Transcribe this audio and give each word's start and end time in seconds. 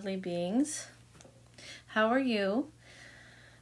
lovely 0.00 0.16
beings. 0.16 0.86
How 1.88 2.06
are 2.06 2.18
you? 2.18 2.68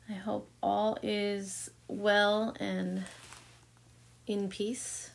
I 0.08 0.12
hope 0.12 0.48
all 0.62 0.96
is 1.02 1.68
well 1.88 2.54
and 2.60 3.02
in 4.28 4.48
peace. 4.48 5.10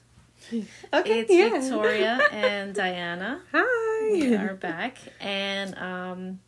Okay, 0.52 1.20
it's 1.22 1.32
yeah. 1.32 1.62
Victoria 1.62 2.20
and 2.34 2.76
Diana. 2.76 3.40
Hi. 3.54 4.12
We 4.12 4.36
are 4.36 4.54
back, 4.55 4.98
and 5.22 5.78
um, 5.78 6.40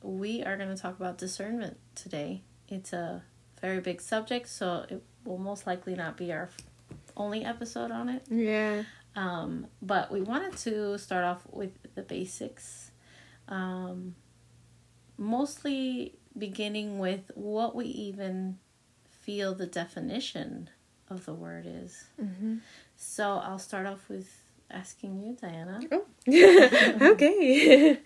we 0.00 0.42
are 0.42 0.56
going 0.56 0.74
to 0.74 0.80
talk 0.80 0.98
about 0.98 1.18
discernment 1.18 1.76
today. 1.94 2.40
It's 2.70 2.94
a 2.94 3.22
very 3.60 3.80
big 3.80 4.00
subject, 4.00 4.48
so 4.48 4.86
it 4.88 5.02
will 5.26 5.36
most 5.36 5.66
likely 5.66 5.94
not 5.94 6.16
be 6.16 6.32
our 6.32 6.48
only 7.18 7.44
episode 7.44 7.90
on 7.90 8.08
it. 8.08 8.22
Yeah. 8.30 8.84
Um, 9.14 9.66
but 9.82 10.10
we 10.10 10.22
wanted 10.22 10.56
to 10.60 10.96
start 10.98 11.24
off 11.26 11.42
with 11.52 11.72
the 11.94 12.02
basics. 12.02 12.83
Um, 13.48 14.14
mostly 15.18 16.14
beginning 16.36 16.98
with 16.98 17.30
what 17.34 17.74
we 17.74 17.86
even 17.86 18.58
feel 19.24 19.54
the 19.54 19.66
definition 19.66 20.70
of 21.08 21.24
the 21.24 21.34
word 21.34 21.66
is. 21.66 22.04
Mm-hmm. 22.20 22.56
So 22.96 23.40
I'll 23.44 23.58
start 23.58 23.86
off 23.86 24.08
with 24.08 24.30
asking 24.70 25.22
you, 25.22 25.36
Diana. 25.40 25.80
Oh. 25.92 26.04
okay. 27.12 27.98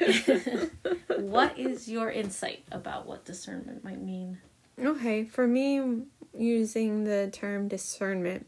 what 1.16 1.58
is 1.58 1.88
your 1.88 2.10
insight 2.10 2.64
about 2.70 3.06
what 3.06 3.24
discernment 3.24 3.84
might 3.84 4.00
mean? 4.00 4.38
okay. 4.78 5.24
For 5.24 5.46
me, 5.46 6.02
using 6.36 7.04
the 7.04 7.30
term 7.32 7.68
discernment 7.68 8.46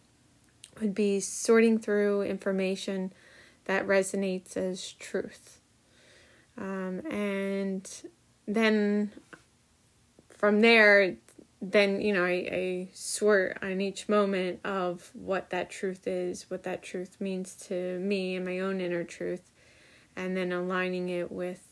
would 0.80 0.94
be 0.94 1.20
sorting 1.20 1.78
through 1.78 2.22
information 2.22 3.12
that 3.64 3.86
resonates 3.86 4.56
as 4.56 4.92
truth. 4.92 5.59
Um, 6.60 7.00
and 7.10 7.90
then 8.46 9.10
from 10.28 10.60
there, 10.60 11.16
then, 11.62 12.00
you 12.00 12.12
know, 12.12 12.24
I, 12.24 12.48
I 12.52 12.88
sort 12.92 13.58
on 13.62 13.80
each 13.80 14.08
moment 14.08 14.60
of 14.64 15.10
what 15.14 15.50
that 15.50 15.70
truth 15.70 16.06
is, 16.06 16.50
what 16.50 16.62
that 16.64 16.82
truth 16.82 17.16
means 17.18 17.54
to 17.68 17.98
me 17.98 18.36
and 18.36 18.44
my 18.44 18.60
own 18.60 18.80
inner 18.80 19.04
truth, 19.04 19.50
and 20.16 20.36
then 20.36 20.52
aligning 20.52 21.08
it 21.08 21.32
with, 21.32 21.66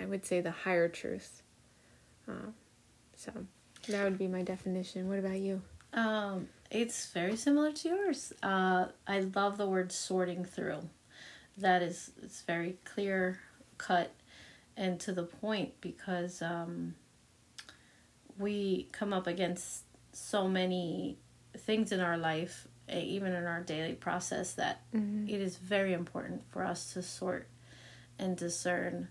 I 0.00 0.06
would 0.06 0.26
say, 0.26 0.40
the 0.40 0.50
higher 0.50 0.88
truth. 0.88 1.42
Uh, 2.28 2.50
so 3.16 3.32
that 3.88 4.04
would 4.04 4.18
be 4.18 4.28
my 4.28 4.42
definition. 4.42 5.08
What 5.08 5.18
about 5.20 5.38
you? 5.38 5.62
Um, 5.92 6.48
it's 6.70 7.10
very 7.12 7.36
similar 7.36 7.72
to 7.72 7.88
yours. 7.88 8.32
Uh, 8.42 8.86
I 9.06 9.20
love 9.20 9.58
the 9.58 9.66
word 9.66 9.92
sorting 9.92 10.44
through. 10.44 10.88
That 11.56 11.82
is, 11.82 12.10
it's 12.22 12.42
very 12.42 12.76
clear 12.84 13.40
cut 13.78 14.12
and 14.76 15.00
to 15.00 15.12
the 15.12 15.22
point 15.24 15.72
because 15.80 16.42
um, 16.42 16.94
we 18.38 18.88
come 18.92 19.12
up 19.12 19.26
against 19.26 19.84
so 20.12 20.48
many 20.48 21.18
things 21.56 21.92
in 21.92 22.00
our 22.00 22.16
life, 22.16 22.66
eh, 22.88 23.00
even 23.00 23.32
in 23.32 23.44
our 23.44 23.60
daily 23.62 23.94
process, 23.94 24.54
that 24.54 24.82
Mm-hmm. 24.94 25.28
it 25.28 25.40
is 25.40 25.56
very 25.56 25.92
important 25.92 26.42
for 26.50 26.64
us 26.64 26.92
to 26.94 27.02
sort 27.02 27.48
and 28.18 28.36
discern 28.36 29.08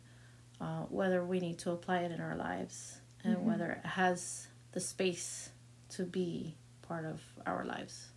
uh, 0.60 0.82
whether 0.90 1.24
we 1.24 1.40
need 1.40 1.60
to 1.60 1.72
apply 1.72 2.00
it 2.00 2.12
in 2.12 2.20
our 2.20 2.36
lives 2.36 3.00
and 3.24 3.38
Mhm. 3.38 3.44
whether 3.44 3.72
it 3.74 3.86
has 3.86 4.48
the 4.72 4.80
space 4.80 5.50
to 5.90 6.04
be 6.04 6.56
part 6.82 7.06
of 7.06 7.22
our 7.46 7.64
lives. 7.66 8.10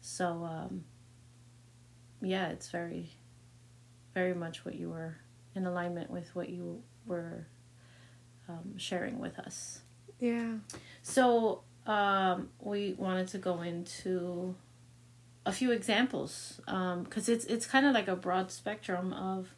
So, 0.00 0.44
um, 0.44 0.84
yeah, 2.20 2.48
it's 2.48 2.68
very, 2.70 3.10
very 4.14 4.34
much 4.34 4.64
what 4.64 4.74
you 4.76 4.90
were 4.90 5.16
in 5.56 5.66
alignment 5.66 6.10
with 6.10 6.34
what 6.34 6.48
you 6.48 6.82
were 7.06 7.46
um, 8.48 8.76
sharing 8.78 9.18
with 9.18 9.38
us. 9.38 9.80
Yeah. 10.20 10.54
So 11.02 11.62
um, 11.86 12.48
we 12.60 12.94
wanted 12.98 13.28
to 13.28 13.38
go 13.38 13.62
into 13.62 14.54
a 15.44 15.52
few 15.52 15.70
examples 15.70 16.60
because 16.66 17.28
it's 17.28 17.44
it's 17.44 17.66
kind 17.66 17.86
of 17.86 17.94
like 17.94 18.08
a 18.08 18.16
broad 18.16 18.50
spectrum 18.50 19.12
of 19.12 19.54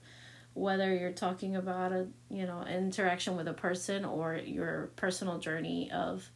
whether 0.52 0.94
you're 0.94 1.12
talking 1.12 1.56
about 1.56 1.92
a 1.92 2.06
you 2.30 2.44
know 2.44 2.62
interaction 2.66 3.36
with 3.36 3.48
a 3.48 3.54
person 3.54 4.04
or 4.04 4.36
your 4.36 4.90
personal 4.96 5.38
journey 5.38 5.90
of 5.90 6.28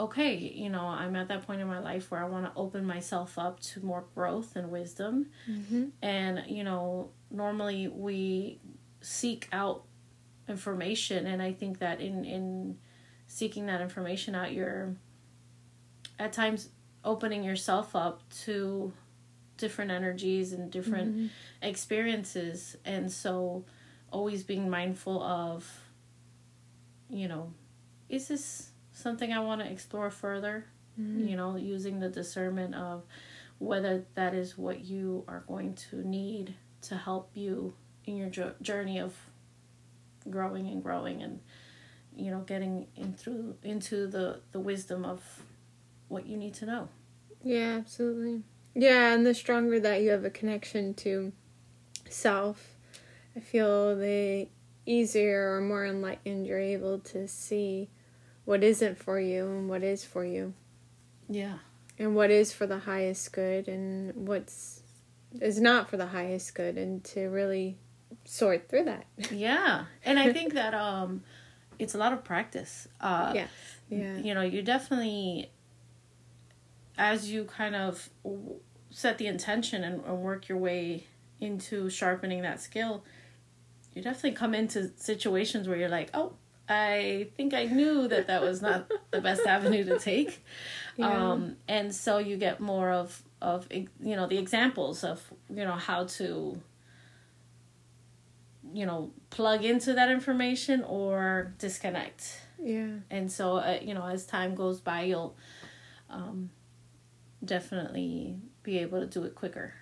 okay 0.00 0.34
you 0.34 0.68
know 0.68 0.86
i'm 0.86 1.14
at 1.14 1.28
that 1.28 1.46
point 1.46 1.60
in 1.60 1.66
my 1.68 1.78
life 1.78 2.10
where 2.10 2.20
i 2.24 2.26
want 2.26 2.44
to 2.44 2.50
open 2.58 2.84
myself 2.84 3.38
up 3.38 3.60
to 3.60 3.84
more 3.84 4.04
growth 4.16 4.56
and 4.56 4.68
wisdom 4.70 5.26
Mm-hmm. 5.48 5.84
and 6.02 6.42
you 6.48 6.64
know 6.64 7.10
normally 7.30 7.86
we 7.88 8.58
seek 9.02 9.48
out 9.52 9.84
information 10.48 11.26
and 11.26 11.40
i 11.42 11.52
think 11.52 11.78
that 11.78 12.00
in 12.00 12.24
in 12.24 12.76
seeking 13.26 13.66
that 13.66 13.80
information 13.80 14.34
out 14.34 14.52
you're 14.52 14.94
at 16.18 16.32
times 16.32 16.68
opening 17.04 17.42
yourself 17.44 17.94
up 17.96 18.22
to 18.30 18.92
different 19.56 19.90
energies 19.90 20.52
and 20.52 20.70
different 20.70 21.14
Mm-hmm. 21.14 21.26
experiences 21.62 22.76
and 22.84 23.10
so 23.10 23.64
always 24.10 24.42
being 24.42 24.68
mindful 24.68 25.22
of 25.22 25.68
you 27.08 27.28
know 27.28 27.52
is 28.08 28.28
this 28.28 28.70
something 28.92 29.32
i 29.32 29.38
want 29.40 29.60
to 29.60 29.70
explore 29.70 30.10
further 30.10 30.66
Mm-hmm. 31.00 31.26
you 31.28 31.36
know 31.36 31.56
using 31.56 32.00
the 32.00 32.10
discernment 32.10 32.74
of 32.74 33.04
whether 33.58 34.04
that 34.14 34.34
is 34.34 34.58
what 34.58 34.80
you 34.84 35.24
are 35.26 35.42
going 35.48 35.74
to 35.90 36.06
need 36.06 36.54
to 36.82 36.96
help 36.96 37.30
you 37.34 37.72
in 38.04 38.16
your 38.16 38.28
jo- 38.28 38.54
journey 38.60 38.98
of 38.98 39.14
growing 40.30 40.68
and 40.68 40.82
growing 40.82 41.22
and 41.22 41.40
you 42.14 42.30
know 42.30 42.40
getting 42.40 42.86
in 42.96 43.12
through 43.14 43.54
into 43.62 44.06
the 44.06 44.40
the 44.52 44.60
wisdom 44.60 45.04
of 45.04 45.20
what 46.08 46.26
you 46.26 46.36
need 46.36 46.54
to 46.54 46.66
know. 46.66 46.88
Yeah, 47.42 47.76
absolutely. 47.78 48.42
Yeah, 48.74 49.12
and 49.12 49.26
the 49.26 49.34
stronger 49.34 49.80
that 49.80 50.02
you 50.02 50.10
have 50.10 50.24
a 50.24 50.30
connection 50.30 50.94
to 50.94 51.32
self, 52.08 52.76
I 53.36 53.40
feel 53.40 53.96
the 53.96 54.48
easier 54.86 55.56
or 55.56 55.60
more 55.60 55.86
enlightened 55.86 56.46
you're 56.46 56.58
able 56.58 56.98
to 56.98 57.28
see 57.28 57.88
what 58.44 58.62
isn't 58.64 58.98
for 58.98 59.20
you 59.20 59.46
and 59.46 59.68
what 59.68 59.82
is 59.82 60.04
for 60.04 60.24
you, 60.24 60.54
yeah. 61.28 61.58
And 61.98 62.14
what 62.16 62.30
is 62.30 62.52
for 62.52 62.66
the 62.66 62.80
highest 62.80 63.32
good 63.32 63.68
and 63.68 64.26
what's 64.26 64.82
is 65.40 65.60
not 65.60 65.88
for 65.88 65.96
the 65.96 66.06
highest 66.06 66.54
good, 66.54 66.76
and 66.76 67.02
to 67.04 67.28
really 67.28 67.78
sort 68.24 68.68
through 68.68 68.84
that. 68.84 69.04
yeah 69.32 69.84
and 70.04 70.18
i 70.18 70.32
think 70.36 70.54
that 70.54 70.74
um 70.74 71.22
it's 71.78 71.94
a 71.94 71.98
lot 71.98 72.12
of 72.12 72.22
practice 72.24 72.88
uh 73.00 73.32
yes. 73.34 73.50
Yeah. 73.88 74.16
you 74.18 74.34
know 74.34 74.42
you 74.42 74.62
definitely 74.62 75.50
as 76.98 77.30
you 77.30 77.44
kind 77.44 77.74
of 77.74 78.10
set 78.90 79.18
the 79.18 79.26
intention 79.26 79.82
and, 79.82 80.04
and 80.04 80.18
work 80.18 80.48
your 80.48 80.58
way 80.58 81.04
into 81.40 81.88
sharpening 81.90 82.42
that 82.42 82.60
skill 82.60 83.04
you 83.94 84.02
definitely 84.02 84.32
come 84.32 84.54
into 84.54 84.90
situations 84.96 85.66
where 85.68 85.76
you're 85.76 85.88
like 85.88 86.10
oh 86.14 86.32
i 86.68 87.28
think 87.36 87.52
i 87.54 87.64
knew 87.64 88.06
that 88.06 88.26
that 88.28 88.40
was 88.42 88.62
not 88.62 88.90
the 89.10 89.20
best 89.20 89.44
avenue 89.46 89.84
to 89.84 89.98
take 89.98 90.44
Yeah. 90.96 91.30
um 91.32 91.56
and 91.66 91.94
so 91.94 92.18
you 92.18 92.36
get 92.36 92.60
more 92.60 92.90
of 92.90 93.22
of 93.40 93.66
you 93.72 93.88
know 94.16 94.26
the 94.26 94.36
examples 94.38 95.02
of 95.04 95.22
you 95.50 95.64
know 95.64 95.72
how 95.72 96.04
to 96.04 96.60
you 98.72 98.86
know 98.86 99.12
plug 99.30 99.64
into 99.64 99.92
that 99.94 100.10
information 100.10 100.82
or 100.84 101.54
disconnect 101.58 102.40
Yeah. 102.62 102.96
and 103.10 103.30
so 103.30 103.56
uh, 103.56 103.78
you 103.82 103.94
know 103.94 104.06
as 104.06 104.26
time 104.26 104.54
goes 104.54 104.80
by 104.80 105.02
you'll 105.02 105.36
um, 106.10 106.50
definitely 107.44 108.36
be 108.62 108.78
able 108.78 109.00
to 109.00 109.06
do 109.06 109.24
it 109.24 109.34
quicker 109.34 109.74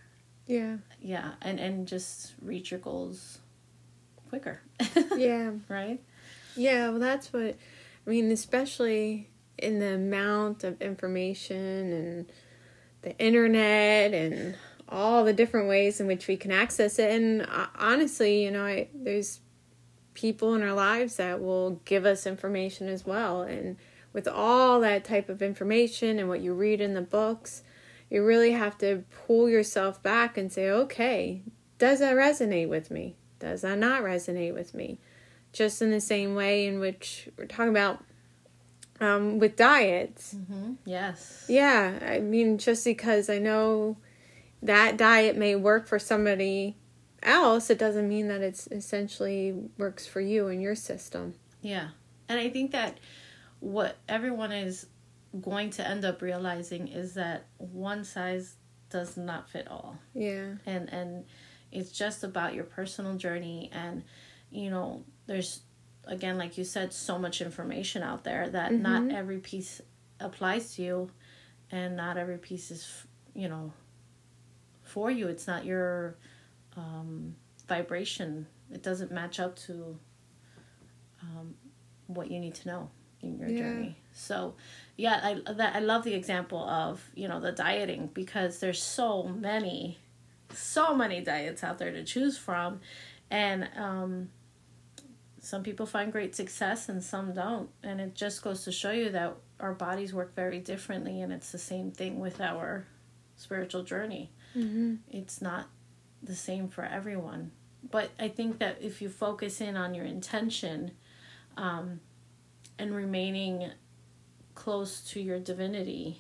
Yeah. 0.47 0.77
yeah 1.01 1.33
and 1.43 1.59
and 1.61 1.87
just 1.87 2.35
reach 2.41 2.71
your 2.71 2.81
goals 2.81 3.39
quicker 4.29 4.61
Yeah. 5.17 5.53
right 5.69 6.01
Yeah, 6.57 6.91
well, 6.91 6.99
that's 6.99 7.33
what 7.33 7.57
I 8.07 8.11
mean, 8.11 8.31
especially 8.33 9.29
in 9.59 9.79
the 9.79 9.95
amount 9.95 10.65
of 10.65 10.81
information 10.81 11.93
and 11.93 12.33
the 13.03 13.17
internet 13.19 14.15
and 14.15 14.57
all 14.91 15.25
the 15.25 15.33
different 15.33 15.69
ways 15.69 16.01
in 16.01 16.07
which 16.07 16.27
we 16.27 16.37
can 16.37 16.51
access 16.51 16.99
it. 16.99 17.11
And 17.11 17.43
uh, 17.43 17.67
honestly, 17.79 18.45
you 18.45 18.51
know, 18.51 18.65
I, 18.65 18.89
there's 18.95 19.41
people 20.15 20.55
in 20.55 20.63
our 20.63 20.73
lives 20.73 21.17
that 21.17 21.41
will 21.41 21.81
give 21.85 22.05
us 22.05 22.27
information 22.27 22.89
as 22.89 23.07
well. 23.07 23.43
And 23.43 23.77
with 24.13 24.27
all 24.27 24.81
that 24.81 25.05
type 25.05 25.29
of 25.29 25.43
information 25.43 26.19
and 26.19 26.29
what 26.29 26.41
you 26.41 26.53
read 26.53 26.81
in 26.81 26.95
the 26.95 27.03
books, 27.03 27.63
you 28.11 28.25
really 28.25 28.53
have 28.53 28.77
to 28.79 29.05
pull 29.27 29.49
yourself 29.49 30.03
back 30.03 30.37
and 30.37 30.53
say, 30.53 30.69
okay, 30.69 31.43
does 31.79 32.01
that 32.01 32.17
resonate 32.17 32.69
with 32.69 32.91
me? 32.91 33.17
Does 33.39 33.63
that 33.63 33.79
not 33.79 34.03
resonate 34.03 34.53
with 34.53 34.75
me? 34.75 34.99
Just 35.53 35.81
in 35.81 35.91
the 35.91 36.01
same 36.01 36.35
way 36.35 36.67
in 36.67 36.81
which 36.81 37.29
we're 37.37 37.47
talking 37.47 37.71
about 37.71 38.05
um, 39.01 39.39
with 39.39 39.57
diets. 39.57 40.35
mm-hmm. 40.35 40.75
yes 40.85 41.47
Yeah, 41.49 41.99
I 42.03 42.19
mean, 42.19 42.59
just 42.59 42.85
because 42.85 43.31
I 43.31 43.39
know 43.39 43.97
that 44.63 44.97
diet 44.97 45.37
may 45.37 45.57
work 45.57 45.87
for 45.87 45.99
somebody 45.99 46.77
else, 47.23 47.71
it 47.71 47.79
doesn't 47.79 48.09
mean 48.09 48.29
that 48.29 48.41
it's 48.41 48.67
essentially 48.69 49.55
works 49.79 50.07
for 50.07 50.21
you 50.21 50.49
and 50.49 50.61
your 50.63 50.75
system. 50.75 51.35
Yeah. 51.63 51.89
And 52.29 52.39
I 52.39 52.49
think 52.51 52.73
that 52.73 52.99
what 53.61 53.97
everyone 54.09 54.53
is 54.53 54.87
going 55.41 55.71
to 55.71 55.87
end 55.87 56.05
up 56.05 56.23
realizing 56.23 56.89
is 56.89 57.15
that 57.15 57.47
one 57.59 58.05
size 58.05 58.57
does 58.91 59.17
not 59.17 59.49
fit 59.49 59.69
all. 59.69 59.99
Yeah. 60.15 60.55
And 60.67 60.93
and 60.93 61.25
it's 61.73 61.93
just 61.93 62.25
about 62.25 62.55
your 62.55 62.65
personal 62.65 63.15
journey 63.15 63.71
and 63.73 64.03
you 64.51 64.71
know, 64.71 65.05
there's 65.27 65.63
again 66.05 66.39
like 66.39 66.59
you 66.59 66.65
said 66.65 66.93
so 66.93 67.19
much 67.19 67.41
information 67.41 68.03
out 68.03 68.25
there 68.25 68.49
that 68.49 68.73
mm-hmm. 68.73 68.83
not 68.83 69.17
every 69.17 69.39
piece 69.39 69.81
applies 70.19 70.75
to 70.75 70.83
you 70.83 71.11
and 71.71 71.97
not 71.97 72.17
every 72.17 72.39
piece 72.39 72.71
is 72.71 73.05
you 73.35 73.49
know 73.49 73.73
for 74.91 75.11
you. 75.11 75.29
It's 75.29 75.47
not 75.47 75.65
your 75.65 76.17
um, 76.77 77.37
vibration. 77.67 78.47
It 78.73 78.83
doesn't 78.83 79.11
match 79.11 79.41
up 79.41 79.57
to 79.67 79.99
um, 81.23 81.55
what 82.07 82.31
you 82.31 82.39
need 82.41 82.55
to 82.57 82.69
know 82.69 82.91
in 83.23 83.39
your 83.39 83.49
yeah. 83.49 83.59
journey. 83.59 83.97
So 84.13 84.55
yeah 84.97 85.21
i 85.47 85.53
that 85.53 85.75
i 85.75 85.79
love 85.79 86.05
the 86.05 86.13
example 86.13 86.59
of 86.69 87.03
you 87.15 87.27
know 87.27 87.41
the 87.41 87.53
dieting 87.53 88.11
because 88.13 88.61
there's 88.61 88.83
so 88.83 89.23
many 89.23 89.99
so 90.53 90.95
many 90.95 91.23
diets 91.23 91.65
out 91.65 91.79
there 91.79 91.93
to 91.93 92.05
choose 92.05 92.37
from. 92.37 92.81
And 93.31 93.69
um 93.77 94.31
some 95.43 95.63
people 95.63 95.87
find 95.87 96.13
great 96.13 96.35
success 96.37 96.91
and 96.91 97.03
some 97.03 97.33
don't. 97.33 97.71
And 97.83 97.99
it 97.99 98.15
just 98.15 98.43
goes 98.43 98.65
to 98.65 98.73
show 98.73 98.91
you 98.91 99.09
that 99.11 99.37
our 99.59 99.73
bodies 99.73 100.13
work 100.13 100.35
very 100.35 100.59
differently 100.59 101.23
and 101.23 101.33
it's 101.33 101.51
the 101.51 101.59
same 101.59 101.93
thing 101.93 102.19
with 102.21 102.41
our 102.41 102.87
spiritual 103.37 103.83
journey 103.83 104.31
mm-hmm. 104.57 104.97
it's 105.11 105.41
not 105.41 105.67
the 106.23 106.35
same 106.35 106.69
for 106.69 106.85
everyone 106.85 107.51
but 107.91 108.11
i 108.19 108.29
think 108.29 108.59
that 108.59 108.77
if 108.81 109.01
you 109.01 109.09
focus 109.09 109.61
in 109.61 109.77
on 109.77 109.95
your 109.95 110.05
intention 110.05 110.91
um, 111.57 112.01
and 112.79 112.95
remaining 112.95 113.71
close 114.55 115.01
to 115.01 115.21
your 115.21 115.39
divinity 115.39 116.19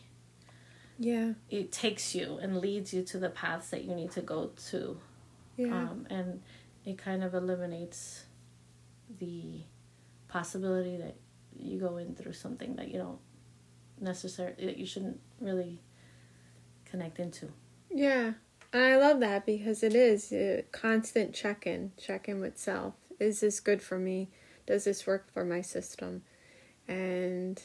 yeah 0.99 1.32
it 1.49 1.71
takes 1.73 2.15
you 2.15 2.38
and 2.43 2.59
leads 2.59 2.93
you 2.93 3.03
to 3.03 3.19
the 3.19 3.31
paths 3.31 3.71
that 3.71 3.85
you 3.85 3.94
need 3.94 4.11
to 4.11 4.21
go 4.21 4.50
to 4.71 4.99
yeah. 5.61 5.83
Um, 5.83 6.06
and 6.09 6.43
it 6.87 6.97
kind 6.97 7.23
of 7.23 7.35
eliminates 7.35 8.25
the 9.19 9.61
possibility 10.29 10.97
that 10.97 11.17
you 11.59 11.79
go 11.79 11.99
in 11.99 12.15
through 12.15 12.33
something 12.33 12.76
that 12.76 12.88
you 12.88 12.99
don't 12.99 13.19
necessarily 14.00 14.65
that 14.65 14.79
you 14.79 14.87
shouldn't 14.87 15.21
really 15.41 15.81
connect 16.87 17.19
into. 17.19 17.53
Yeah. 17.91 18.35
And 18.73 18.85
I 18.85 18.97
love 18.97 19.21
that 19.21 19.47
because 19.47 19.83
it 19.83 19.95
is 19.95 20.33
a 20.33 20.65
constant 20.71 21.35
check 21.35 21.67
in, 21.67 21.93
check 22.01 22.29
in 22.29 22.41
with 22.41 22.57
self. 22.57 22.95
Is 23.19 23.41
this 23.41 23.61
good 23.61 23.83
for 23.83 23.99
me? 23.99 24.29
Does 24.67 24.85
this 24.85 25.07
work 25.07 25.33
for 25.33 25.45
my 25.45 25.61
system? 25.61 26.23
And 26.87 27.61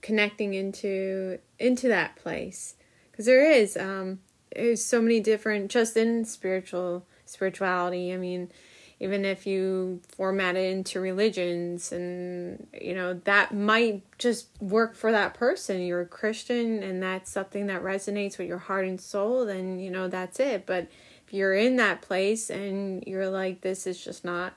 connecting 0.00 0.54
into 0.54 1.38
into 1.58 1.88
that 1.88 2.14
place 2.14 2.76
because 3.10 3.26
there 3.26 3.50
is 3.50 3.76
um 3.76 4.20
there's 4.54 4.84
so 4.84 5.02
many 5.02 5.18
different 5.20 5.70
just 5.70 5.96
in 5.96 6.24
spiritual 6.24 7.04
spirituality. 7.24 8.12
I 8.12 8.16
mean, 8.16 8.50
even 9.00 9.24
if 9.24 9.46
you 9.46 10.00
format 10.08 10.56
it 10.56 10.72
into 10.72 11.00
religions 11.00 11.92
and 11.92 12.66
you 12.80 12.94
know 12.94 13.14
that 13.24 13.54
might 13.54 14.02
just 14.18 14.48
work 14.60 14.94
for 14.94 15.12
that 15.12 15.34
person. 15.34 15.82
You're 15.82 16.00
a 16.02 16.06
christian 16.06 16.82
and 16.82 17.02
that's 17.02 17.30
something 17.30 17.66
that 17.66 17.82
resonates 17.82 18.38
with 18.38 18.48
your 18.48 18.58
heart 18.58 18.86
and 18.86 19.00
soul 19.00 19.46
then 19.46 19.78
you 19.78 19.90
know 19.90 20.08
that's 20.08 20.40
it. 20.40 20.66
But 20.66 20.88
if 21.26 21.32
you're 21.32 21.54
in 21.54 21.76
that 21.76 22.02
place 22.02 22.50
and 22.50 23.04
you're 23.06 23.30
like 23.30 23.60
this 23.60 23.86
is 23.86 24.02
just 24.02 24.24
not 24.24 24.54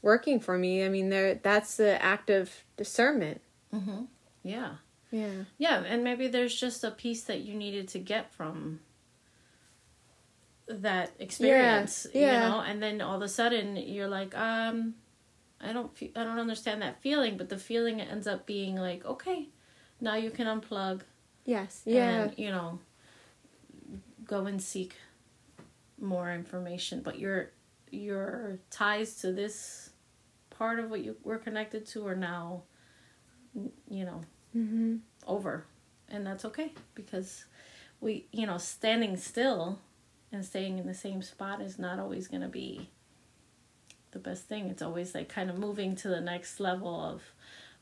working 0.00 0.38
for 0.38 0.56
me 0.56 0.84
i 0.84 0.88
mean 0.88 1.08
there 1.08 1.34
that's 1.34 1.76
the 1.76 2.00
act 2.02 2.30
of 2.30 2.50
discernment. 2.76 3.40
Mm-hmm. 3.74 4.04
yeah. 4.42 4.72
Yeah. 5.10 5.44
Yeah 5.56 5.82
and 5.86 6.04
maybe 6.04 6.28
there's 6.28 6.54
just 6.54 6.84
a 6.84 6.90
piece 6.90 7.22
that 7.24 7.40
you 7.40 7.54
needed 7.54 7.88
to 7.88 7.98
get 7.98 8.32
from 8.32 8.80
that 10.68 11.12
experience 11.18 12.06
yeah, 12.12 12.20
yeah. 12.20 12.32
you 12.44 12.50
know 12.50 12.60
and 12.60 12.82
then 12.82 13.00
all 13.00 13.16
of 13.16 13.22
a 13.22 13.28
sudden 13.28 13.76
you're 13.76 14.08
like 14.08 14.36
um 14.36 14.94
i 15.60 15.72
don't 15.72 15.96
fe- 15.96 16.12
i 16.14 16.22
don't 16.22 16.38
understand 16.38 16.82
that 16.82 17.00
feeling 17.00 17.36
but 17.36 17.48
the 17.48 17.58
feeling 17.58 18.00
ends 18.00 18.26
up 18.26 18.46
being 18.46 18.76
like 18.76 19.04
okay 19.04 19.48
now 20.00 20.14
you 20.14 20.30
can 20.30 20.46
unplug 20.46 21.00
yes 21.44 21.82
yeah 21.84 22.24
and, 22.24 22.38
you 22.38 22.50
know 22.50 22.78
go 24.24 24.46
and 24.46 24.62
seek 24.62 24.94
more 26.00 26.32
information 26.32 27.00
but 27.02 27.18
your 27.18 27.50
your 27.90 28.58
ties 28.70 29.16
to 29.16 29.32
this 29.32 29.90
part 30.50 30.78
of 30.78 30.90
what 30.90 31.02
you 31.02 31.16
were 31.24 31.38
connected 31.38 31.86
to 31.86 32.06
are 32.06 32.16
now 32.16 32.62
you 33.88 34.04
know 34.04 34.20
mm-hmm. 34.54 34.96
over 35.26 35.64
and 36.10 36.26
that's 36.26 36.44
okay 36.44 36.72
because 36.94 37.46
we 38.00 38.26
you 38.32 38.46
know 38.46 38.58
standing 38.58 39.16
still 39.16 39.78
and 40.32 40.44
staying 40.44 40.78
in 40.78 40.86
the 40.86 40.94
same 40.94 41.22
spot 41.22 41.60
is 41.60 41.78
not 41.78 41.98
always 41.98 42.28
going 42.28 42.42
to 42.42 42.48
be 42.48 42.90
the 44.10 44.18
best 44.18 44.44
thing. 44.44 44.68
It's 44.68 44.82
always 44.82 45.14
like 45.14 45.28
kind 45.28 45.50
of 45.50 45.58
moving 45.58 45.96
to 45.96 46.08
the 46.08 46.20
next 46.20 46.60
level 46.60 47.00
of 47.00 47.22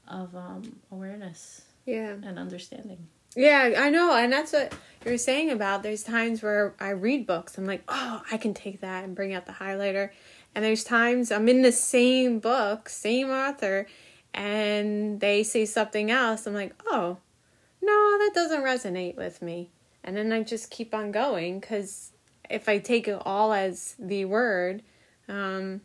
of 0.08 0.36
um, 0.36 0.76
awareness. 0.92 1.62
Yeah. 1.84 2.14
And 2.22 2.38
understanding. 2.38 3.08
Yeah, 3.34 3.74
I 3.76 3.90
know, 3.90 4.16
and 4.16 4.32
that's 4.32 4.54
what 4.54 4.72
you're 5.04 5.18
saying 5.18 5.50
about. 5.50 5.82
There's 5.82 6.02
times 6.02 6.42
where 6.42 6.74
I 6.80 6.90
read 6.90 7.26
books. 7.26 7.58
I'm 7.58 7.66
like, 7.66 7.82
oh, 7.86 8.22
I 8.32 8.38
can 8.38 8.54
take 8.54 8.80
that 8.80 9.04
and 9.04 9.14
bring 9.14 9.34
out 9.34 9.44
the 9.44 9.52
highlighter. 9.52 10.10
And 10.54 10.64
there's 10.64 10.84
times 10.84 11.30
I'm 11.30 11.46
in 11.48 11.60
the 11.60 11.70
same 11.70 12.38
book, 12.38 12.88
same 12.88 13.28
author, 13.28 13.86
and 14.32 15.20
they 15.20 15.42
say 15.42 15.66
something 15.66 16.10
else. 16.10 16.46
I'm 16.46 16.54
like, 16.54 16.74
oh, 16.86 17.18
no, 17.82 18.18
that 18.18 18.30
doesn't 18.34 18.62
resonate 18.62 19.16
with 19.16 19.42
me. 19.42 19.70
And 20.02 20.16
then 20.16 20.32
I 20.32 20.42
just 20.42 20.70
keep 20.70 20.94
on 20.94 21.12
going 21.12 21.60
because 21.60 22.12
if 22.50 22.68
I 22.68 22.78
take 22.78 23.08
it 23.08 23.20
all 23.24 23.52
as 23.52 23.94
the 23.98 24.24
word, 24.24 24.82
um, 25.28 25.80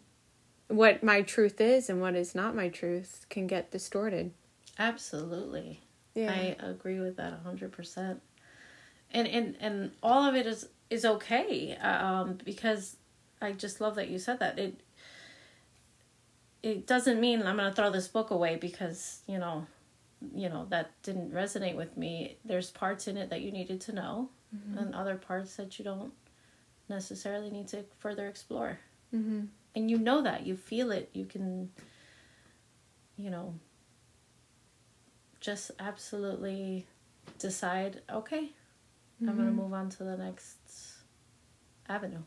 what 0.68 1.04
my 1.04 1.22
truth 1.22 1.60
is 1.60 1.90
and 1.90 2.02
what 2.02 2.16
is 2.16 2.34
not 2.34 2.56
my 2.56 2.69
truth 2.69 3.26
can 3.30 3.47
get 3.47 3.71
distorted. 3.71 4.31
Absolutely. 4.80 5.81
Yeah. 6.14 6.31
I 6.31 6.66
agree 6.66 7.00
with 7.00 7.18
that 7.18 7.44
100%. 7.44 8.19
And 9.14 9.28
and 9.28 9.57
and 9.59 9.92
all 10.02 10.24
of 10.24 10.35
it 10.35 10.47
is 10.47 10.69
is 10.90 11.04
okay 11.04 11.76
um 11.76 12.38
because 12.45 12.95
I 13.42 13.52
just 13.52 13.81
love 13.81 13.95
that 13.95 14.07
you 14.07 14.19
said 14.19 14.40
that. 14.40 14.57
It 14.57 14.80
it 16.64 16.88
doesn't 16.88 17.19
mean 17.19 17.42
I'm 17.42 17.57
going 17.57 17.69
to 17.69 17.76
throw 17.76 17.90
this 17.90 18.07
book 18.07 18.30
away 18.30 18.56
because, 18.56 19.21
you 19.28 19.38
know, 19.38 19.66
you 20.33 20.47
know, 20.47 20.68
that 20.69 20.92
didn't 21.02 21.33
resonate 21.33 21.76
with 21.76 21.97
me. 21.97 22.38
There's 22.45 22.69
parts 22.69 23.07
in 23.07 23.18
it 23.18 23.31
that 23.31 23.42
you 23.42 23.52
needed 23.52 23.81
to 23.81 23.94
know 23.94 24.30
mm-hmm. 24.56 24.78
and 24.78 24.95
other 24.95 25.16
parts 25.16 25.56
that 25.56 25.80
you 25.80 25.85
don't 25.85 26.14
necessarily 26.92 27.50
need 27.50 27.68
to 27.69 27.83
further 27.98 28.28
explore. 28.28 28.80
Mm-hmm. 29.14 29.45
And 29.74 29.90
you 29.90 29.98
know 29.98 30.21
that, 30.21 30.45
you 30.45 30.56
feel 30.56 30.92
it, 30.92 31.10
you 31.14 31.26
can, 31.26 31.71
you 33.18 33.30
know, 33.30 33.56
just 35.40 35.71
absolutely 35.80 36.86
decide, 37.40 38.02
okay, 38.12 38.44
mm-hmm. 38.44 39.30
I'm 39.30 39.36
going 39.36 39.48
to 39.48 39.54
move 39.54 39.74
on 39.74 39.90
to 39.90 40.04
the 40.04 40.18
next 40.18 40.57
avenue. 41.90 42.21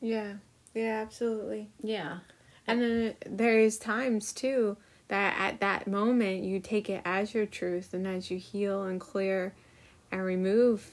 Yeah, 0.00 0.34
yeah, 0.74 1.00
absolutely. 1.02 1.70
Yeah. 1.82 2.18
And 2.66 2.80
then 2.80 3.14
there's 3.26 3.78
times 3.78 4.32
too 4.32 4.76
that 5.08 5.34
at 5.38 5.60
that 5.60 5.86
moment 5.86 6.44
you 6.44 6.60
take 6.60 6.88
it 6.88 7.02
as 7.04 7.34
your 7.34 7.46
truth 7.46 7.92
and 7.92 8.06
as 8.06 8.30
you 8.30 8.38
heal 8.38 8.84
and 8.84 9.00
clear 9.00 9.54
and 10.10 10.24
remove 10.24 10.88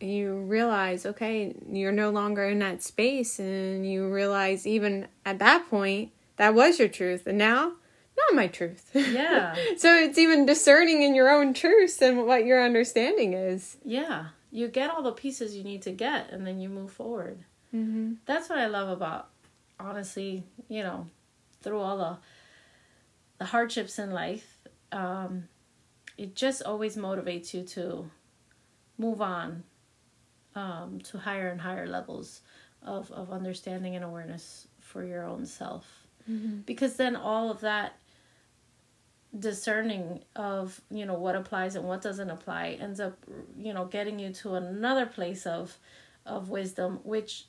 you 0.00 0.36
realize 0.36 1.04
okay 1.04 1.54
you're 1.70 1.92
no 1.92 2.10
longer 2.10 2.44
in 2.44 2.58
that 2.60 2.82
space 2.82 3.38
and 3.38 3.90
you 3.90 4.08
realize 4.08 4.66
even 4.66 5.08
at 5.24 5.38
that 5.38 5.68
point 5.68 6.12
that 6.36 6.54
was 6.54 6.78
your 6.78 6.88
truth 6.88 7.26
and 7.26 7.38
now 7.38 7.72
not 8.16 8.34
my 8.36 8.48
truth. 8.48 8.90
Yeah. 8.94 9.54
So 9.76 9.94
it's 9.94 10.18
even 10.18 10.44
discerning 10.44 11.02
in 11.02 11.14
your 11.14 11.30
own 11.30 11.54
truth 11.54 12.02
and 12.02 12.26
what 12.26 12.44
your 12.44 12.64
understanding 12.64 13.32
is. 13.32 13.76
Yeah. 13.84 14.30
You 14.50 14.66
get 14.66 14.90
all 14.90 15.02
the 15.04 15.12
pieces 15.12 15.54
you 15.54 15.62
need 15.62 15.82
to 15.82 15.92
get 15.92 16.30
and 16.30 16.44
then 16.44 16.58
you 16.58 16.68
move 16.68 16.90
forward. 16.90 17.44
Mm-hmm. 17.74 18.14
that's 18.24 18.48
what 18.48 18.58
i 18.58 18.66
love 18.66 18.88
about 18.88 19.28
honestly 19.78 20.42
you 20.70 20.82
know 20.82 21.06
through 21.60 21.80
all 21.80 21.98
the 21.98 22.16
the 23.36 23.44
hardships 23.44 23.98
in 23.98 24.10
life 24.10 24.56
um 24.90 25.48
it 26.16 26.34
just 26.34 26.62
always 26.62 26.96
motivates 26.96 27.52
you 27.52 27.62
to 27.64 28.10
move 28.96 29.20
on 29.20 29.64
um, 30.58 31.00
to 31.00 31.18
higher 31.18 31.48
and 31.48 31.60
higher 31.60 31.86
levels 31.86 32.40
of, 32.82 33.10
of 33.12 33.30
understanding 33.30 33.94
and 33.96 34.04
awareness 34.04 34.66
for 34.80 35.04
your 35.04 35.24
own 35.24 35.46
self. 35.46 36.06
Mm-hmm. 36.28 36.60
Because 36.66 36.96
then 36.96 37.14
all 37.14 37.50
of 37.50 37.60
that 37.60 37.98
discerning 39.38 40.20
of 40.34 40.80
you 40.90 41.04
know 41.04 41.14
what 41.14 41.36
applies 41.36 41.76
and 41.76 41.84
what 41.84 42.00
doesn't 42.00 42.30
apply 42.30 42.78
ends 42.80 42.98
up 42.98 43.14
you 43.58 43.74
know 43.74 43.84
getting 43.84 44.18
you 44.18 44.32
to 44.32 44.54
another 44.54 45.04
place 45.04 45.44
of 45.44 45.76
of 46.24 46.48
wisdom 46.48 46.98
which 47.02 47.44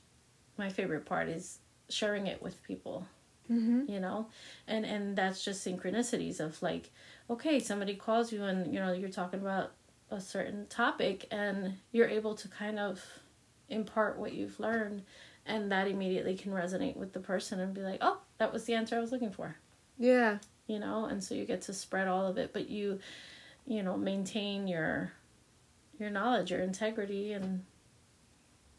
my 0.57 0.67
favorite 0.67 1.05
part 1.05 1.29
is 1.29 1.59
sharing 1.87 2.27
it 2.27 2.41
with 2.41 2.61
people 2.63 3.07
Mm-hmm. 3.49 3.91
you 3.91 3.99
know 3.99 4.27
and 4.67 4.85
and 4.85 5.17
that's 5.17 5.43
just 5.43 5.65
synchronicities 5.65 6.39
of 6.39 6.61
like 6.61 6.91
okay 7.29 7.59
somebody 7.59 7.95
calls 7.95 8.31
you 8.31 8.43
and 8.43 8.71
you 8.71 8.79
know 8.79 8.91
you're 8.91 9.09
talking 9.09 9.39
about 9.39 9.71
a 10.11 10.19
certain 10.19 10.65
topic 10.67 11.27
and 11.31 11.73
you're 11.91 12.07
able 12.09 12.35
to 12.35 12.47
kind 12.47 12.79
of 12.79 13.03
impart 13.69 14.17
what 14.17 14.33
you've 14.33 14.59
learned 14.59 15.03
and 15.45 15.71
that 15.71 15.87
immediately 15.87 16.35
can 16.35 16.51
resonate 16.51 16.95
with 16.95 17.13
the 17.13 17.19
person 17.19 17.59
and 17.59 17.73
be 17.73 17.81
like 17.81 17.99
oh 18.01 18.17
that 18.39 18.51
was 18.51 18.65
the 18.65 18.73
answer 18.73 18.95
i 18.95 18.99
was 18.99 19.11
looking 19.11 19.31
for 19.31 19.55
Yeah. 19.97 20.39
you 20.67 20.79
know 20.79 21.05
and 21.05 21.23
so 21.23 21.35
you 21.35 21.45
get 21.45 21.61
to 21.63 21.73
spread 21.73 22.07
all 22.07 22.25
of 22.25 22.37
it 22.37 22.51
but 22.53 22.69
you 22.69 22.99
you 23.67 23.83
know 23.83 23.95
maintain 23.97 24.67
your 24.67 25.13
your 25.99 26.09
knowledge 26.09 26.49
your 26.51 26.61
integrity 26.61 27.33
and 27.33 27.63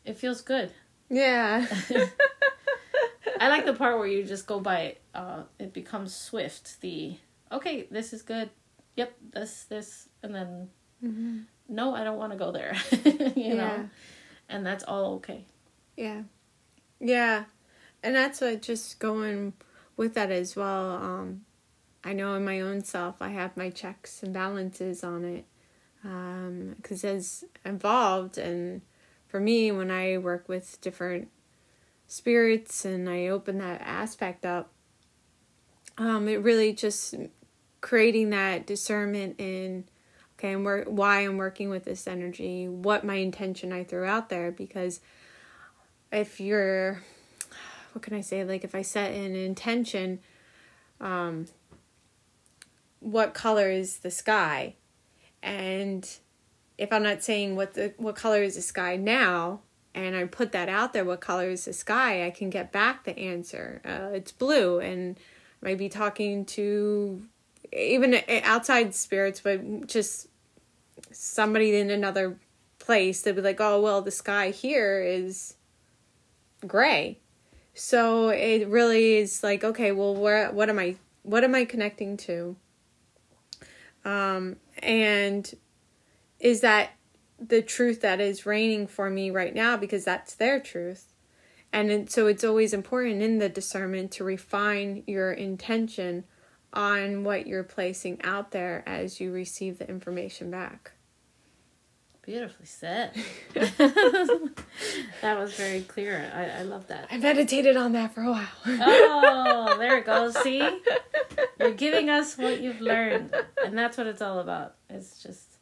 it 0.04 0.16
feels 0.16 0.40
good 0.42 0.72
Yeah. 1.08 1.66
i 3.40 3.48
like 3.48 3.64
the 3.66 3.74
part 3.74 3.98
where 3.98 4.06
you 4.08 4.24
just 4.24 4.46
go 4.46 4.58
by 4.60 4.80
it 4.80 5.00
uh 5.14 5.42
it 5.58 5.72
becomes 5.72 6.14
swift 6.14 6.80
the 6.80 7.16
okay 7.52 7.86
this 7.90 8.12
is 8.12 8.22
good 8.22 8.50
yep 8.96 9.14
this 9.32 9.64
this 9.64 10.08
and 10.22 10.34
then 10.34 10.68
mm-hmm. 11.04 11.40
no 11.68 11.94
i 11.94 12.04
don't 12.04 12.18
want 12.18 12.32
to 12.32 12.38
go 12.38 12.50
there 12.52 12.74
you 13.04 13.32
Yeah. 13.36 13.54
know 13.54 13.90
and 14.48 14.66
that's 14.66 14.84
all 14.84 15.14
okay 15.14 15.44
Yeah. 15.96 16.22
Yeah. 16.98 17.44
And 18.02 18.14
that's 18.16 18.40
what 18.40 18.62
just 18.62 18.98
going 18.98 19.52
with 19.96 20.14
that 20.14 20.30
as 20.30 20.56
well. 20.56 20.90
Um, 20.90 21.42
I 22.02 22.12
know 22.14 22.34
in 22.34 22.44
my 22.44 22.60
own 22.60 22.82
self, 22.82 23.20
I 23.20 23.28
have 23.28 23.56
my 23.56 23.70
checks 23.70 24.22
and 24.22 24.32
balances 24.32 25.04
on 25.04 25.24
it. 25.24 25.44
Because 26.02 27.04
as 27.04 27.44
involved, 27.64 28.38
and 28.38 28.80
for 29.28 29.38
me, 29.38 29.70
when 29.70 29.90
I 29.90 30.16
work 30.18 30.48
with 30.48 30.80
different 30.80 31.28
spirits 32.08 32.84
and 32.84 33.08
I 33.08 33.26
open 33.28 33.58
that 33.58 33.80
aspect 33.82 34.44
up, 34.46 34.70
um, 35.98 36.26
it 36.28 36.42
really 36.42 36.72
just 36.72 37.14
creating 37.82 38.30
that 38.30 38.66
discernment 38.66 39.36
in 39.38 39.84
okay, 40.40 40.54
and 40.54 40.64
where, 40.64 40.84
why 40.84 41.20
I'm 41.20 41.36
working 41.36 41.68
with 41.68 41.84
this 41.84 42.06
energy, 42.06 42.66
what 42.66 43.04
my 43.04 43.16
intention 43.16 43.72
I 43.72 43.84
threw 43.84 44.04
out 44.04 44.30
there, 44.30 44.50
because 44.50 45.00
if 46.10 46.40
you're 46.40 47.02
what 47.92 48.02
can 48.02 48.14
I 48.14 48.20
say? 48.20 48.44
Like 48.44 48.64
if 48.64 48.74
I 48.74 48.82
set 48.82 49.12
an 49.12 49.34
intention, 49.34 50.20
um, 51.00 51.46
what 53.00 53.34
color 53.34 53.70
is 53.70 53.98
the 53.98 54.10
sky? 54.10 54.74
And 55.42 56.08
if 56.78 56.92
I'm 56.92 57.02
not 57.02 57.22
saying 57.22 57.56
what 57.56 57.74
the 57.74 57.92
what 57.98 58.16
color 58.16 58.42
is 58.42 58.54
the 58.54 58.62
sky 58.62 58.96
now, 58.96 59.60
and 59.94 60.16
I 60.16 60.24
put 60.24 60.52
that 60.52 60.68
out 60.68 60.92
there, 60.92 61.04
what 61.04 61.20
color 61.20 61.50
is 61.50 61.66
the 61.66 61.72
sky? 61.72 62.24
I 62.24 62.30
can 62.30 62.48
get 62.48 62.72
back 62.72 63.04
the 63.04 63.18
answer. 63.18 63.82
Uh, 63.84 64.14
it's 64.14 64.32
blue, 64.32 64.78
and 64.78 65.18
maybe 65.60 65.88
talking 65.88 66.46
to 66.46 67.22
even 67.72 68.20
outside 68.42 68.94
spirits, 68.94 69.40
but 69.40 69.86
just 69.86 70.28
somebody 71.12 71.76
in 71.76 71.90
another 71.90 72.38
place. 72.78 73.22
They'd 73.22 73.36
be 73.36 73.42
like, 73.42 73.60
"Oh, 73.60 73.80
well, 73.80 74.02
the 74.02 74.10
sky 74.10 74.50
here 74.50 75.02
is." 75.02 75.54
gray. 76.66 77.18
So 77.74 78.28
it 78.28 78.68
really 78.68 79.16
is 79.16 79.42
like, 79.42 79.64
okay, 79.64 79.92
well, 79.92 80.14
where, 80.14 80.50
what 80.52 80.68
am 80.68 80.78
I, 80.78 80.96
what 81.22 81.44
am 81.44 81.54
I 81.54 81.64
connecting 81.64 82.16
to? 82.18 82.56
Um, 84.04 84.56
and 84.78 85.52
is 86.38 86.60
that 86.60 86.90
the 87.38 87.62
truth 87.62 88.00
that 88.02 88.20
is 88.20 88.46
reigning 88.46 88.86
for 88.86 89.08
me 89.10 89.30
right 89.30 89.54
now? 89.54 89.76
Because 89.76 90.04
that's 90.04 90.34
their 90.34 90.60
truth. 90.60 91.12
And 91.72 92.10
so 92.10 92.26
it's 92.26 92.44
always 92.44 92.72
important 92.72 93.22
in 93.22 93.38
the 93.38 93.48
discernment 93.48 94.10
to 94.12 94.24
refine 94.24 95.04
your 95.06 95.32
intention 95.32 96.24
on 96.72 97.24
what 97.24 97.46
you're 97.46 97.64
placing 97.64 98.20
out 98.22 98.50
there 98.52 98.82
as 98.86 99.20
you 99.20 99.32
receive 99.32 99.78
the 99.78 99.88
information 99.88 100.50
back. 100.50 100.92
beautifully 102.22 102.66
said 102.66 103.12
that 103.54 105.38
was 105.38 105.54
very 105.54 105.80
clear 105.82 106.30
i, 106.34 106.60
I 106.60 106.62
love 106.62 106.86
that 106.88 107.08
I 107.10 107.16
meditated 107.18 107.76
on 107.76 107.92
that 107.92 108.14
for 108.14 108.22
a 108.22 108.30
while. 108.30 108.46
oh 108.66 109.76
there 109.78 109.98
it 109.98 110.06
goes 110.06 110.36
see 110.38 110.60
you're 111.58 111.72
giving 111.72 112.08
us 112.10 112.36
what 112.38 112.60
you've 112.60 112.80
learned 112.80 113.34
and 113.64 113.76
that's 113.76 113.96
what 113.98 114.06
it's 114.06 114.22
all 114.22 114.38
about 114.38 114.74
it's 114.88 115.22
just 115.22 115.58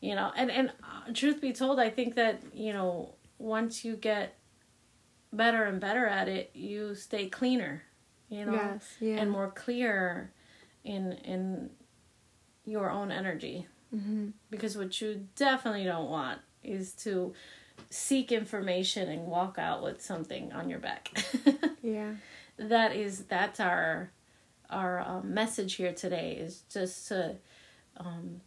you 0.00 0.14
know 0.14 0.32
and 0.36 0.50
and 0.50 0.70
uh, 0.82 1.12
truth 1.12 1.40
be 1.40 1.52
told 1.52 1.78
i 1.78 1.90
think 1.90 2.14
that 2.14 2.40
you 2.54 2.72
know 2.72 3.14
once 3.38 3.84
you 3.84 3.96
get 3.96 4.34
better 5.32 5.64
and 5.64 5.78
better 5.80 6.06
at 6.06 6.28
it 6.28 6.50
you 6.54 6.94
stay 6.94 7.28
cleaner 7.28 7.82
you 8.30 8.44
know 8.46 8.52
Yes, 8.52 8.96
yeah. 9.00 9.16
and 9.16 9.30
more 9.30 9.50
clear 9.50 10.32
in 10.88 11.12
in 11.24 11.70
your 12.64 12.90
own 12.90 13.10
energy. 13.12 13.66
Hmm 13.90 14.28
because 14.50 14.76
what 14.76 15.00
you 15.00 15.26
definitely 15.36 15.84
don't 15.84 16.10
want 16.10 16.40
is 16.62 16.92
to 16.92 17.32
seek 17.90 18.32
information 18.32 19.08
and 19.08 19.26
walk 19.26 19.56
out 19.58 19.82
with 19.82 20.02
something 20.02 20.52
on 20.52 20.68
your 20.68 20.78
back. 20.80 21.10
Yeah. 21.82 22.14
that 22.58 22.94
is 22.96 23.24
that's 23.24 23.60
our 23.60 24.10
our 24.68 25.00
um, 25.00 25.32
message 25.32 25.74
here 25.76 25.92
today 25.94 26.32
is 26.38 26.64
just 26.70 27.08
to 27.08 27.36
um, 27.96 28.40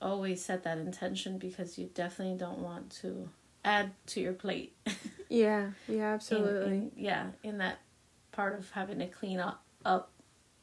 always 0.00 0.42
set 0.42 0.62
that 0.62 0.78
intention 0.78 1.36
because 1.38 1.76
you 1.76 1.90
definitely 1.92 2.38
don't 2.38 2.60
want 2.60 2.90
to 3.02 3.28
add 3.64 3.90
to 4.06 4.20
your 4.20 4.32
plate. 4.34 4.74
Yeah, 5.28 5.70
yeah, 5.88 5.94
In- 5.94 6.00
absolutely. 6.14 6.76
in- 6.78 6.92
yeah 6.96 7.26
in 7.42 7.58
that 7.58 7.78
part 8.30 8.56
of 8.56 8.70
having 8.70 9.00
to 9.00 9.08
clean 9.08 9.40
up 9.40 9.60
up 9.84 10.10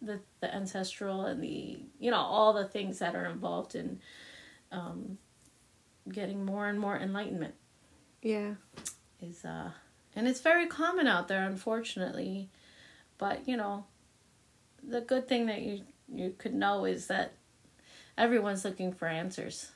the 0.05 0.19
the 0.41 0.53
ancestral 0.53 1.25
and 1.25 1.41
the 1.43 1.79
you 1.99 2.11
know 2.11 2.17
all 2.17 2.53
the 2.53 2.65
things 2.65 2.99
that 2.99 3.15
are 3.15 3.25
involved 3.25 3.75
in 3.75 3.99
um, 4.71 5.17
getting 6.11 6.43
more 6.45 6.67
and 6.67 6.79
more 6.79 6.97
enlightenment 6.97 7.53
yeah. 8.21 8.55
is 9.21 9.45
uh 9.45 9.71
and 10.15 10.27
it's 10.27 10.41
very 10.41 10.67
common 10.67 11.07
out 11.07 11.27
there 11.27 11.43
unfortunately 11.45 12.49
but 13.17 13.47
you 13.47 13.55
know 13.55 13.85
the 14.83 14.99
good 15.01 15.27
thing 15.27 15.45
that 15.45 15.61
you 15.61 15.81
you 16.13 16.33
could 16.37 16.53
know 16.53 16.83
is 16.85 17.07
that 17.07 17.33
everyone's 18.17 18.65
looking 18.65 18.91
for 18.91 19.07
answers 19.07 19.71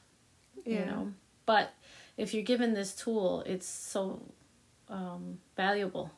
Yeah. 0.65 0.79
you 0.79 0.86
know 0.86 1.13
but 1.46 1.74
if 2.17 2.34
you're 2.34 2.43
given 2.43 2.74
this 2.74 2.93
tool 2.96 3.43
it's 3.46 3.67
so 3.67 4.22
um 4.89 5.39
valuable 5.55 6.12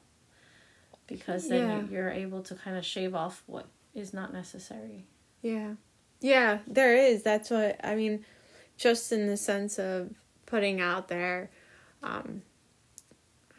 because 1.08 1.48
then 1.50 1.70
Yeah. 1.70 1.80
you- 1.82 1.88
you're 1.92 2.10
able 2.10 2.42
to 2.44 2.56
kind 2.56 2.78
of 2.78 2.86
shave 2.86 3.14
off 3.16 3.44
what 3.46 3.68
is 3.94 4.14
not 4.14 4.34
necessary 4.34 5.06
Yeah. 5.42 5.74
Yeah, 6.22 6.60
there 6.68 6.96
is. 6.96 7.24
That's 7.24 7.50
what 7.50 7.80
I 7.84 7.96
mean, 7.96 8.26
just 8.78 9.12
in 9.12 9.28
the 9.28 9.38
sense 9.38 9.80
of 9.80 10.12
putting 10.46 10.82
out 10.82 11.08
there 11.08 11.50
um 12.02 12.42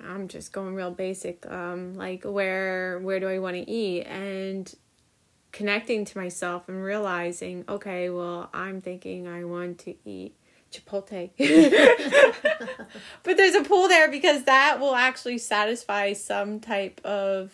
I'm 0.02 0.28
just 0.28 0.52
going 0.52 0.74
real 0.74 0.90
basic 0.90 1.46
um 1.50 1.94
like 1.94 2.24
where 2.24 2.98
where 3.00 3.20
do 3.20 3.28
I 3.28 3.38
want 3.38 3.56
to 3.56 3.70
eat 3.70 4.04
and 4.04 4.72
connecting 5.52 6.04
to 6.04 6.18
myself 6.18 6.68
and 6.68 6.82
realizing, 6.82 7.64
okay, 7.68 8.08
well, 8.10 8.50
I'm 8.54 8.80
thinking 8.80 9.26
I 9.26 9.44
want 9.44 9.78
to 9.80 9.94
eat 10.04 10.36
Chipotle. 10.72 11.30
but 13.22 13.36
there's 13.36 13.54
a 13.54 13.64
pool 13.64 13.88
there 13.88 14.10
because 14.10 14.44
that 14.44 14.78
will 14.78 14.94
actually 14.94 15.38
satisfy 15.38 16.12
some 16.12 16.60
type 16.60 17.00
of 17.04 17.52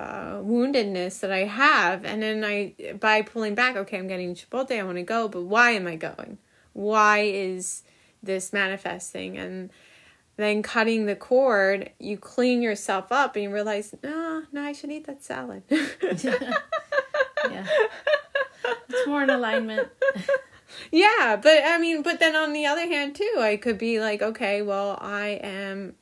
uh, 0.00 0.40
woundedness 0.42 1.20
that 1.20 1.30
I 1.30 1.44
have. 1.44 2.04
And 2.04 2.22
then 2.22 2.44
I, 2.44 2.74
by 2.98 3.22
pulling 3.22 3.54
back, 3.54 3.76
okay, 3.76 3.98
I'm 3.98 4.08
getting 4.08 4.34
Chipotle, 4.34 4.78
I 4.78 4.82
want 4.82 4.96
to 4.96 5.02
go, 5.02 5.28
but 5.28 5.42
why 5.42 5.72
am 5.72 5.86
I 5.86 5.96
going? 5.96 6.38
Why 6.72 7.20
is 7.20 7.82
this 8.22 8.52
manifesting? 8.52 9.36
And 9.36 9.70
then 10.36 10.62
cutting 10.62 11.06
the 11.06 11.16
cord, 11.16 11.90
you 11.98 12.16
clean 12.16 12.62
yourself 12.62 13.12
up 13.12 13.36
and 13.36 13.44
you 13.44 13.52
realize, 13.52 13.94
no, 14.02 14.44
no, 14.52 14.62
I 14.62 14.72
should 14.72 14.90
eat 14.90 15.06
that 15.06 15.22
salad. 15.22 15.62
yeah 15.70 17.66
it's 18.88 19.06
more 19.06 19.22
in 19.22 19.30
alignment 19.30 19.88
Yeah, 20.92 21.36
but 21.36 21.62
I 21.64 21.78
mean, 21.78 22.02
but 22.02 22.20
then 22.20 22.36
on 22.36 22.52
the 22.52 22.66
other 22.66 22.86
hand, 22.86 23.16
too, 23.16 23.38
I 23.38 23.56
could 23.56 23.76
be 23.76 23.98
like, 24.00 24.22
okay, 24.22 24.62
well, 24.62 24.96
I 25.00 25.40
am 25.42 25.94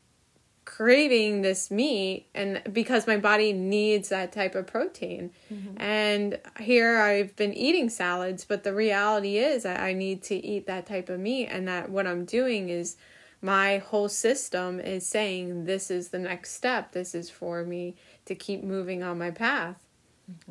craving 0.78 1.42
this 1.42 1.72
meat, 1.72 2.24
and 2.36 2.62
because 2.72 3.04
my 3.04 3.16
body 3.16 3.52
needs 3.52 4.10
that 4.10 4.30
type 4.30 4.54
of 4.54 4.64
protein. 4.64 5.28
And 5.76 6.38
here 6.60 6.98
I've 6.98 7.34
been 7.34 7.52
eating 7.52 7.90
salads, 7.90 8.44
but 8.44 8.62
the 8.62 8.72
reality 8.72 9.38
is 9.38 9.66
I, 9.66 9.88
I 9.88 9.92
need 9.92 10.22
to 10.24 10.36
eat 10.36 10.68
that 10.68 10.86
type 10.86 11.08
of 11.08 11.18
meat, 11.18 11.46
and 11.46 11.66
that 11.66 11.90
what 11.90 12.06
I'm 12.06 12.24
doing 12.24 12.68
is 12.68 12.96
my 13.42 13.78
whole 13.78 14.08
system 14.08 14.78
is 14.78 15.04
saying 15.04 15.64
this 15.64 15.90
is 15.90 16.10
the 16.10 16.18
next 16.20 16.52
step, 16.52 16.92
this 16.92 17.12
is 17.12 17.28
for 17.28 17.64
me 17.64 17.96
to 18.26 18.36
keep 18.36 18.62
moving 18.62 19.02
on 19.02 19.18
my 19.18 19.32
path. 19.32 19.84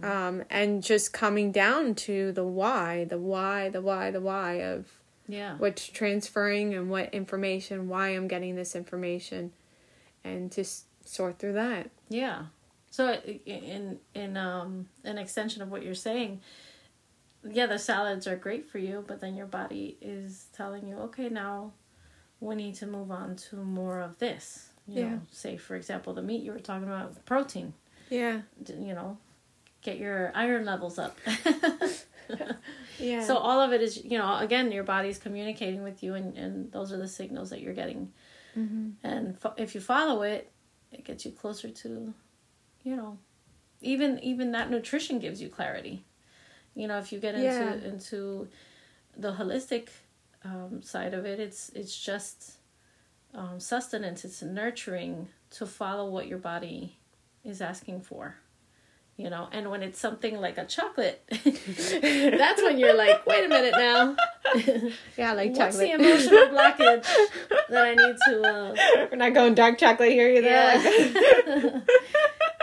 Um, 0.04 0.44
and 0.50 0.84
just 0.84 1.14
coming 1.14 1.54
down 1.54 1.96
to 1.96 2.34
the 2.34 2.44
why, 2.44 3.06
the 3.06 3.18
why, 3.18 3.70
the 3.70 3.80
why, 3.80 4.12
the 4.12 4.20
why 4.20 4.56
of 4.56 4.88
yeah. 5.26 5.56
what's 5.58 5.88
transferring 5.88 6.74
and 6.74 6.90
what 6.90 7.14
information, 7.14 7.88
why 7.88 8.10
I'm 8.10 8.28
getting 8.28 8.56
this 8.56 8.76
information, 8.76 9.54
and 10.28 10.52
just 10.52 10.86
sort 11.06 11.40
through 11.40 11.54
that. 11.54 11.90
Yeah. 12.10 12.46
So 12.92 13.14
in 13.46 14.00
in 14.14 14.38
um 14.38 14.88
an 15.04 15.18
extension 15.18 15.62
of 15.62 15.70
what 15.70 15.84
you're 15.84 15.94
saying, 15.96 16.42
yeah, 17.48 17.66
the 17.66 17.78
salads 17.80 18.28
are 18.28 18.36
great 18.36 18.66
for 18.70 18.80
you, 18.80 19.04
but 19.08 19.20
then 19.22 19.36
your 19.36 19.46
body 19.46 19.98
is 20.02 20.48
telling 20.56 20.88
you, 20.88 20.98
okay, 20.98 21.30
now 21.30 21.74
we 22.40 22.56
need 22.56 22.76
to 22.76 22.88
move 22.88 23.12
on 23.12 23.36
to 23.36 23.56
more 23.58 24.00
of 24.00 24.18
this. 24.20 24.70
You 24.88 25.02
Yeah. 25.02 25.10
know, 25.10 25.22
say 25.32 25.58
for 25.58 25.76
example, 25.76 26.14
the 26.14 26.22
meat 26.22 26.44
you 26.44 26.52
were 26.52 26.60
talking 26.60 26.88
about, 26.88 27.26
protein. 27.26 27.74
Yeah. 28.10 28.42
You 28.68 28.94
know, 28.94 29.18
get 29.82 29.98
your 29.98 30.32
iron 30.36 30.66
levels 30.66 30.98
up. 31.00 31.18
Yeah. 33.00 33.24
So 33.24 33.38
all 33.38 33.62
of 33.62 33.72
it 33.74 33.82
is, 33.82 34.04
you 34.04 34.18
know, 34.18 34.38
again, 34.40 34.72
your 34.72 34.84
body's 34.84 35.18
communicating 35.20 35.84
with 35.84 36.02
you, 36.04 36.16
and 36.16 36.36
and 36.38 36.72
those 36.72 36.92
are 36.92 36.98
the 36.98 37.08
signals 37.08 37.52
that 37.52 37.62
you're 37.62 37.76
getting. 37.76 38.12
Hmm 38.58 38.90
And 39.04 39.38
fo- 39.40 39.54
if 39.58 39.76
you 39.76 39.82
follow 39.82 40.24
it, 40.24 40.52
it 40.92 41.04
gets 41.06 41.26
you 41.26 41.32
closer 41.32 41.70
to, 41.70 42.14
you 42.84 42.96
know, 42.96 43.18
even 43.82 44.20
even 44.24 44.52
that 44.54 44.70
nutrition 44.72 45.20
gives 45.20 45.42
you 45.42 45.50
clarity. 45.50 46.04
You 46.74 46.88
know, 46.88 46.98
if 47.00 47.12
you 47.12 47.20
get 47.20 47.36
into 47.36 47.44
Yeah. 47.46 47.90
into 47.92 48.48
the 49.16 49.34
holistic 49.34 49.90
um, 50.44 50.82
side 50.82 51.14
of 51.14 51.26
it, 51.26 51.40
it's 51.40 51.70
it's 51.76 51.96
just 51.98 52.58
um, 53.34 53.60
sustenance. 53.60 54.26
It's 54.26 54.42
nurturing 54.42 55.28
to 55.52 55.66
follow 55.66 56.10
what 56.10 56.28
your 56.28 56.40
body 56.40 56.98
is 57.44 57.62
asking 57.62 58.02
for. 58.02 58.36
You 59.18 59.30
know, 59.32 59.50
and 59.52 59.72
when 59.72 59.82
it's 59.84 60.00
something 60.00 60.40
like 60.40 60.58
a 60.60 60.66
chocolate, 60.66 61.24
that's 61.32 62.62
when 62.62 62.78
you're 62.80 62.96
like, 62.96 63.26
wait 63.26 63.46
a 63.46 63.50
minute 63.50 63.74
now. 63.76 64.16
Yeah, 65.18 65.34
like 65.34 65.56
chocolate. 65.56 65.75
What's 65.75 65.77
the 65.77 65.92
emotional 65.92 66.48
blockage 66.48 67.08
that 67.70 67.86
I 67.86 67.96
need 67.96 68.18
to 68.27 68.42
uh, 68.42 68.75
We're 69.12 69.18
not 69.18 69.34
going 69.34 69.56
dark 69.56 69.77
chocolate 69.77 70.12
here 70.12 70.30
either. 70.30 70.48
yeah. 70.48 70.74
Like, 70.75 71.63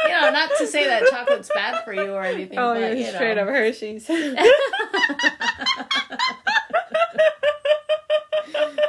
you 0.05 0.11
know, 0.11 0.31
not 0.31 0.51
to 0.59 0.67
say 0.67 0.87
that 0.87 1.09
chocolate's 1.11 1.51
bad 1.55 1.85
for 1.85 1.93
you 1.93 2.13
or 2.13 2.23
anything. 2.23 2.59
oh, 2.59 2.75
but, 2.75 2.97
yeah, 2.99 3.15
straight 3.15 3.37
know. 3.37 3.43
up 3.43 3.49
Hershey's. 3.49 4.07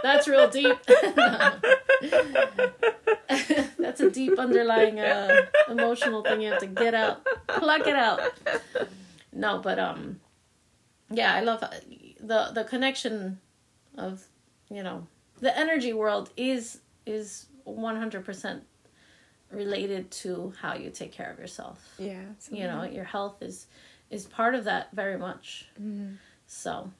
That's 0.03 0.27
real 0.27 0.49
deep. 0.49 0.77
That's 3.79 4.01
a 4.01 4.11
deep 4.11 4.37
underlying 4.37 4.99
uh, 4.99 5.45
emotional 5.69 6.21
thing 6.21 6.41
you 6.41 6.51
have 6.51 6.59
to 6.59 6.67
get 6.67 6.93
out, 6.93 7.25
pluck 7.47 7.87
it 7.87 7.95
out. 7.95 8.21
No, 9.33 9.59
but 9.59 9.79
um, 9.79 10.19
yeah, 11.09 11.33
I 11.33 11.41
love 11.41 11.63
the 12.27 12.51
the 12.53 12.63
connection 12.63 13.39
of 13.97 14.23
you 14.69 14.83
know 14.83 15.07
the 15.39 15.55
energy 15.57 15.93
world 15.93 16.29
is 16.37 16.79
is 17.05 17.47
one 17.63 17.97
hundred 17.97 18.25
percent 18.25 18.63
related 19.51 20.09
to 20.11 20.53
how 20.61 20.73
you 20.73 20.89
take 20.89 21.11
care 21.11 21.31
of 21.31 21.39
yourself. 21.39 21.79
yeah. 21.99 22.23
you 22.51 22.63
know 22.65 22.83
your 22.83 23.03
health 23.05 23.41
is 23.41 23.67
is 24.09 24.25
part 24.25 24.55
of 24.55 24.63
that 24.65 24.89
very 24.93 25.17
much 25.17 25.67
Mhm. 25.81 26.17
so 26.47 26.91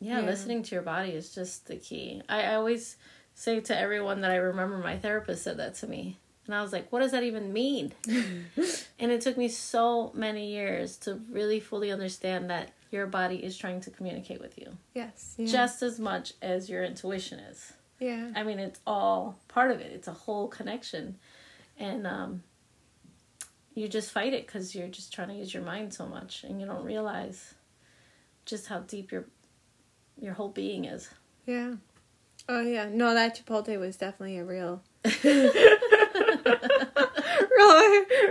yeah, 0.00 0.20
Yeah. 0.20 0.26
listening 0.26 0.62
to 0.62 0.74
your 0.74 0.82
body 0.82 1.10
is 1.10 1.34
just 1.34 1.66
the 1.66 1.76
key 1.76 2.22
I, 2.28 2.42
I 2.42 2.54
always 2.54 2.96
say 3.34 3.60
to 3.60 3.76
everyone 3.78 4.20
that 4.22 4.30
i 4.30 4.36
remember 4.36 4.78
my 4.78 4.96
therapist 4.98 5.42
said 5.44 5.56
that 5.58 5.74
to 5.76 5.86
me 5.86 6.18
and 6.46 6.54
i 6.54 6.62
was 6.62 6.72
like 6.72 6.90
what 6.92 7.00
does 7.00 7.10
that 7.12 7.22
even 7.24 7.52
mean 7.52 7.92
and 8.98 9.10
it 9.12 9.20
took 9.20 9.36
me 9.36 9.48
so 9.48 10.12
many 10.14 10.50
years 10.52 10.96
to 10.98 11.20
really 11.30 11.60
fully 11.60 11.90
understand 11.92 12.50
that 12.50 12.70
your 12.90 13.06
body 13.06 13.36
is 13.36 13.56
trying 13.56 13.80
to 13.80 13.90
communicate 13.90 14.40
with 14.40 14.58
you 14.58 14.76
Yes. 14.94 15.34
Yeah. 15.38 15.46
just 15.46 15.82
as 15.82 15.98
much 16.00 16.32
as 16.42 16.68
your 16.70 16.82
intuition 16.84 17.38
is 17.38 17.72
yeah. 18.00 18.30
I 18.36 18.42
mean, 18.44 18.58
it's 18.58 18.80
all 18.86 19.38
part 19.48 19.70
of 19.70 19.80
it. 19.80 19.90
It's 19.92 20.08
a 20.08 20.12
whole 20.12 20.48
connection, 20.48 21.16
and 21.78 22.06
um, 22.06 22.42
you 23.74 23.88
just 23.88 24.12
fight 24.12 24.32
it 24.34 24.46
because 24.46 24.74
you're 24.74 24.88
just 24.88 25.12
trying 25.12 25.28
to 25.28 25.34
use 25.34 25.52
your 25.52 25.64
mind 25.64 25.92
so 25.92 26.06
much, 26.06 26.44
and 26.44 26.60
you 26.60 26.66
don't 26.66 26.84
realize 26.84 27.54
just 28.46 28.68
how 28.68 28.78
deep 28.80 29.10
your 29.10 29.24
your 30.20 30.34
whole 30.34 30.48
being 30.48 30.84
is. 30.84 31.10
Yeah. 31.44 31.74
Oh 32.48 32.62
yeah. 32.62 32.88
No, 32.88 33.14
that 33.14 33.36
Chipotle 33.36 33.78
was 33.80 33.96
definitely 33.96 34.38
a 34.38 34.44
real 34.44 34.82
real 35.24 35.50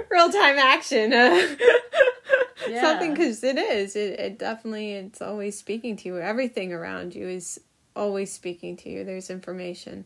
real 0.10 0.32
time 0.32 0.58
action. 0.58 1.12
Uh, 1.14 1.56
Yeah. 2.70 2.82
Something 2.82 3.12
because 3.12 3.44
it 3.44 3.58
is. 3.58 3.96
It 3.96 4.20
it 4.20 4.40
definitely 4.40 4.94
it's 4.94 5.22
always 5.22 5.58
speaking 5.58 5.96
to 5.98 6.10
you. 6.10 6.20
Everything 6.20 6.74
around 6.74 7.16
you 7.16 7.28
is 7.28 7.60
always 7.96 8.32
speaking 8.32 8.78
to 8.78 8.90
you. 8.90 9.04
There's 9.04 9.30
information, 9.30 10.06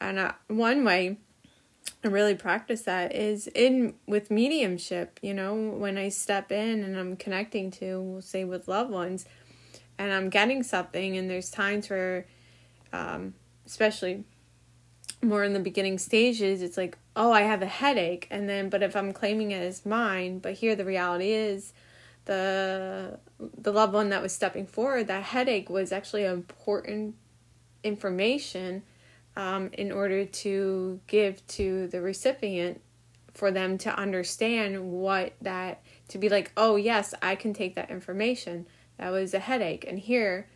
and 0.00 0.18
uh, 0.18 0.32
one 0.48 0.84
way 0.84 1.18
I 2.04 2.08
really 2.08 2.34
practice 2.34 2.82
that 2.82 3.14
is 3.14 3.46
in 3.48 3.94
with 4.06 4.30
mediumship. 4.30 5.18
You 5.22 5.34
know, 5.34 5.54
when 5.54 5.98
I 5.98 6.08
step 6.08 6.52
in 6.52 6.82
and 6.84 6.96
I'm 6.96 7.16
connecting 7.16 7.70
to, 7.72 8.00
we'll 8.00 8.22
say, 8.22 8.44
with 8.44 8.68
loved 8.68 8.90
ones, 8.90 9.26
and 9.98 10.12
I'm 10.12 10.30
getting 10.30 10.62
something, 10.62 11.16
and 11.16 11.28
there's 11.30 11.50
times 11.50 11.88
where, 11.90 12.26
um, 12.92 13.34
especially 13.66 14.24
more 15.22 15.44
in 15.44 15.52
the 15.52 15.60
beginning 15.60 15.98
stages, 15.98 16.62
it's 16.62 16.76
like, 16.76 16.96
oh, 17.14 17.32
I 17.32 17.42
have 17.42 17.62
a 17.62 17.66
headache, 17.66 18.26
and 18.30 18.48
then, 18.48 18.68
but 18.68 18.82
if 18.82 18.94
I'm 18.94 19.12
claiming 19.12 19.50
it 19.50 19.62
as 19.62 19.86
mine, 19.86 20.38
but 20.38 20.54
here 20.54 20.76
the 20.76 20.84
reality 20.84 21.30
is, 21.30 21.72
the 22.26 23.18
the 23.38 23.72
loved 23.72 23.94
one 23.94 24.10
that 24.10 24.22
was 24.22 24.32
stepping 24.32 24.66
forward, 24.66 25.06
that 25.08 25.22
headache 25.22 25.70
was 25.70 25.90
actually 25.90 26.24
important 26.24 27.14
information 27.82 28.82
um, 29.36 29.70
in 29.72 29.92
order 29.92 30.24
to 30.24 31.00
give 31.06 31.46
to 31.46 31.86
the 31.88 32.00
recipient 32.00 32.80
for 33.34 33.50
them 33.50 33.76
to 33.78 33.94
understand 33.94 34.90
what 34.90 35.34
that 35.42 35.82
to 36.08 36.16
be 36.16 36.30
like 36.30 36.50
oh 36.56 36.76
yes 36.76 37.12
i 37.22 37.34
can 37.34 37.52
take 37.52 37.74
that 37.74 37.90
information. 37.90 38.66
That 38.98 39.10
was 39.10 39.34
a 39.34 39.38
headache. 39.38 39.84
And 39.86 39.98
here 39.98 40.48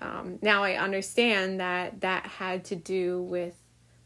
um, 0.00 0.38
now 0.42 0.62
i 0.62 0.74
understand 0.74 1.60
that 1.60 2.00
that 2.02 2.26
had 2.26 2.64
to 2.66 2.76
do 2.76 3.22
with 3.22 3.56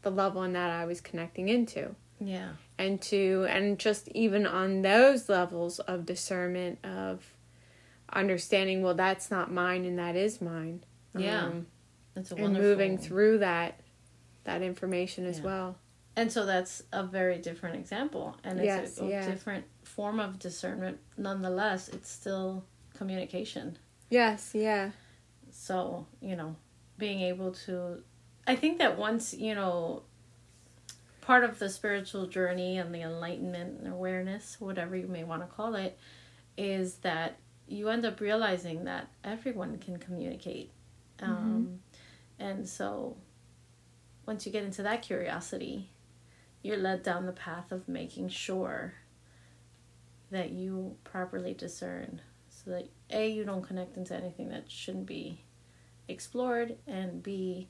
the 0.03 0.11
loved 0.11 0.35
one 0.35 0.53
that 0.53 0.69
i 0.71 0.85
was 0.85 1.01
connecting 1.01 1.49
into. 1.49 1.95
Yeah. 2.19 2.51
And 2.79 3.01
to 3.01 3.45
and 3.49 3.79
just 3.79 4.07
even 4.09 4.45
on 4.47 4.81
those 4.81 5.29
levels 5.29 5.79
of 5.79 6.05
discernment 6.05 6.79
of 6.85 7.33
understanding 8.13 8.81
well 8.81 8.93
that's 8.93 9.29
not 9.29 9.51
mine 9.51 9.83
and 9.85 9.99
that 9.99 10.15
is 10.15 10.41
mine 10.41 10.83
Yeah. 11.15 11.45
Um, 11.45 11.67
It's 12.15 12.31
a 12.31 12.35
and 12.35 12.53
moving 12.53 12.97
through 12.97 13.39
that 13.39 13.79
that 14.45 14.61
information 14.61 15.25
as 15.25 15.39
Yeah. 15.39 15.45
well 15.45 15.75
And 16.15 16.31
so 16.31 16.45
that's 16.45 16.81
a 16.91 17.03
very 17.03 17.37
different 17.37 17.75
example, 17.75 18.35
and 18.43 18.57
it's 18.59 18.65
Yes, 18.65 18.97
a, 18.97 19.03
a 19.03 19.09
yeah. 19.09 19.25
different 19.29 19.65
form 19.83 20.19
of 20.19 20.39
discernment. 20.39 20.97
Nonetheless, 21.15 21.89
it's 21.89 22.09
still 22.09 22.63
communication. 22.97 23.77
yes 24.09 24.51
yeah 24.55 24.91
so 25.51 26.05
you 26.21 26.35
know 26.35 26.55
being 26.97 27.19
able 27.21 27.51
to 27.51 28.01
i 28.47 28.55
think 28.55 28.79
that 28.79 28.97
once 28.97 29.33
you 29.33 29.53
know 29.53 30.01
part 31.27 31.43
of 31.43 31.59
the 31.59 31.67
spiritual 31.67 32.25
journey 32.25 32.77
and 32.77 32.95
the 32.95 33.01
enlightenment 33.01 33.77
and 33.81 33.91
awareness 33.91 34.61
whatever 34.61 34.95
you 34.95 35.09
may 35.09 35.25
want 35.25 35.41
to 35.41 35.55
call 35.55 35.75
it 35.75 35.99
is 36.57 36.95
that 36.99 37.37
you 37.67 37.89
end 37.89 38.05
up 38.05 38.21
realizing 38.21 38.85
that 38.85 39.09
everyone 39.25 39.77
can 39.77 39.97
communicate. 39.97 40.71
Um, 41.21 41.81
and 42.39 42.65
so 42.65 43.17
once 44.25 44.45
you 44.45 44.53
get 44.53 44.63
into 44.63 44.81
that 44.83 45.01
curiosity 45.01 45.89
you're 46.63 46.77
led 46.77 47.03
down 47.03 47.25
the 47.25 47.33
path 47.33 47.73
of 47.73 47.89
making 47.89 48.29
sure 48.29 48.93
that 50.31 50.51
you 50.51 50.95
properly 51.03 51.53
discern 51.53 52.21
so 52.49 52.71
that 52.71 52.89
a 53.09 53.29
you 53.29 53.43
don't 53.43 53.67
connect 53.67 53.97
into 53.97 54.15
anything 54.15 54.47
that 54.47 54.71
shouldn't 54.71 55.05
be 55.05 55.43
explored 56.07 56.77
and 56.87 57.21
b 57.21 57.67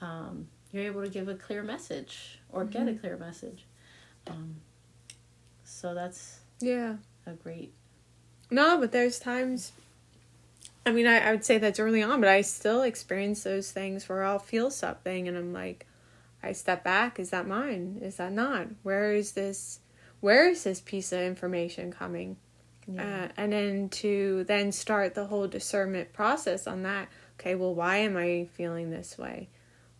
um, 0.00 0.48
you're 0.72 0.84
able 0.84 1.02
to 1.02 1.10
give 1.10 1.28
a 1.28 1.34
clear 1.34 1.62
message 1.62 2.38
or 2.50 2.64
get 2.64 2.88
a 2.88 2.94
clear 2.94 3.16
message. 3.16 3.64
Um, 4.28 4.56
so 5.66 5.94
that's 5.94 6.40
yeah. 6.60 6.96
a 7.26 7.32
great 7.32 7.72
no 8.50 8.78
but 8.78 8.92
there's 8.92 9.18
times 9.18 9.72
i 10.86 10.92
mean 10.92 11.06
I, 11.06 11.18
I 11.18 11.30
would 11.32 11.44
say 11.44 11.58
that's 11.58 11.80
early 11.80 12.02
on 12.02 12.20
but 12.20 12.28
i 12.28 12.40
still 12.40 12.82
experience 12.82 13.42
those 13.42 13.72
things 13.72 14.08
where 14.08 14.22
i'll 14.22 14.38
feel 14.38 14.70
something 14.70 15.26
and 15.28 15.36
i'm 15.36 15.52
like 15.52 15.86
i 16.42 16.52
step 16.52 16.84
back 16.84 17.18
is 17.18 17.30
that 17.30 17.46
mine? 17.46 17.98
Is 18.00 18.16
that 18.16 18.32
not? 18.32 18.68
Where 18.82 19.12
is 19.12 19.32
this 19.32 19.80
where 20.20 20.48
is 20.48 20.64
this 20.64 20.80
piece 20.80 21.12
of 21.12 21.20
information 21.20 21.92
coming? 21.92 22.36
Yeah. 22.86 23.24
Uh, 23.24 23.28
and 23.36 23.52
then 23.52 23.88
to 23.90 24.44
then 24.44 24.70
start 24.72 25.14
the 25.14 25.26
whole 25.26 25.48
discernment 25.48 26.12
process 26.12 26.66
on 26.66 26.84
that. 26.84 27.08
Okay 27.40 27.54
well 27.56 27.74
why 27.74 27.96
am 27.98 28.16
i 28.16 28.46
feeling 28.52 28.90
this 28.90 29.18
way 29.18 29.48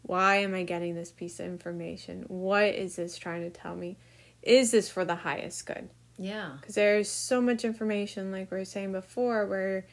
why 0.06 0.36
am 0.36 0.54
i 0.54 0.62
getting 0.62 0.94
this 0.94 1.10
piece 1.10 1.38
of 1.40 1.46
information 1.46 2.24
what 2.28 2.64
is 2.64 2.96
this 2.96 3.16
trying 3.18 3.42
to 3.42 3.50
tell 3.50 3.76
me 3.76 3.96
is 4.42 4.70
this 4.70 4.88
for 4.88 5.04
the 5.04 5.14
highest 5.14 5.66
good 5.66 5.88
yeah 6.18 6.52
because 6.60 6.74
there's 6.74 7.08
so 7.08 7.40
much 7.40 7.64
information 7.64 8.32
like 8.32 8.50
we 8.50 8.58
were 8.58 8.64
saying 8.64 8.92
before 8.92 9.46
where 9.46 9.86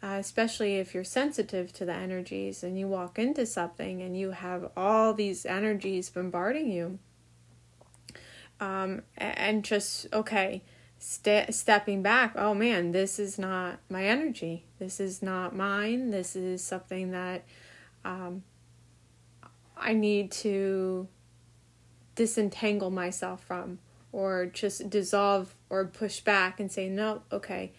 uh, 0.00 0.16
especially 0.18 0.76
if 0.76 0.94
you're 0.94 1.02
sensitive 1.02 1.72
to 1.72 1.84
the 1.84 1.92
energies 1.92 2.62
and 2.62 2.78
you 2.78 2.86
walk 2.86 3.18
into 3.18 3.44
something 3.44 4.00
and 4.00 4.16
you 4.16 4.30
have 4.30 4.70
all 4.76 5.12
these 5.12 5.44
energies 5.44 6.08
bombarding 6.08 6.70
you 6.70 6.98
um, 8.60 9.02
and 9.16 9.64
just 9.64 10.06
okay, 10.12 10.62
ste- 10.98 11.50
stepping 11.52 12.02
back. 12.02 12.32
Oh 12.36 12.54
man, 12.54 12.92
this 12.92 13.18
is 13.18 13.38
not 13.38 13.78
my 13.88 14.04
energy. 14.04 14.64
This 14.78 15.00
is 15.00 15.22
not 15.22 15.54
mine. 15.54 16.10
This 16.10 16.34
is 16.34 16.62
something 16.62 17.10
that 17.12 17.44
um, 18.04 18.42
I 19.80 19.92
need 19.92 20.30
to 20.32 21.08
disentangle 22.14 22.90
myself 22.90 23.42
from, 23.44 23.78
or 24.12 24.46
just 24.46 24.90
dissolve 24.90 25.54
or 25.70 25.84
push 25.84 26.20
back 26.20 26.60
and 26.60 26.70
say 26.70 26.88
no. 26.88 27.22
Okay, 27.32 27.72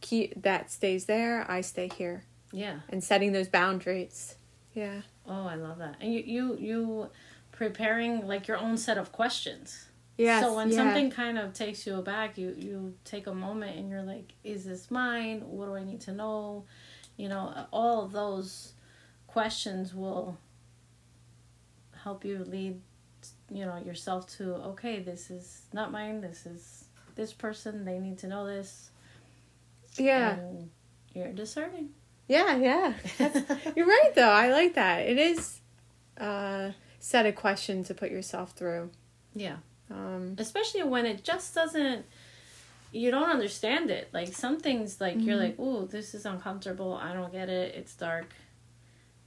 keep 0.00 0.42
that 0.42 0.70
stays 0.70 1.06
there. 1.06 1.50
I 1.50 1.60
stay 1.62 1.88
here. 1.88 2.24
Yeah. 2.52 2.80
And 2.88 3.02
setting 3.02 3.32
those 3.32 3.48
boundaries. 3.48 4.36
Yeah. 4.74 5.02
Oh, 5.26 5.46
I 5.46 5.54
love 5.54 5.78
that. 5.78 5.96
And 6.00 6.12
you 6.12 6.22
you 6.24 6.56
you 6.58 7.10
preparing 7.50 8.26
like 8.26 8.46
your 8.48 8.58
own 8.58 8.76
set 8.76 8.98
of 8.98 9.12
questions. 9.12 9.86
yeah 10.16 10.40
So 10.40 10.54
when 10.54 10.70
yeah. 10.70 10.76
something 10.76 11.10
kind 11.10 11.38
of 11.38 11.52
takes 11.54 11.86
you 11.86 11.96
aback, 11.96 12.36
you 12.36 12.54
you 12.58 12.94
take 13.04 13.26
a 13.26 13.34
moment 13.34 13.78
and 13.78 13.88
you're 13.88 14.02
like, 14.02 14.34
is 14.44 14.64
this 14.64 14.90
mine? 14.90 15.40
What 15.46 15.66
do 15.66 15.74
I 15.74 15.84
need 15.84 16.00
to 16.02 16.12
know? 16.12 16.64
You 17.16 17.28
know, 17.28 17.66
all 17.72 18.04
of 18.04 18.12
those 18.12 18.72
questions 19.26 19.94
will 19.94 20.38
help 22.04 22.24
you 22.24 22.44
lead 22.44 22.80
you 23.50 23.64
know 23.64 23.76
yourself 23.76 24.28
to 24.38 24.54
okay, 24.54 25.00
this 25.00 25.30
is 25.30 25.62
not 25.72 25.92
mine. 25.92 26.20
This 26.20 26.46
is 26.46 26.84
this 27.14 27.32
person. 27.32 27.84
They 27.84 27.98
need 27.98 28.18
to 28.18 28.26
know 28.26 28.46
this. 28.46 28.90
Yeah. 29.96 30.34
And 30.34 30.70
you're 31.14 31.32
discerning. 31.32 31.90
Yeah, 32.28 32.56
yeah. 32.56 32.94
You're 33.76 33.86
right 33.86 34.12
though. 34.14 34.30
I 34.30 34.50
like 34.50 34.74
that. 34.74 35.00
It 35.00 35.18
is 35.18 35.60
a 36.16 36.72
set 36.98 37.26
of 37.26 37.34
questions 37.34 37.88
to 37.88 37.94
put 37.94 38.10
yourself 38.10 38.52
through. 38.52 38.90
Yeah. 39.34 39.56
Um, 39.90 40.36
especially 40.38 40.84
when 40.84 41.04
it 41.04 41.24
just 41.24 41.54
doesn't 41.54 42.06
you 42.92 43.10
don't 43.10 43.30
understand 43.30 43.90
it 43.90 44.08
like 44.12 44.28
some 44.28 44.60
things 44.60 45.00
like 45.00 45.16
you're 45.18 45.36
like 45.36 45.56
oh 45.58 45.86
this 45.86 46.14
is 46.14 46.26
uncomfortable 46.26 46.94
i 46.94 47.14
don't 47.14 47.32
get 47.32 47.48
it 47.48 47.74
it's 47.74 47.94
dark 47.94 48.34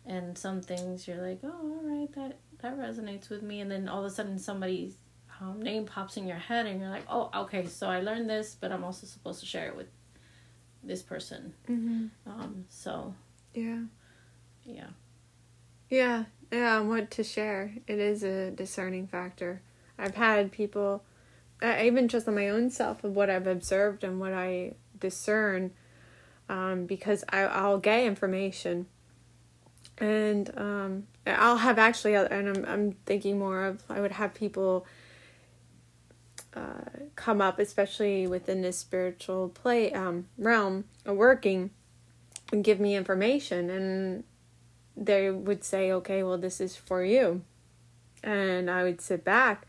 and 0.05 0.38
some 0.38 0.61
things 0.61 1.07
you're 1.07 1.21
like 1.21 1.39
oh 1.43 1.49
all 1.49 1.81
right 1.83 2.13
that 2.13 2.38
that 2.61 2.77
resonates 2.77 3.29
with 3.29 3.41
me 3.41 3.61
and 3.61 3.69
then 3.69 3.87
all 3.89 3.99
of 3.99 4.05
a 4.05 4.09
sudden 4.09 4.37
somebody's 4.39 4.95
um, 5.41 5.61
name 5.61 5.85
pops 5.85 6.17
in 6.17 6.27
your 6.27 6.37
head 6.37 6.65
and 6.65 6.79
you're 6.79 6.89
like 6.89 7.05
oh 7.09 7.29
okay 7.35 7.65
so 7.65 7.87
i 7.87 7.99
learned 7.99 8.29
this 8.29 8.55
but 8.59 8.71
i'm 8.71 8.83
also 8.83 9.05
supposed 9.05 9.39
to 9.41 9.45
share 9.45 9.67
it 9.67 9.75
with 9.75 9.87
this 10.83 11.01
person 11.01 11.53
mhm. 11.67 12.09
um 12.25 12.65
so 12.69 13.13
Yeah. 13.53 13.81
yeah 14.63 14.87
Yeah. 15.89 16.25
Yeah. 16.51 16.79
What 16.79 17.11
to 17.11 17.23
share. 17.23 17.73
It 17.87 17.99
is 17.99 18.23
a 18.23 18.51
discerning 18.51 19.07
factor. 19.07 19.61
I've 19.97 20.15
had 20.15 20.51
people, 20.51 21.03
uh, 21.61 21.77
even 21.81 22.07
just 22.07 22.27
on 22.27 22.35
my 22.35 22.49
own 22.49 22.69
self, 22.69 23.03
of 23.03 23.15
what 23.15 23.29
I've 23.29 23.47
observed 23.47 24.03
and 24.03 24.19
what 24.19 24.33
I 24.33 24.73
discern, 24.99 25.71
um, 26.49 26.85
because 26.85 27.23
I, 27.29 27.41
I'll 27.41 27.77
get 27.79 28.03
information. 28.03 28.87
And 29.97 30.51
um, 30.58 31.08
I'll 31.25 31.58
have 31.58 31.79
actually, 31.79 32.15
and 32.15 32.49
I'm, 32.49 32.65
I'm 32.65 32.91
thinking 33.05 33.39
more 33.39 33.63
of, 33.63 33.84
I 33.89 34.01
would 34.01 34.12
have 34.12 34.34
people 34.34 34.86
uh, 36.53 36.89
come 37.15 37.41
up, 37.41 37.60
especially 37.60 38.27
within 38.27 38.62
this 38.62 38.77
spiritual 38.77 39.49
play 39.49 39.91
um, 39.93 40.27
realm 40.38 40.86
of 41.05 41.15
working, 41.15 41.71
and 42.51 42.63
give 42.63 42.79
me 42.79 42.95
information. 42.95 43.69
And 43.69 44.23
they 44.95 45.29
would 45.29 45.63
say, 45.63 45.91
okay, 45.91 46.23
well, 46.23 46.38
this 46.38 46.60
is 46.62 46.75
for 46.75 47.03
you. 47.03 47.41
And 48.23 48.69
I 48.69 48.84
would 48.84 49.01
sit 49.01 49.23
back. 49.23 49.65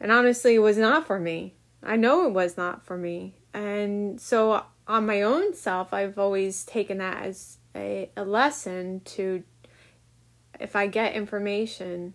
And 0.00 0.10
honestly, 0.10 0.56
it 0.56 0.60
was 0.60 0.76
not 0.76 1.06
for 1.06 1.18
me. 1.18 1.54
I 1.82 1.96
know 1.96 2.26
it 2.26 2.32
was 2.32 2.56
not 2.56 2.84
for 2.84 2.96
me. 2.96 3.34
And 3.54 4.20
so, 4.20 4.64
on 4.86 5.06
my 5.06 5.22
own 5.22 5.54
self, 5.54 5.92
I've 5.92 6.18
always 6.18 6.64
taken 6.64 6.98
that 6.98 7.22
as 7.22 7.58
a, 7.74 8.10
a 8.16 8.24
lesson 8.24 9.00
to, 9.00 9.42
if 10.60 10.76
I 10.76 10.86
get 10.86 11.14
information, 11.14 12.14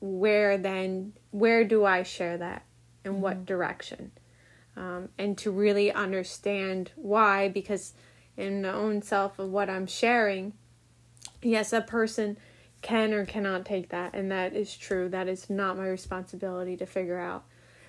where 0.00 0.58
then, 0.58 1.12
where 1.30 1.64
do 1.64 1.84
I 1.84 2.02
share 2.02 2.38
that? 2.38 2.64
In 3.04 3.20
what 3.20 3.46
direction? 3.46 4.12
Um, 4.76 5.08
and 5.18 5.36
to 5.38 5.50
really 5.50 5.90
understand 5.92 6.92
why, 6.96 7.48
because 7.48 7.94
in 8.36 8.62
my 8.62 8.72
own 8.72 9.02
self 9.02 9.38
of 9.38 9.50
what 9.50 9.68
I'm 9.68 9.86
sharing, 9.86 10.52
yes, 11.42 11.72
a 11.72 11.80
person 11.80 12.36
can 12.80 13.12
or 13.12 13.26
cannot 13.26 13.64
take 13.64 13.88
that, 13.88 14.14
and 14.14 14.30
that 14.30 14.54
is 14.54 14.76
true. 14.76 15.08
That 15.08 15.28
is 15.28 15.50
not 15.50 15.76
my 15.76 15.88
responsibility 15.88 16.76
to 16.76 16.86
figure 16.86 17.18
out. 17.18 17.44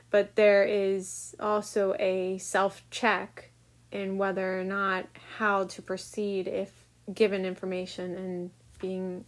But 0.10 0.36
there 0.36 0.63
is 0.63 1.36
also 1.39 1.96
a 2.00 2.39
self 2.39 2.84
check 2.89 3.49
in 3.91 4.17
whether 4.17 4.60
or 4.60 4.63
not 4.63 5.06
how 5.38 5.63
to 5.65 5.82
proceed 5.82 6.47
if 6.47 6.71
given 7.13 7.45
information 7.45 8.15
and 8.15 8.52
being 8.80 9.25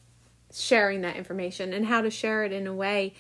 sharing 0.54 1.02
that 1.02 1.16
information 1.16 1.74
and 1.74 1.86
how 1.86 2.02
to 2.02 2.10
share 2.12 2.44
it 2.44 2.52
in 2.52 2.68
a 2.68 2.74
way 2.74 3.14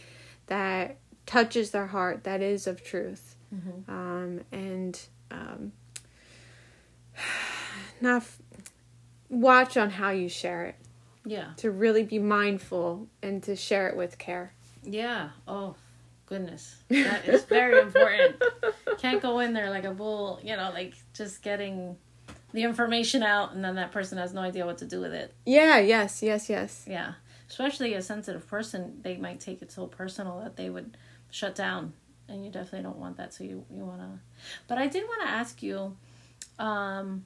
that 0.47 0.97
touches 1.25 1.71
their 1.71 1.87
heart 1.87 2.23
that 2.25 2.41
is 2.41 2.67
of 2.67 2.83
truth 2.83 3.35
um, 3.87 4.41
and 4.51 4.99
um, 5.31 5.71
not 8.01 8.17
f- 8.17 8.41
watch 9.29 9.77
on 9.77 9.89
how 9.89 10.09
you 10.09 10.29
share 10.29 10.65
it 10.65 10.75
yeah 11.25 11.51
to 11.57 11.69
really 11.71 12.03
be 12.03 12.19
mindful 12.19 13.07
and 13.21 13.43
to 13.43 13.55
share 13.55 13.87
it 13.87 13.95
with 13.95 14.17
care. 14.17 14.53
Yeah. 14.83 15.29
Oh, 15.47 15.75
goodness. 16.31 16.77
That 16.87 17.27
is 17.27 17.43
very 17.43 17.79
important. 17.81 18.41
Can't 18.99 19.21
go 19.21 19.39
in 19.39 19.51
there 19.51 19.69
like 19.69 19.83
a 19.83 19.91
bull, 19.91 20.39
you 20.41 20.55
know, 20.55 20.71
like 20.73 20.93
just 21.13 21.43
getting 21.43 21.97
the 22.53 22.63
information 22.63 23.21
out 23.21 23.53
and 23.53 23.63
then 23.63 23.75
that 23.75 23.91
person 23.91 24.17
has 24.17 24.33
no 24.33 24.39
idea 24.39 24.65
what 24.65 24.77
to 24.77 24.85
do 24.85 25.01
with 25.01 25.13
it. 25.13 25.33
Yeah, 25.45 25.79
yes, 25.79 26.23
yes, 26.23 26.49
yes. 26.49 26.85
Yeah. 26.87 27.15
Especially 27.49 27.93
a 27.95 28.01
sensitive 28.01 28.47
person, 28.47 29.01
they 29.03 29.17
might 29.17 29.41
take 29.41 29.61
it 29.61 29.73
so 29.73 29.87
personal 29.87 30.39
that 30.39 30.55
they 30.55 30.69
would 30.69 30.95
shut 31.31 31.53
down. 31.53 31.91
And 32.29 32.45
you 32.45 32.49
definitely 32.49 32.83
don't 32.83 32.97
want 32.97 33.17
that. 33.17 33.33
So 33.33 33.43
you, 33.43 33.65
you 33.69 33.83
want 33.83 33.99
to. 33.99 34.07
But 34.69 34.77
I 34.77 34.87
did 34.87 35.03
want 35.03 35.23
to 35.23 35.27
ask 35.27 35.61
you 35.61 35.97
um, 36.59 37.25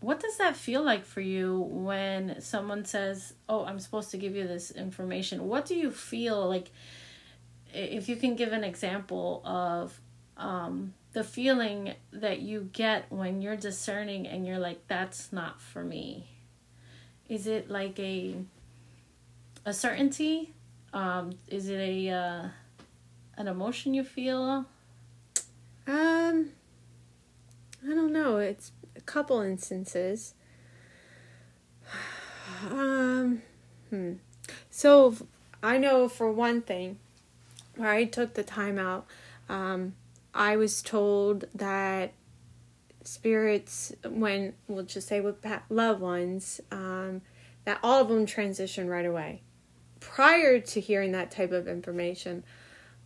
what 0.00 0.20
does 0.20 0.36
that 0.36 0.54
feel 0.54 0.82
like 0.82 1.06
for 1.06 1.22
you 1.22 1.60
when 1.70 2.42
someone 2.42 2.84
says, 2.84 3.32
"Oh, 3.48 3.64
I'm 3.64 3.80
supposed 3.80 4.10
to 4.10 4.18
give 4.18 4.36
you 4.36 4.46
this 4.46 4.70
information"? 4.70 5.48
What 5.48 5.64
do 5.64 5.74
you 5.74 5.90
feel 5.90 6.46
like? 6.46 6.70
If 7.72 8.08
you 8.08 8.16
can 8.16 8.34
give 8.34 8.52
an 8.52 8.64
example 8.64 9.42
of 9.44 10.00
um, 10.36 10.94
the 11.12 11.24
feeling 11.24 11.94
that 12.12 12.40
you 12.40 12.68
get 12.72 13.10
when 13.10 13.42
you're 13.42 13.56
discerning 13.56 14.26
and 14.26 14.46
you're 14.46 14.58
like, 14.58 14.86
"That's 14.88 15.32
not 15.32 15.60
for 15.60 15.84
me." 15.84 16.28
Is 17.28 17.46
it 17.46 17.70
like 17.70 17.98
a 17.98 18.36
a 19.64 19.74
certainty? 19.74 20.54
Um, 20.92 21.32
is 21.48 21.68
it 21.68 21.78
a 21.78 22.10
uh, 22.10 22.48
an 23.36 23.48
emotion 23.48 23.94
you 23.94 24.04
feel? 24.04 24.66
Um, 25.86 26.50
I 27.84 27.88
don't 27.88 28.12
know. 28.12 28.38
It's 28.38 28.72
a 28.96 29.00
couple 29.00 29.40
instances. 29.40 30.34
Um, 32.72 33.42
hmm. 33.88 34.14
So 34.68 35.14
I 35.62 35.78
know 35.78 36.08
for 36.08 36.32
one 36.32 36.60
thing, 36.60 36.98
where 37.78 37.90
I 37.90 38.04
took 38.04 38.34
the 38.34 38.42
time 38.42 38.78
out, 38.78 39.06
um, 39.48 39.94
I 40.34 40.56
was 40.56 40.82
told 40.82 41.46
that 41.54 42.12
spirits, 43.04 43.92
when 44.04 44.52
we'll 44.66 44.84
just 44.84 45.08
say 45.08 45.20
with 45.20 45.36
loved 45.70 46.00
ones, 46.00 46.60
um, 46.70 47.22
that 47.64 47.78
all 47.82 48.00
of 48.00 48.08
them 48.08 48.26
transition 48.26 48.88
right 48.88 49.06
away. 49.06 49.42
Prior 50.00 50.60
to 50.60 50.80
hearing 50.80 51.12
that 51.12 51.30
type 51.30 51.52
of 51.52 51.66
information, 51.66 52.44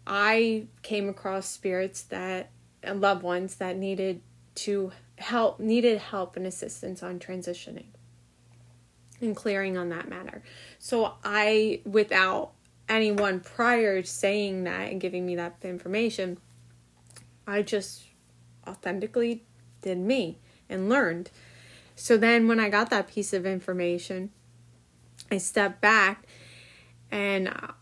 I 0.07 0.67
came 0.83 1.09
across 1.09 1.47
spirits 1.47 2.03
that 2.03 2.51
and 2.83 3.01
loved 3.01 3.23
ones 3.23 3.57
that 3.57 3.77
needed 3.77 4.21
to 4.55 4.93
help 5.19 5.61
needed 5.61 5.99
help 5.99 6.37
and 6.37 6.47
assistance 6.47 7.03
on 7.03 7.19
transitioning 7.21 7.87
and 9.21 9.37
clearing 9.37 9.79
on 9.79 9.89
that 9.91 10.09
matter. 10.09 10.43
So 10.79 11.15
I 11.23 11.81
without 11.85 12.53
anyone 12.88 13.40
prior 13.40 14.03
saying 14.03 14.64
that 14.64 14.90
and 14.90 15.01
giving 15.01 15.25
me 15.27 15.37
that 15.37 15.57
information, 15.62 16.38
I 17.47 17.62
just 17.62 18.05
authentically 18.66 19.45
did 19.81 19.99
me 19.99 20.38
and 20.68 20.88
learned. 20.88 21.31
So 21.97 22.16
then 22.16 22.49
when 22.49 22.61
I 22.61 22.68
got 22.68 22.90
that 22.90 23.09
piece 23.09 23.33
of 23.33 23.47
information, 23.47 24.31
I 25.31 25.38
stepped 25.38 25.81
back 25.81 26.27
and 27.11 27.49
uh, 27.49 27.73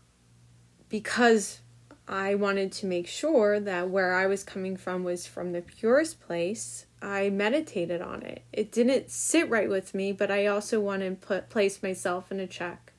because 0.89 1.61
I 2.07 2.35
wanted 2.35 2.71
to 2.73 2.85
make 2.85 3.07
sure 3.07 3.59
that 3.59 3.89
where 3.89 4.13
I 4.13 4.25
was 4.25 4.43
coming 4.43 4.75
from 4.75 5.03
was 5.03 5.25
from 5.25 5.53
the 5.53 5.61
purest 5.61 6.19
place. 6.19 6.85
I 7.01 7.29
meditated 7.29 8.01
on 8.01 8.21
it. 8.23 8.43
It 8.51 8.71
didn't 8.71 9.09
sit 9.09 9.49
right 9.49 9.69
with 9.69 9.95
me, 9.95 10.11
but 10.11 10.29
I 10.29 10.45
also 10.47 10.79
wanted 10.79 11.21
to 11.21 11.27
put 11.27 11.49
place 11.49 11.81
myself 11.81 12.31
in 12.31 12.39
a 12.39 12.47
check 12.47 12.90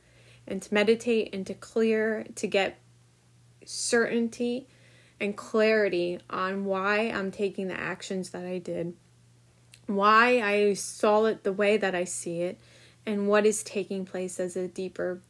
and 0.47 0.61
to 0.63 0.75
meditate 0.75 1.35
and 1.35 1.47
to 1.47 1.55
clear 1.55 2.27
to 2.35 2.47
get 2.47 2.79
certainty 3.65 4.67
and 5.21 5.37
clarity 5.37 6.19
on 6.29 6.65
why 6.65 6.99
I'm 7.11 7.31
taking 7.31 7.69
the 7.69 7.79
actions 7.79 8.31
that 8.31 8.45
I 8.45 8.59
did, 8.59 8.95
why 9.87 10.41
I 10.41 10.75
saw 10.75 11.27
it 11.27 11.45
the 11.45 11.53
way 11.53 11.77
that 11.77 11.95
I 11.95 12.05
see 12.05 12.43
it, 12.43 12.59
and 13.07 13.29
what 13.29 13.47
is 13.47 13.63
taking 13.63 14.05
place 14.05 14.41
as 14.41 14.57
a 14.57 14.69
deeper 14.69 15.21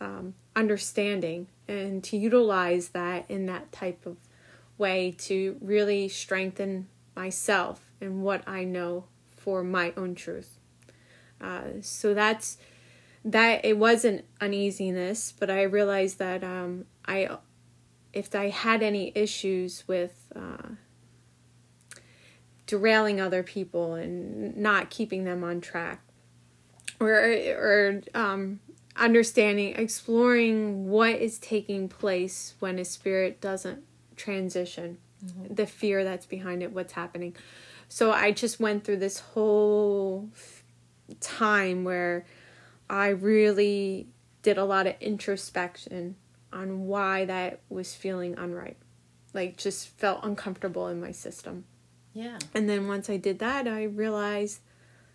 um, 0.00 0.34
understanding, 0.54 1.46
and 1.68 2.02
to 2.04 2.16
utilize 2.16 2.88
that 2.88 3.24
in 3.28 3.46
that 3.46 3.72
type 3.72 4.04
of 4.04 4.16
way 4.78 5.14
to 5.18 5.56
really 5.60 6.08
strengthen 6.08 6.88
myself 7.14 7.80
and 8.00 8.22
what 8.22 8.46
I 8.46 8.64
know 8.64 9.04
for 9.36 9.62
my 9.62 9.92
own 9.96 10.14
truth. 10.14 10.58
Uh, 11.40 11.80
so 11.80 12.14
that's 12.14 12.58
that. 13.26 13.64
It 13.64 13.76
wasn't 13.76 14.24
uneasiness, 14.40 15.32
but 15.38 15.50
I 15.50 15.62
realized 15.62 16.18
that 16.18 16.42
um, 16.42 16.86
I, 17.04 17.28
if 18.12 18.34
I 18.34 18.48
had 18.48 18.82
any 18.82 19.12
issues 19.14 19.84
with 19.86 20.32
uh, 20.34 20.70
derailing 22.66 23.20
other 23.20 23.42
people 23.42 23.94
and 23.94 24.56
not 24.56 24.90
keeping 24.90 25.24
them 25.24 25.44
on 25.44 25.60
track, 25.60 26.02
or 26.98 27.10
or 27.10 28.02
um, 28.14 28.60
understanding, 28.96 29.74
exploring 29.76 30.88
what 30.88 31.16
is 31.16 31.38
taking 31.38 31.88
place 31.88 32.54
when 32.58 32.78
a 32.78 32.84
spirit 32.84 33.40
doesn't 33.40 33.82
transition, 34.16 34.98
mm-hmm. 35.24 35.52
the 35.52 35.66
fear 35.66 36.02
that's 36.04 36.26
behind 36.26 36.62
it, 36.62 36.72
what's 36.72 36.94
happening. 36.94 37.36
So 37.88 38.12
I 38.12 38.32
just 38.32 38.58
went 38.58 38.84
through 38.84 38.96
this 38.96 39.20
whole 39.20 40.28
time 41.20 41.84
where 41.84 42.24
I 42.88 43.08
really 43.08 44.08
did 44.42 44.58
a 44.58 44.64
lot 44.64 44.86
of 44.86 44.94
introspection 45.00 46.16
on 46.52 46.86
why 46.86 47.24
that 47.24 47.60
was 47.68 47.94
feeling 47.94 48.34
unright. 48.36 48.76
Like 49.34 49.56
just 49.56 49.88
felt 49.88 50.20
uncomfortable 50.22 50.88
in 50.88 51.00
my 51.00 51.12
system. 51.12 51.64
Yeah. 52.14 52.38
And 52.54 52.68
then 52.68 52.88
once 52.88 53.10
I 53.10 53.16
did 53.16 53.40
that, 53.40 53.68
I 53.68 53.84
realized 53.84 54.60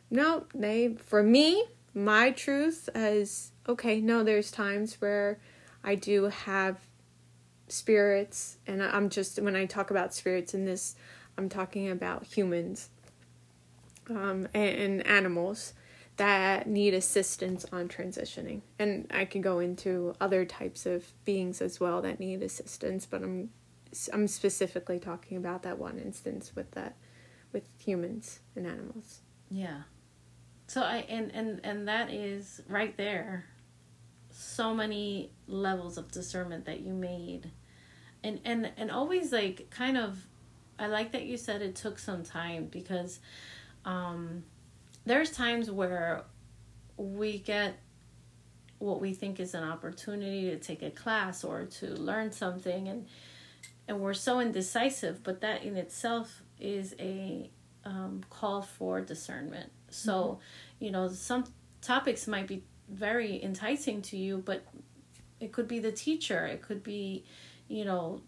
no, 0.10 0.46
they 0.54 0.96
for 0.98 1.24
me, 1.24 1.66
my 1.94 2.32
truth 2.32 2.90
is 2.94 3.52
okay, 3.68 4.02
no, 4.02 4.24
there's 4.24 4.52
times 4.52 4.96
where 4.96 5.40
I 5.84 5.96
do 5.96 6.26
have 6.26 6.78
spirits 7.68 8.58
and 8.68 8.84
I'm 8.84 9.10
just 9.10 9.42
when 9.42 9.56
I 9.56 9.66
talk 9.66 9.92
about 9.92 10.14
spirits 10.14 10.54
in 10.54 10.66
this 10.66 10.96
I'm 11.38 11.48
talking 11.48 11.90
about 11.90 12.26
humans 12.26 12.90
um, 14.10 14.48
and, 14.54 14.78
and 14.78 15.08
animals 15.08 15.74
that 16.18 16.68
need 16.68 16.94
assistance 16.94 17.66
on 17.72 17.88
transitioning. 17.88 18.62
And 18.78 19.08
I 19.12 19.26
can 19.26 19.42
go 19.42 19.60
into 19.60 20.14
other 20.22 20.46
types 20.46 20.86
of 20.86 21.12
beings 21.26 21.62
as 21.62 21.80
well 21.80 22.02
that 22.02 22.20
need 22.20 22.44
assistance, 22.44 23.06
but 23.06 23.24
I'm 23.24 23.50
I'm 24.14 24.28
specifically 24.28 25.00
talking 25.00 25.36
about 25.36 25.64
that 25.64 25.78
one 25.78 26.00
instance 26.00 26.54
with 26.56 26.72
that 26.72 26.96
with 27.52 27.68
humans 27.78 28.40
and 28.56 28.66
animals. 28.66 29.22
Yeah. 29.50 29.82
So 30.68 30.82
I 30.82 31.06
and 31.10 31.32
and 31.34 31.60
and 31.64 31.88
that 31.88 32.12
is 32.12 32.62
right 32.68 32.96
there 32.96 33.46
so 34.34 34.74
many 34.74 35.32
levels 35.48 35.98
of 35.98 36.12
discernment 36.12 36.66
that 36.66 36.82
you 36.82 36.94
made. 36.94 37.52
And 38.24 38.40
and 38.46 38.72
and 38.78 38.92
always 38.92 39.32
like 39.32 39.70
kind 39.70 39.98
of 39.98 40.26
I 40.80 40.88
like 40.88 41.12
that 41.12 41.26
you 41.26 41.38
said 41.38 41.62
it 41.62 41.76
took 41.76 42.00
some 42.00 42.24
time 42.24 42.66
because 42.66 43.20
um, 43.86 44.44
there's 45.06 45.32
times 45.32 45.70
where 45.70 46.24
we 46.98 47.40
get 47.40 47.80
what 48.80 49.00
we 49.00 49.14
think 49.14 49.40
is 49.40 49.54
an 49.54 49.64
opportunity 49.64 50.50
to 50.50 50.58
take 50.58 50.82
a 50.82 50.90
class 50.90 51.44
or 51.44 51.66
to 51.66 51.88
learn 51.88 52.32
something 52.32 52.88
and 52.88 53.08
and 53.88 54.00
we're 54.00 54.14
so 54.14 54.40
indecisive 54.40 55.24
but 55.24 55.42
that 55.42 55.64
in 55.64 55.76
itself 55.76 56.42
is 56.60 56.96
a 57.00 57.50
um, 57.84 58.22
call 58.30 58.62
for 58.62 59.02
discernment 59.02 59.72
so 59.90 60.14
mm-hmm. 60.14 60.86
you 60.86 60.92
know 60.92 61.08
some 61.08 61.44
topics 61.82 62.28
might 62.28 62.48
be 62.48 62.64
very 62.90 63.42
enticing 63.44 64.02
to 64.02 64.18
you 64.18 64.38
but 64.38 64.66
it 65.40 65.52
could 65.52 65.68
be 65.68 65.80
the 65.80 65.92
teacher 65.92 66.46
it 66.46 66.62
could 66.62 66.84
be 66.84 67.24
you 67.68 67.86
know 67.86 68.22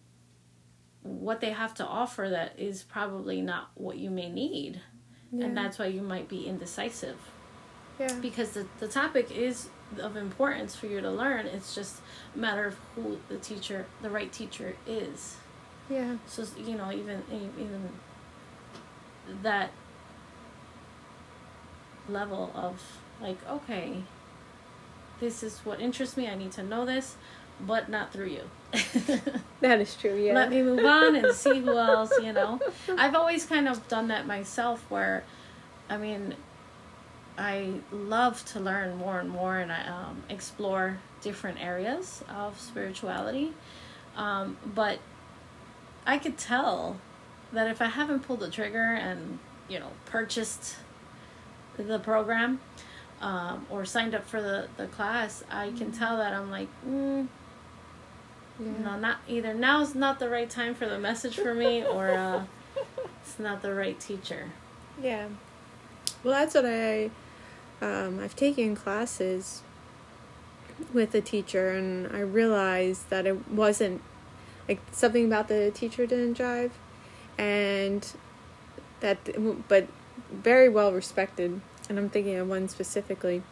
what 1.04 1.42
they 1.42 1.52
have 1.52 1.74
to 1.76 1.86
offer 1.86 2.30
that 2.30 2.58
is 2.58 2.82
probably 2.82 3.42
not 3.42 3.72
what 3.76 3.98
you 3.98 4.10
may 4.10 4.30
need. 4.30 4.82
Yeah. 5.34 5.46
And 5.46 5.58
that's 5.58 5.80
why 5.80 5.88
you 5.88 6.02
might 6.02 6.30
be 6.30 6.46
indecisive. 6.46 7.17
Yeah. 8.00 8.13
Because 8.22 8.52
the, 8.52 8.67
the 8.80 8.88
topic 8.88 9.32
is 9.32 9.69
of 10.00 10.15
importance 10.15 10.76
for 10.76 10.88
you 10.88 11.02
to 11.02 11.10
learn. 11.10 11.46
It's 11.48 11.74
just 11.74 12.02
a 12.36 12.38
matter 12.38 12.65
of 12.65 12.76
who 12.96 13.17
the 13.30 13.38
teacher, 13.38 13.86
the 14.02 14.10
right 14.10 14.32
teacher 14.32 14.76
is. 14.86 15.38
Yeah. 15.89 16.17
So, 16.28 16.46
you 16.58 16.76
know, 16.76 16.91
even, 16.91 17.24
even 17.32 17.89
that 19.41 19.72
level 22.08 22.52
of 22.56 22.82
like, 23.22 23.38
okay, 23.50 24.04
this 25.19 25.41
is 25.43 25.60
what 25.60 25.80
interests 25.80 26.17
me. 26.17 26.28
I 26.28 26.36
need 26.36 26.52
to 26.54 26.63
know 26.63 26.86
this 26.86 27.15
but 27.65 27.89
not 27.89 28.12
through 28.12 28.28
you. 28.28 28.43
that 29.62 29.80
is 29.80 29.95
true, 29.95 30.15
yeah. 30.15 30.34
Let 30.34 30.49
me 30.49 30.62
move 30.62 30.84
on 30.84 31.15
and 31.15 31.34
see 31.34 31.60
who 31.60 31.78
else, 31.78 32.12
you 32.21 32.34
know. 32.34 32.60
I've 32.97 33.15
always 33.15 33.45
kind 33.45 33.67
of 33.67 33.88
done 33.88 34.08
that 34.08 34.26
myself 34.26 34.86
where 34.89 35.23
I 35.89 35.97
mean 35.97 36.36
I 37.38 37.73
love 37.91 38.45
to 38.45 38.60
learn 38.60 38.97
more 38.97 39.19
and 39.19 39.30
more 39.30 39.58
and 39.58 39.71
I 39.71 39.88
um, 39.88 40.23
explore 40.30 40.99
different 41.21 41.62
areas 41.62 42.23
of 42.30 42.60
spirituality. 42.60 43.54
Um, 44.15 44.58
but 44.63 44.99
I 46.06 46.17
could 46.17 46.38
tell 46.38 46.97
that 47.52 47.67
if 47.67 47.82
I 47.82 47.88
haven't 47.88 48.21
pulled 48.21 48.41
the 48.41 48.49
trigger 48.49 48.84
and, 48.84 49.39
you 49.67 49.80
know, 49.80 49.89
purchased 50.06 50.76
the 51.78 51.97
program 51.99 52.60
um, 53.21 53.65
or 53.69 53.86
signed 53.86 54.13
up 54.13 54.28
for 54.28 54.41
the, 54.41 54.67
the 54.78 54.88
class, 54.88 55.43
I 55.49 55.67
can 55.67 55.88
mm-hmm. 55.88 55.97
tell 55.97 56.17
that 56.17 56.34
I'm 56.34 56.52
like, 56.52 56.67
mm, 56.88 57.28
yeah. 58.60 58.68
No, 58.84 58.98
not 58.98 59.18
either. 59.28 59.54
Now's 59.54 59.96
not 59.96 60.20
the 60.20 60.30
right 60.30 60.50
time 60.50 60.76
for 60.76 60.88
the 60.88 61.00
message 61.00 61.36
for 61.36 61.54
me, 61.54 61.84
or 61.84 62.12
uh, 62.12 62.44
it's 63.22 63.39
not 63.39 63.62
the 63.62 63.74
right 63.74 64.00
teacher. 64.00 64.52
Yeah. 65.02 65.28
Well, 66.24 66.34
that's 66.34 66.56
what 66.56 66.66
I. 66.66 67.10
Um, 67.82 68.20
I've 68.22 68.36
taken 68.36 68.76
classes 68.76 69.62
with 70.94 71.13
a 71.16 71.22
teacher, 71.22 71.72
and 71.72 72.16
I 72.16 72.20
realized 72.20 73.10
that 73.10 73.26
it 73.26 73.50
wasn't 73.50 74.02
like 74.68 74.80
something 74.92 75.26
about 75.26 75.48
the 75.48 75.72
teacher 75.72 76.06
didn't 76.06 76.38
jive, 76.38 76.72
and 77.38 78.08
that, 79.02 79.18
but 79.68 79.88
very 80.32 80.70
well 80.70 80.92
respected. 80.92 81.62
And 81.89 82.00
I'm 82.00 82.10
thinking 82.10 82.36
of 82.36 82.48
one 82.48 82.70
specifically. 82.70 83.44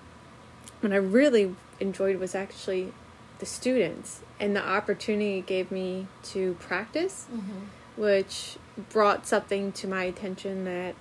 What 0.80 0.94
I 0.94 0.98
really 0.98 1.56
enjoyed 1.80 2.18
was 2.18 2.34
actually 2.34 2.94
the 3.40 3.46
students 3.46 4.22
and 4.42 4.56
the 4.56 4.68
opportunity 4.68 5.38
it 5.38 5.46
gave 5.46 5.72
me 5.72 6.08
to 6.24 6.56
practice, 6.56 7.28
mm-hmm. 7.32 7.60
which 7.96 8.58
brought 8.90 9.28
something 9.28 9.72
to 9.74 9.88
my 9.88 10.04
attention 10.04 10.66
that 10.66 10.96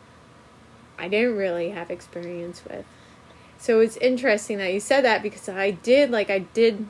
I 0.99 1.09
didn't 1.09 1.37
really 1.37 1.71
have 1.71 1.91
experience 1.91 2.63
with. 2.69 2.85
So 3.59 3.81
it's 3.81 3.97
interesting 3.97 4.59
that 4.59 4.73
you 4.73 4.79
said 4.81 5.05
that 5.05 5.23
because 5.23 5.49
I 5.49 5.71
did 5.71 6.11
like 6.11 6.31
I 6.31 6.41
did 6.41 6.87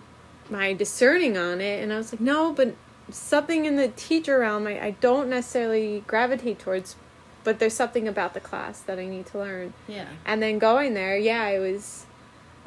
my 0.50 0.72
discerning 0.72 1.38
on 1.38 1.60
it 1.60 1.82
and 1.82 1.92
I 1.92 1.98
was 1.98 2.12
like, 2.12 2.20
no, 2.20 2.52
but 2.52 2.74
something 3.10 3.64
in 3.64 3.76
the 3.76 3.88
teacher 3.88 4.40
realm 4.40 4.66
I, 4.66 4.84
I 4.84 4.90
don't 5.00 5.28
necessarily 5.28 6.02
gravitate 6.06 6.58
towards 6.58 6.96
but 7.42 7.58
there's 7.58 7.74
something 7.74 8.06
about 8.06 8.34
the 8.34 8.40
class 8.40 8.80
that 8.80 8.98
I 8.98 9.06
need 9.06 9.26
to 9.26 9.38
learn. 9.38 9.72
Yeah. 9.88 10.06
And 10.26 10.42
then 10.42 10.58
going 10.58 10.94
there, 10.94 11.16
yeah, 11.16 11.42
I 11.42 11.58
was 11.58 12.04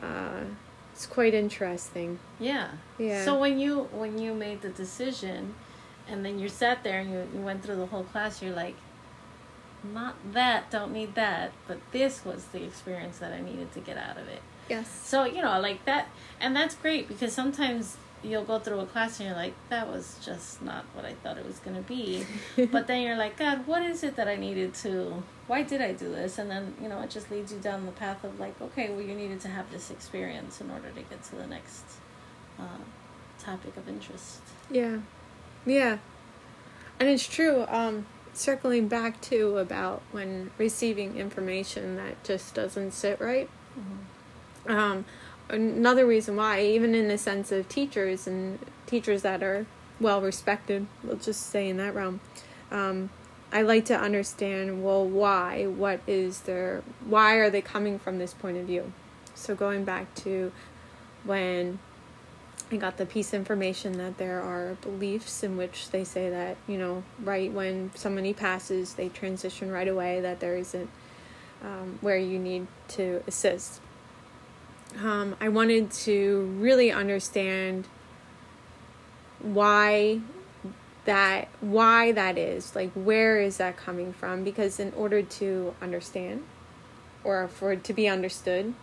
uh, 0.02 0.46
it's 0.93 1.08
quite 1.08 1.34
interesting. 1.34 2.19
Yeah. 2.39 2.69
Yeah. 2.99 3.25
So 3.25 3.38
when 3.38 3.60
you 3.60 3.89
when 3.91 4.19
you 4.19 4.34
made 4.34 4.62
the 4.62 4.69
decision, 4.69 5.56
and 6.08 6.23
then 6.23 6.38
you 6.38 6.47
sat 6.49 6.84
there 6.84 6.99
and 6.99 7.12
you, 7.12 7.27
you 7.34 7.41
went 7.41 7.63
through 7.63 7.77
the 7.77 7.88
whole 7.88 8.03
class, 8.03 8.41
you're 8.41 8.56
like, 8.56 8.75
not 9.84 10.15
that, 10.34 10.69
don't 10.69 10.93
need 10.93 11.15
that, 11.15 11.51
but 11.67 11.79
this 11.91 12.23
was 12.23 12.45
the 12.45 12.63
experience 12.63 13.17
that 13.17 13.34
I 13.34 13.41
needed 13.41 13.73
to 13.73 13.79
get 13.79 13.97
out 13.97 14.17
of 14.17 14.27
it. 14.27 14.41
Yes. 14.69 14.88
So 15.03 15.25
you 15.25 15.41
know, 15.41 15.60
like 15.60 15.84
that, 15.86 16.10
and 16.39 16.56
that's 16.56 16.75
great 16.75 17.08
because 17.08 17.34
sometimes 17.34 17.97
you'll 18.23 18.43
go 18.43 18.59
through 18.59 18.79
a 18.79 18.86
class 18.86 19.19
and 19.19 19.27
you're 19.27 19.38
like, 19.38 19.53
that 19.69 19.88
was 19.88 20.17
just 20.23 20.62
not 20.62 20.86
what 20.93 21.05
I 21.05 21.13
thought 21.13 21.38
it 21.38 21.45
was 21.45 21.59
going 21.59 21.75
to 21.75 21.81
be. 21.81 22.25
but 22.71 22.88
then 22.88 23.01
you're 23.01 23.17
like, 23.17 23.38
God, 23.38 23.67
what 23.67 23.83
is 23.83 24.03
it 24.03 24.15
that 24.15 24.27
I 24.27 24.36
needed 24.36 24.73
to, 24.75 25.23
why 25.47 25.63
did 25.63 25.81
I 25.81 25.93
do 25.93 26.09
this? 26.09 26.38
And 26.38 26.49
then, 26.49 26.73
you 26.81 26.88
know, 26.88 27.01
it 27.01 27.09
just 27.09 27.29
leads 27.29 27.51
you 27.51 27.59
down 27.59 27.86
the 27.86 27.91
path 27.91 28.23
of 28.23 28.39
like, 28.39 28.59
okay, 28.62 28.89
well, 28.89 29.01
you 29.01 29.13
needed 29.13 29.41
to 29.41 29.49
have 29.49 29.69
this 29.71 29.91
experience 29.91 30.62
in 30.62 30.71
order 30.71 30.89
to 30.89 31.01
get 31.01 31.23
to 31.23 31.36
the 31.36 31.47
next 31.47 31.83
uh, 32.59 32.63
topic 33.39 33.75
of 33.77 33.88
interest. 33.89 34.41
Yeah. 34.71 34.97
Yeah. 35.65 35.97
And 36.99 37.09
it's 37.09 37.27
true. 37.27 37.65
Um, 37.67 38.05
circling 38.33 38.88
back 38.88 39.21
to 39.21 39.57
about 39.57 40.01
when 40.12 40.51
receiving 40.57 41.17
information 41.17 41.95
that 41.97 42.23
just 42.23 42.53
doesn't 42.53 42.91
sit 42.91 43.19
right. 43.19 43.49
Mm-hmm. 43.77 44.71
Um, 44.71 45.05
another 45.53 46.05
reason 46.05 46.35
why, 46.35 46.61
even 46.61 46.95
in 46.95 47.07
the 47.07 47.17
sense 47.17 47.51
of 47.51 47.69
teachers 47.69 48.27
and 48.27 48.59
teachers 48.85 49.21
that 49.21 49.41
are 49.41 49.65
well 49.99 50.21
respected. 50.21 50.87
We'll 51.03 51.17
just 51.17 51.47
say 51.49 51.69
in 51.69 51.77
that 51.77 51.95
realm. 51.95 52.19
Um, 52.71 53.09
I 53.51 53.61
like 53.61 53.85
to 53.85 53.97
understand 53.97 54.83
well 54.83 55.07
why 55.07 55.67
what 55.67 56.01
is 56.07 56.41
their 56.41 56.81
why 57.05 57.35
are 57.35 57.49
they 57.49 57.61
coming 57.61 57.99
from 57.99 58.17
this 58.17 58.33
point 58.33 58.57
of 58.57 58.65
view. 58.65 58.91
So 59.35 59.55
going 59.55 59.83
back 59.83 60.13
to 60.15 60.51
when 61.23 61.79
I 62.71 62.77
got 62.77 62.97
the 62.97 63.05
piece 63.05 63.29
of 63.29 63.35
information 63.35 63.97
that 63.99 64.17
there 64.17 64.41
are 64.41 64.75
beliefs 64.81 65.43
in 65.43 65.57
which 65.57 65.91
they 65.91 66.03
say 66.03 66.29
that, 66.29 66.57
you 66.67 66.77
know, 66.77 67.03
right 67.23 67.51
when 67.51 67.91
somebody 67.93 68.33
passes, 68.33 68.93
they 68.93 69.09
transition 69.09 69.71
right 69.71 69.87
away, 69.87 70.19
that 70.21 70.39
there 70.39 70.55
isn't 70.55 70.89
um, 71.63 71.99
where 72.01 72.17
you 72.17 72.39
need 72.39 72.67
to 72.89 73.23
assist. 73.27 73.79
Um, 75.01 75.36
I 75.39 75.49
wanted 75.49 75.91
to 75.91 76.53
really 76.60 76.91
understand 76.91 77.88
why 79.39 80.21
that 81.06 81.49
why 81.60 82.12
that 82.13 82.38
is 82.38 82.75
like 82.75 82.91
where 82.93 83.41
is 83.41 83.58
that 83.58 83.75
coming 83.75 84.13
from 84.13 84.41
because 84.43 84.79
in 84.79 84.93
order 84.93 85.21
to 85.21 85.75
understand 85.82 86.41
or 87.25 87.47
for 87.49 87.75
to 87.75 87.93
be 87.93 88.08
understood 88.08 88.73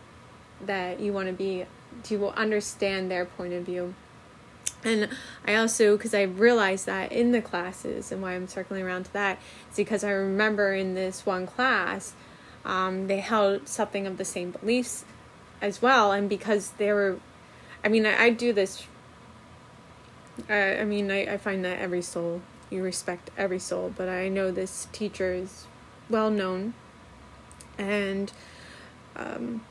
that 0.61 1.01
you 1.01 1.13
want 1.13 1.29
to 1.29 1.33
be 1.33 1.65
to 2.05 2.29
understand 2.29 3.11
their 3.11 3.25
point 3.25 3.53
of 3.53 3.65
view. 3.65 3.95
And 4.83 5.11
I 5.47 5.57
also, 5.57 5.97
because 5.97 6.15
I 6.15 6.23
realized 6.23 6.87
that 6.87 7.13
in 7.13 7.33
the 7.33 7.43
classes, 7.43 8.11
and 8.11 8.23
why 8.23 8.33
I'm 8.33 8.49
circling 8.49 8.83
around 8.83 9.05
to 9.07 9.13
that, 9.13 9.39
is 9.71 9.77
because 9.77 10.05
I 10.05 10.11
remember 10.11 10.73
in 10.73 10.95
this 10.95 11.27
one 11.27 11.47
class, 11.47 12.15
um, 12.65 13.07
they 13.07 13.21
held 13.21 13.69
something 13.69 14.07
of 14.07 14.17
the 14.17 14.25
same 14.25 14.53
beliefs 14.53 15.05
as 15.61 15.83
well. 15.83 16.13
And 16.13 16.29
because 16.29 16.71
they 16.73 16.93
were, 16.93 17.19
I 17.85 17.89
mean, 17.89 18.07
I, 18.07 18.25
I 18.25 18.31
do 18.31 18.53
this, 18.53 18.87
I, 20.49 20.79
I 20.79 20.85
mean, 20.85 21.11
I, 21.11 21.35
I 21.35 21.37
find 21.37 21.65
that 21.65 21.79
every 21.79 22.03
soul, 22.03 22.43
you 22.71 22.83
respect 22.83 23.31
every 23.37 23.59
soul, 23.59 23.93
but 23.97 24.09
I 24.09 24.29
know 24.29 24.51
this 24.51 24.89
teacher 24.93 25.33
is 25.33 25.67
well 26.09 26.31
known. 26.31 26.75
And, 27.79 28.33
um, 29.17 29.63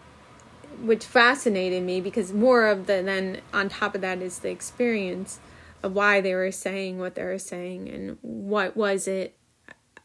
which 0.82 1.04
fascinated 1.04 1.84
me 1.84 1.99
because 2.02 2.32
more 2.32 2.67
of 2.67 2.88
the 2.88 3.02
then 3.04 3.41
on 3.54 3.69
top 3.69 3.95
of 3.95 4.02
that 4.02 4.21
is 4.21 4.39
the 4.39 4.49
experience 4.49 5.39
of 5.84 5.93
why 5.93 6.21
they 6.21 6.34
were 6.34 6.52
saying 6.52 6.99
what 6.99 7.15
they 7.15 7.23
were 7.23 7.39
saying 7.39 7.89
and 7.89 8.17
what 8.21 8.78
was 8.78 9.08
it 9.08 9.36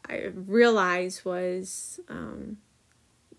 I 0.07 0.31
realized 0.33 1.25
was 1.25 1.99
um, 2.09 2.57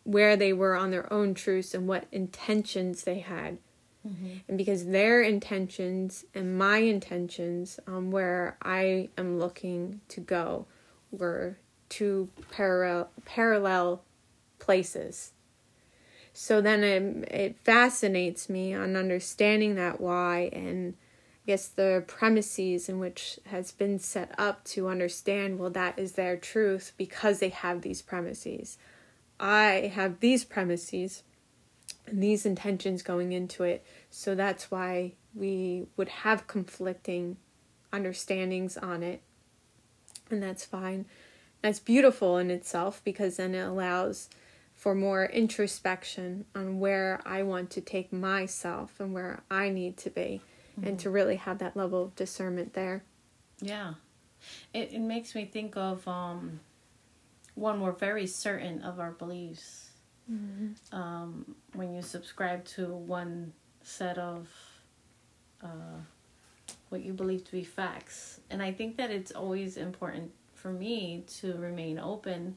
where 0.06 0.36
they 0.36 0.52
were 0.52 0.76
on 0.76 0.92
their 0.92 1.12
own 1.12 1.34
truths 1.34 1.74
and 1.74 1.88
what 1.88 2.06
intentions 2.12 3.02
they 3.02 3.18
had. 3.18 3.58
Mm-hmm. 4.06 4.28
And 4.48 4.56
because 4.56 4.86
their 4.86 5.20
intentions 5.20 6.24
and 6.32 6.56
my 6.56 6.78
intentions 6.78 7.80
um, 7.88 8.12
where 8.12 8.56
I 8.62 9.08
am 9.18 9.40
looking 9.40 10.00
to 10.08 10.20
go 10.20 10.66
were 11.10 11.58
two 11.88 12.28
parallel 12.52 13.10
parallel 13.24 14.02
places. 14.60 15.32
So 16.32 16.60
then 16.60 16.84
it, 16.84 17.34
it 17.34 17.56
fascinates 17.64 18.48
me 18.48 18.74
on 18.74 18.94
understanding 18.94 19.74
that 19.74 20.00
why 20.00 20.50
and 20.52 20.94
I 21.44 21.52
guess 21.52 21.66
the 21.66 22.04
premises 22.06 22.88
in 22.88 23.00
which 23.00 23.40
has 23.46 23.72
been 23.72 23.98
set 23.98 24.32
up 24.38 24.62
to 24.66 24.88
understand 24.88 25.58
well 25.58 25.70
that 25.70 25.98
is 25.98 26.12
their 26.12 26.36
truth 26.36 26.92
because 26.96 27.40
they 27.40 27.48
have 27.48 27.82
these 27.82 28.02
premises. 28.02 28.78
I 29.38 29.92
have 29.94 30.20
these 30.20 30.44
premises 30.44 31.22
and 32.06 32.22
these 32.22 32.46
intentions 32.46 33.02
going 33.02 33.32
into 33.32 33.64
it. 33.64 33.84
So 34.10 34.34
that's 34.34 34.70
why 34.70 35.12
we 35.34 35.86
would 35.96 36.08
have 36.08 36.46
conflicting 36.46 37.36
understandings 37.92 38.76
on 38.76 39.02
it. 39.02 39.22
And 40.30 40.42
that's 40.42 40.64
fine. 40.64 41.06
That's 41.62 41.78
beautiful 41.78 42.38
in 42.38 42.50
itself 42.50 43.00
because 43.04 43.36
then 43.36 43.54
it 43.54 43.66
allows 43.66 44.28
for 44.74 44.94
more 44.94 45.24
introspection 45.24 46.44
on 46.54 46.78
where 46.78 47.20
I 47.24 47.42
want 47.42 47.70
to 47.70 47.80
take 47.80 48.12
myself 48.12 49.00
and 49.00 49.14
where 49.14 49.42
I 49.50 49.70
need 49.70 49.96
to 49.98 50.10
be, 50.10 50.42
mm-hmm. 50.78 50.86
and 50.86 50.98
to 51.00 51.10
really 51.10 51.36
have 51.36 51.58
that 51.58 51.76
level 51.76 52.04
of 52.04 52.14
discernment 52.14 52.74
there. 52.74 53.02
Yeah, 53.60 53.94
it 54.74 54.92
it 54.92 55.00
makes 55.00 55.34
me 55.34 55.46
think 55.46 55.76
of 55.76 56.06
um, 56.06 56.60
when 57.56 57.80
we're 57.80 57.92
very 57.92 58.26
certain 58.26 58.82
of 58.82 59.00
our 59.00 59.10
beliefs. 59.10 59.90
Mm-hmm. 60.30 60.94
Um, 60.94 61.56
when 61.74 61.94
you 61.94 62.02
subscribe 62.02 62.64
to 62.76 62.88
one 62.94 63.52
set 63.82 64.18
of 64.18 64.48
uh, 65.62 65.98
what 66.88 67.02
you 67.02 67.12
believe 67.12 67.44
to 67.44 67.52
be 67.52 67.64
facts, 67.64 68.40
and 68.50 68.62
I 68.62 68.72
think 68.72 68.96
that 68.96 69.10
it's 69.10 69.32
always 69.32 69.76
important 69.76 70.32
for 70.54 70.72
me 70.72 71.24
to 71.40 71.54
remain 71.58 71.98
open 71.98 72.56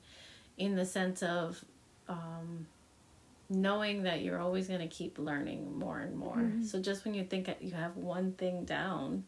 in 0.57 0.75
the 0.75 0.85
sense 0.85 1.21
of 1.21 1.63
um, 2.07 2.65
knowing 3.49 4.03
that 4.03 4.21
you're 4.21 4.39
always 4.39 4.67
going 4.67 4.79
to 4.79 4.87
keep 4.87 5.17
learning 5.19 5.77
more 5.77 5.99
and 5.99 6.15
more. 6.15 6.37
Mm-hmm. 6.37 6.63
So 6.63 6.81
just 6.81 7.05
when 7.05 7.13
you 7.13 7.23
think 7.23 7.49
you 7.61 7.71
have 7.71 7.95
one 7.97 8.33
thing 8.33 8.65
down, 8.65 9.25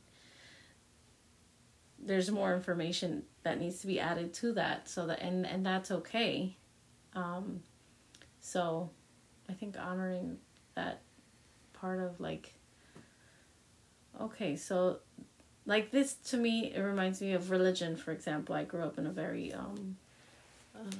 there's 2.03 2.31
more 2.31 2.53
information 2.53 3.23
that 3.43 3.59
needs 3.59 3.79
to 3.79 3.87
be 3.87 3.99
added 3.99 4.33
to 4.35 4.53
that. 4.53 4.89
So 4.89 5.07
that 5.07 5.21
and 5.21 5.45
and 5.45 5.65
that's 5.65 5.91
okay. 5.91 6.57
Um, 7.13 7.61
so 8.39 8.89
I 9.49 9.53
think 9.53 9.75
honoring 9.79 10.37
that 10.75 11.01
part 11.73 11.99
of 11.99 12.19
like 12.19 12.53
okay, 14.19 14.55
so 14.55 14.99
like 15.65 15.91
this 15.91 16.15
to 16.15 16.37
me 16.37 16.73
it 16.73 16.81
reminds 16.81 17.21
me 17.21 17.33
of 17.33 17.51
religion 17.51 17.95
for 17.95 18.11
example. 18.11 18.55
I 18.55 18.63
grew 18.63 18.81
up 18.81 18.97
in 18.97 19.05
a 19.05 19.11
very 19.11 19.53
um 19.53 19.97
uh, 20.75 20.95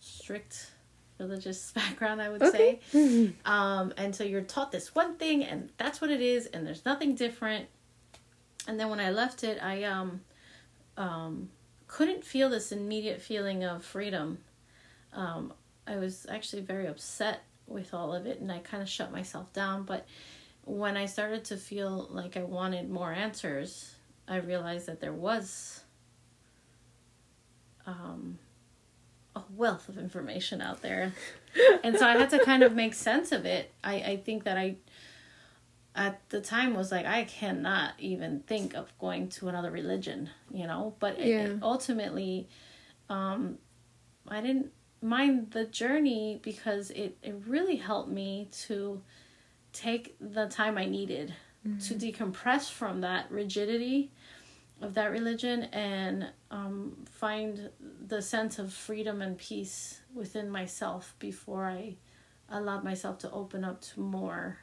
strict 0.00 0.70
religious 1.18 1.72
background, 1.74 2.20
I 2.20 2.28
would 2.30 2.42
okay. 2.42 2.80
say. 2.92 3.32
Um, 3.44 3.92
and 3.96 4.14
so 4.14 4.24
you're 4.24 4.42
taught 4.42 4.72
this 4.72 4.94
one 4.94 5.16
thing, 5.16 5.44
and 5.44 5.70
that's 5.76 6.00
what 6.00 6.10
it 6.10 6.20
is, 6.20 6.46
and 6.46 6.66
there's 6.66 6.84
nothing 6.84 7.14
different. 7.14 7.66
And 8.66 8.78
then 8.80 8.88
when 8.88 9.00
I 9.00 9.10
left 9.10 9.44
it, 9.44 9.62
I 9.62 9.84
um, 9.84 10.20
um, 10.96 11.50
couldn't 11.86 12.24
feel 12.24 12.48
this 12.48 12.72
immediate 12.72 13.20
feeling 13.20 13.64
of 13.64 13.84
freedom. 13.84 14.38
Um, 15.12 15.52
I 15.86 15.96
was 15.96 16.26
actually 16.28 16.62
very 16.62 16.86
upset 16.86 17.42
with 17.66 17.94
all 17.94 18.14
of 18.14 18.26
it, 18.26 18.40
and 18.40 18.50
I 18.50 18.58
kind 18.58 18.82
of 18.82 18.88
shut 18.88 19.12
myself 19.12 19.52
down. 19.52 19.84
But 19.84 20.06
when 20.64 20.96
I 20.96 21.06
started 21.06 21.44
to 21.46 21.56
feel 21.56 22.08
like 22.10 22.36
I 22.36 22.42
wanted 22.42 22.90
more 22.90 23.12
answers, 23.12 23.94
I 24.26 24.36
realized 24.36 24.86
that 24.86 25.00
there 25.00 25.12
was 25.12 25.82
um, 27.86 28.38
a 29.36 29.42
wealth 29.50 29.88
of 29.88 29.98
information 29.98 30.62
out 30.62 30.80
there. 30.80 31.12
and 31.84 31.98
so 31.98 32.06
I 32.06 32.16
had 32.16 32.30
to 32.30 32.44
kind 32.44 32.62
of 32.62 32.74
make 32.74 32.94
sense 32.94 33.32
of 33.32 33.44
it. 33.44 33.72
I, 33.82 33.94
I 33.94 34.16
think 34.16 34.44
that 34.44 34.56
I 34.56 34.76
at 35.94 36.28
the 36.30 36.40
time 36.40 36.74
was 36.74 36.90
like 36.90 37.06
I 37.06 37.24
cannot 37.24 37.92
even 37.98 38.40
think 38.40 38.74
of 38.74 38.96
going 38.98 39.28
to 39.30 39.48
another 39.48 39.70
religion, 39.70 40.30
you 40.50 40.66
know, 40.66 40.94
but 40.98 41.18
yeah. 41.18 41.44
it, 41.44 41.58
ultimately 41.62 42.48
um 43.08 43.58
I 44.28 44.40
didn't 44.40 44.72
mind 45.02 45.50
the 45.50 45.66
journey 45.66 46.40
because 46.42 46.90
it 46.90 47.16
it 47.22 47.36
really 47.46 47.76
helped 47.76 48.10
me 48.10 48.48
to 48.66 49.02
take 49.72 50.16
the 50.20 50.46
time 50.48 50.78
I 50.78 50.86
needed 50.86 51.34
mm-hmm. 51.66 51.78
to 51.78 51.94
decompress 51.94 52.70
from 52.70 53.00
that 53.02 53.30
rigidity 53.30 54.10
of 54.80 54.94
that 54.94 55.10
religion 55.10 55.64
and 55.64 56.30
um, 56.50 56.96
find 57.10 57.70
the 58.06 58.20
sense 58.20 58.58
of 58.58 58.72
freedom 58.72 59.22
and 59.22 59.38
peace 59.38 60.00
within 60.14 60.50
myself 60.50 61.14
before 61.18 61.64
I 61.64 61.96
allowed 62.50 62.84
myself 62.84 63.18
to 63.18 63.30
open 63.30 63.64
up 63.64 63.80
to 63.80 64.00
more 64.00 64.58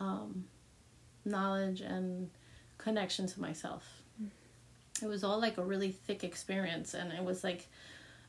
um, 0.00 0.44
knowledge 1.24 1.80
and 1.80 2.30
connection 2.78 3.26
to 3.26 3.40
myself. 3.40 3.84
It 5.02 5.06
was 5.06 5.24
all 5.24 5.40
like 5.40 5.58
a 5.58 5.64
really 5.64 5.90
thick 5.90 6.22
experience, 6.22 6.94
and 6.94 7.12
it 7.12 7.24
was 7.24 7.42
like 7.42 7.68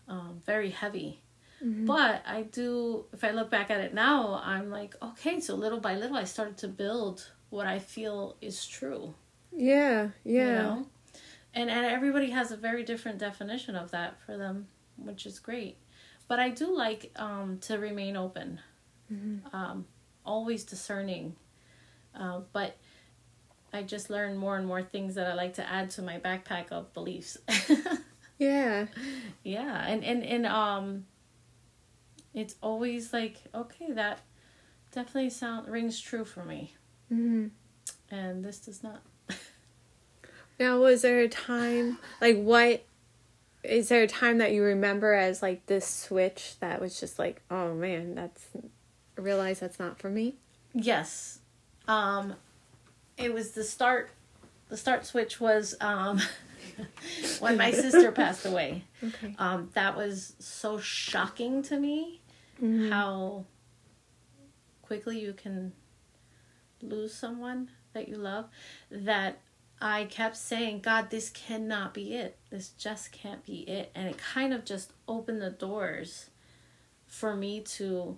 um, 0.07 0.41
very 0.45 0.69
heavy. 0.69 1.21
Mm-hmm. 1.63 1.85
But 1.85 2.23
I 2.25 2.43
do, 2.43 3.05
if 3.13 3.23
I 3.23 3.31
look 3.31 3.49
back 3.49 3.69
at 3.69 3.79
it 3.79 3.93
now, 3.93 4.41
I'm 4.43 4.69
like, 4.69 4.95
okay, 5.01 5.39
so 5.39 5.55
little 5.55 5.79
by 5.79 5.95
little, 5.95 6.17
I 6.17 6.25
started 6.25 6.57
to 6.57 6.67
build 6.67 7.29
what 7.49 7.67
I 7.67 7.79
feel 7.79 8.35
is 8.41 8.65
true. 8.65 9.13
Yeah, 9.55 10.09
yeah. 10.23 10.47
You 10.47 10.53
know? 10.53 10.87
And 11.53 11.69
and 11.69 11.85
everybody 11.85 12.31
has 12.31 12.51
a 12.51 12.57
very 12.57 12.83
different 12.83 13.19
definition 13.19 13.75
of 13.75 13.91
that 13.91 14.19
for 14.25 14.37
them, 14.37 14.67
which 14.97 15.25
is 15.25 15.37
great. 15.39 15.77
But 16.27 16.39
I 16.39 16.49
do 16.49 16.75
like 16.75 17.11
um, 17.15 17.59
to 17.61 17.77
remain 17.77 18.17
open, 18.17 18.59
mm-hmm. 19.11 19.55
um, 19.55 19.85
always 20.25 20.63
discerning. 20.63 21.35
Uh, 22.17 22.41
but 22.51 22.77
I 23.71 23.83
just 23.83 24.09
learn 24.09 24.37
more 24.37 24.57
and 24.57 24.67
more 24.67 24.83
things 24.83 25.15
that 25.15 25.27
I 25.27 25.33
like 25.33 25.55
to 25.55 25.69
add 25.69 25.89
to 25.91 26.01
my 26.01 26.19
backpack 26.19 26.71
of 26.71 26.93
beliefs. 26.93 27.37
yeah. 28.37 28.87
Yeah, 29.43 29.85
and 29.87 30.03
and 30.03 30.23
and 30.23 30.45
um, 30.45 31.05
it's 32.33 32.55
always 32.61 33.13
like 33.13 33.37
okay, 33.53 33.91
that 33.91 34.21
definitely 34.91 35.29
sound 35.29 35.67
rings 35.67 35.99
true 35.99 36.25
for 36.25 36.45
me. 36.45 36.73
Mm-hmm. 37.11 37.47
And 38.15 38.45
this 38.45 38.59
does 38.59 38.83
not. 38.83 39.01
Now, 40.59 40.79
was 40.79 41.01
there 41.01 41.19
a 41.19 41.27
time, 41.27 41.97
like, 42.21 42.37
what 42.37 42.85
is 43.63 43.89
there 43.89 44.03
a 44.03 44.07
time 44.07 44.37
that 44.39 44.51
you 44.51 44.61
remember 44.61 45.13
as 45.13 45.41
like 45.41 45.65
this 45.65 45.87
switch 45.87 46.55
that 46.59 46.81
was 46.81 46.99
just 46.99 47.17
like, 47.17 47.41
oh 47.49 47.73
man, 47.73 48.15
that's 48.15 48.45
I 49.17 49.21
realize 49.21 49.59
that's 49.59 49.79
not 49.79 49.99
for 49.99 50.09
me? 50.09 50.35
Yes. 50.73 51.39
Um 51.87 52.35
it 53.17 53.33
was 53.33 53.51
the 53.51 53.63
start 53.63 54.09
the 54.69 54.77
start 54.77 55.05
switch 55.05 55.39
was 55.39 55.75
um 55.81 56.19
when 57.39 57.57
my 57.57 57.71
sister 57.71 58.11
passed 58.23 58.45
away. 58.45 58.83
Okay. 59.03 59.35
Um 59.37 59.69
that 59.73 59.95
was 59.97 60.35
so 60.39 60.77
shocking 60.79 61.61
to 61.63 61.77
me 61.79 62.19
Mhm. 62.61 62.89
how 62.89 63.45
quickly 64.83 65.19
you 65.19 65.33
can 65.33 65.73
lose 66.81 67.13
someone 67.13 67.69
that 67.93 68.07
you 68.07 68.15
love 68.15 68.45
that 68.91 69.39
I 69.81 70.05
kept 70.05 70.37
saying, 70.37 70.79
God, 70.81 71.09
this 71.09 71.29
cannot 71.29 71.93
be 71.93 72.13
it. 72.15 72.37
This 72.49 72.69
just 72.69 73.11
can't 73.11 73.43
be 73.45 73.61
it. 73.67 73.91
And 73.95 74.07
it 74.07 74.17
kind 74.17 74.53
of 74.53 74.63
just 74.63 74.93
opened 75.07 75.41
the 75.41 75.49
doors 75.49 76.29
for 77.05 77.35
me 77.35 77.59
to 77.61 78.17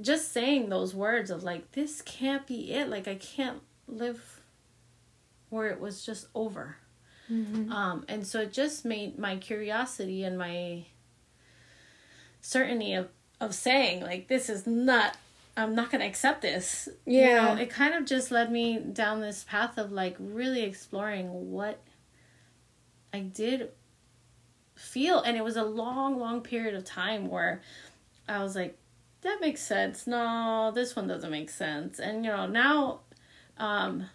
just 0.00 0.32
saying 0.32 0.68
those 0.68 0.94
words 0.94 1.30
of 1.30 1.42
like, 1.42 1.72
this 1.72 2.02
can't 2.02 2.46
be 2.46 2.72
it. 2.72 2.88
Like, 2.88 3.08
I 3.08 3.14
can't 3.16 3.60
live 3.86 4.40
where 5.50 5.68
it 5.68 5.80
was 5.80 6.04
just 6.04 6.26
over. 6.34 6.76
Mhm. 7.30 7.70
Um, 7.70 8.04
and 8.08 8.26
so 8.26 8.40
it 8.40 8.52
just 8.52 8.84
made 8.84 9.18
my 9.18 9.36
curiosity 9.36 10.22
and 10.24 10.38
my 10.38 10.84
certainty 12.40 12.94
of, 12.94 13.08
of 13.40 13.54
saying, 13.54 14.02
like, 14.02 14.28
this 14.28 14.48
is 14.48 14.66
not, 14.66 15.16
I'm 15.56 15.74
not 15.74 15.90
going 15.90 16.00
to 16.00 16.06
accept 16.06 16.42
this. 16.42 16.88
You 17.04 17.20
Yeah. 17.20 17.54
know, 17.54 17.60
it 17.60 17.70
kind 17.70 17.94
of 17.94 18.04
just 18.06 18.30
led 18.30 18.50
me 18.52 18.78
down 18.78 19.20
this 19.20 19.44
path 19.44 19.76
of 19.78 19.90
like 19.92 20.16
really 20.18 20.62
exploring 20.62 21.50
what 21.50 21.80
I 23.12 23.20
did 23.20 23.70
feel. 24.74 25.20
And 25.20 25.36
it 25.36 25.42
was 25.44 25.56
a 25.56 25.64
long, 25.64 26.18
long 26.18 26.40
period 26.42 26.74
of 26.74 26.84
time 26.84 27.28
where 27.28 27.60
I 28.28 28.42
was 28.42 28.54
like, 28.54 28.78
that 29.28 29.40
makes 29.40 29.62
sense. 29.62 30.06
No, 30.06 30.72
this 30.74 30.96
one 30.96 31.06
doesn't 31.06 31.30
make 31.30 31.50
sense. 31.50 31.98
And, 31.98 32.24
you 32.24 32.30
know, 32.30 32.46
now, 32.46 33.00
um, 33.58 34.06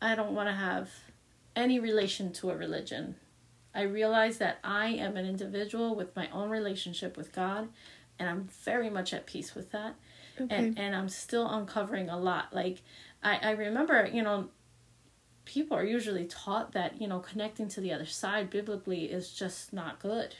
I 0.00 0.14
don't 0.14 0.32
want 0.32 0.48
to 0.48 0.54
have 0.54 0.90
any 1.54 1.78
relation 1.78 2.32
to 2.34 2.50
a 2.50 2.56
religion. 2.56 3.16
I 3.74 3.82
realize 3.82 4.38
that 4.38 4.58
I 4.64 4.88
am 4.88 5.16
an 5.16 5.26
individual 5.26 5.94
with 5.94 6.16
my 6.16 6.28
own 6.30 6.50
relationship 6.50 7.16
with 7.16 7.32
God, 7.32 7.68
and 8.18 8.28
I'm 8.28 8.48
very 8.64 8.90
much 8.90 9.12
at 9.12 9.26
peace 9.26 9.54
with 9.54 9.70
that. 9.72 9.94
Okay. 10.40 10.54
And 10.54 10.78
and 10.78 10.94
I'm 10.94 11.08
still 11.08 11.48
uncovering 11.48 12.08
a 12.08 12.18
lot. 12.18 12.54
Like 12.54 12.82
I 13.22 13.36
I 13.36 13.50
remember, 13.50 14.08
you 14.10 14.22
know, 14.22 14.48
people 15.44 15.76
are 15.76 15.84
usually 15.84 16.24
taught 16.24 16.72
that, 16.72 17.00
you 17.00 17.06
know, 17.06 17.20
connecting 17.20 17.68
to 17.68 17.80
the 17.80 17.92
other 17.92 18.06
side 18.06 18.50
biblically 18.50 19.04
is 19.04 19.32
just 19.32 19.72
not 19.72 20.00
good. 20.00 20.34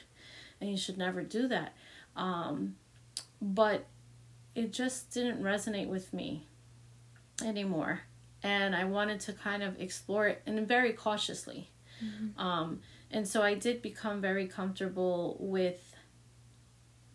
And 0.61 0.71
you 0.71 0.77
should 0.77 0.99
never 0.99 1.23
do 1.23 1.49
that. 1.49 1.75
Um 2.15 2.77
but 3.41 3.87
it 4.55 4.73
just 4.73 5.13
didn't 5.13 5.43
resonate 5.43 5.89
with 5.89 6.13
me 6.13 6.47
anymore. 7.45 8.03
And 8.43 8.75
I 8.75 8.85
wanted 8.85 9.21
to 9.21 9.33
kind 9.33 9.63
of 9.63 9.81
explore 9.81 10.29
it 10.29 10.43
and 10.47 10.67
very 10.67 10.93
cautiously. 10.93 11.71
Um, 12.37 12.81
and 13.11 13.27
so 13.27 13.43
I 13.43 13.55
did 13.55 13.83
become 13.83 14.21
very 14.21 14.47
comfortable 14.47 15.37
with 15.41 15.95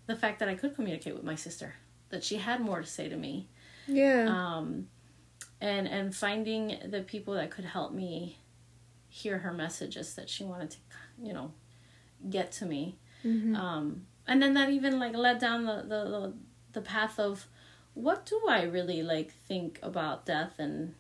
the 0.08 0.16
fact 0.16 0.40
that 0.40 0.50
I 0.50 0.56
could 0.56 0.76
communicate 0.76 1.14
with 1.14 1.24
my 1.24 1.36
sister, 1.36 1.76
that 2.10 2.24
she 2.24 2.38
had 2.38 2.62
more 2.62 2.82
to 2.82 2.88
say 2.88 3.08
to 3.08 3.16
me, 3.16 3.48
yeah. 3.88 4.26
um, 4.28 4.88
and 5.60 5.88
and 5.88 6.16
finding 6.16 6.78
the 6.90 7.02
people 7.02 7.36
that 7.36 7.52
could 7.52 7.66
help 7.66 7.94
me 7.94 8.40
hear 9.08 9.38
her 9.40 9.54
messages 9.54 10.16
that 10.16 10.30
she 10.30 10.44
wanted 10.44 10.72
to, 10.72 10.78
you 11.22 11.34
know, 11.34 11.52
get 12.30 12.52
to 12.54 12.66
me. 12.66 12.98
Mhm. 13.24 13.56
Um, 13.56 14.08
and 14.28 14.42
then 14.42 14.54
that 14.54 14.70
even 14.70 15.00
like 15.00 15.16
led 15.16 15.40
down 15.40 15.66
the, 15.66 15.78
the 15.82 16.10
the 16.10 16.34
the 16.74 16.82
path 16.82 17.20
of 17.20 17.48
what 17.94 18.26
do 18.26 18.40
I 18.48 18.64
really 18.64 19.04
like 19.04 19.32
think 19.32 19.80
about 19.82 20.26
death 20.26 20.54
and 20.60 20.96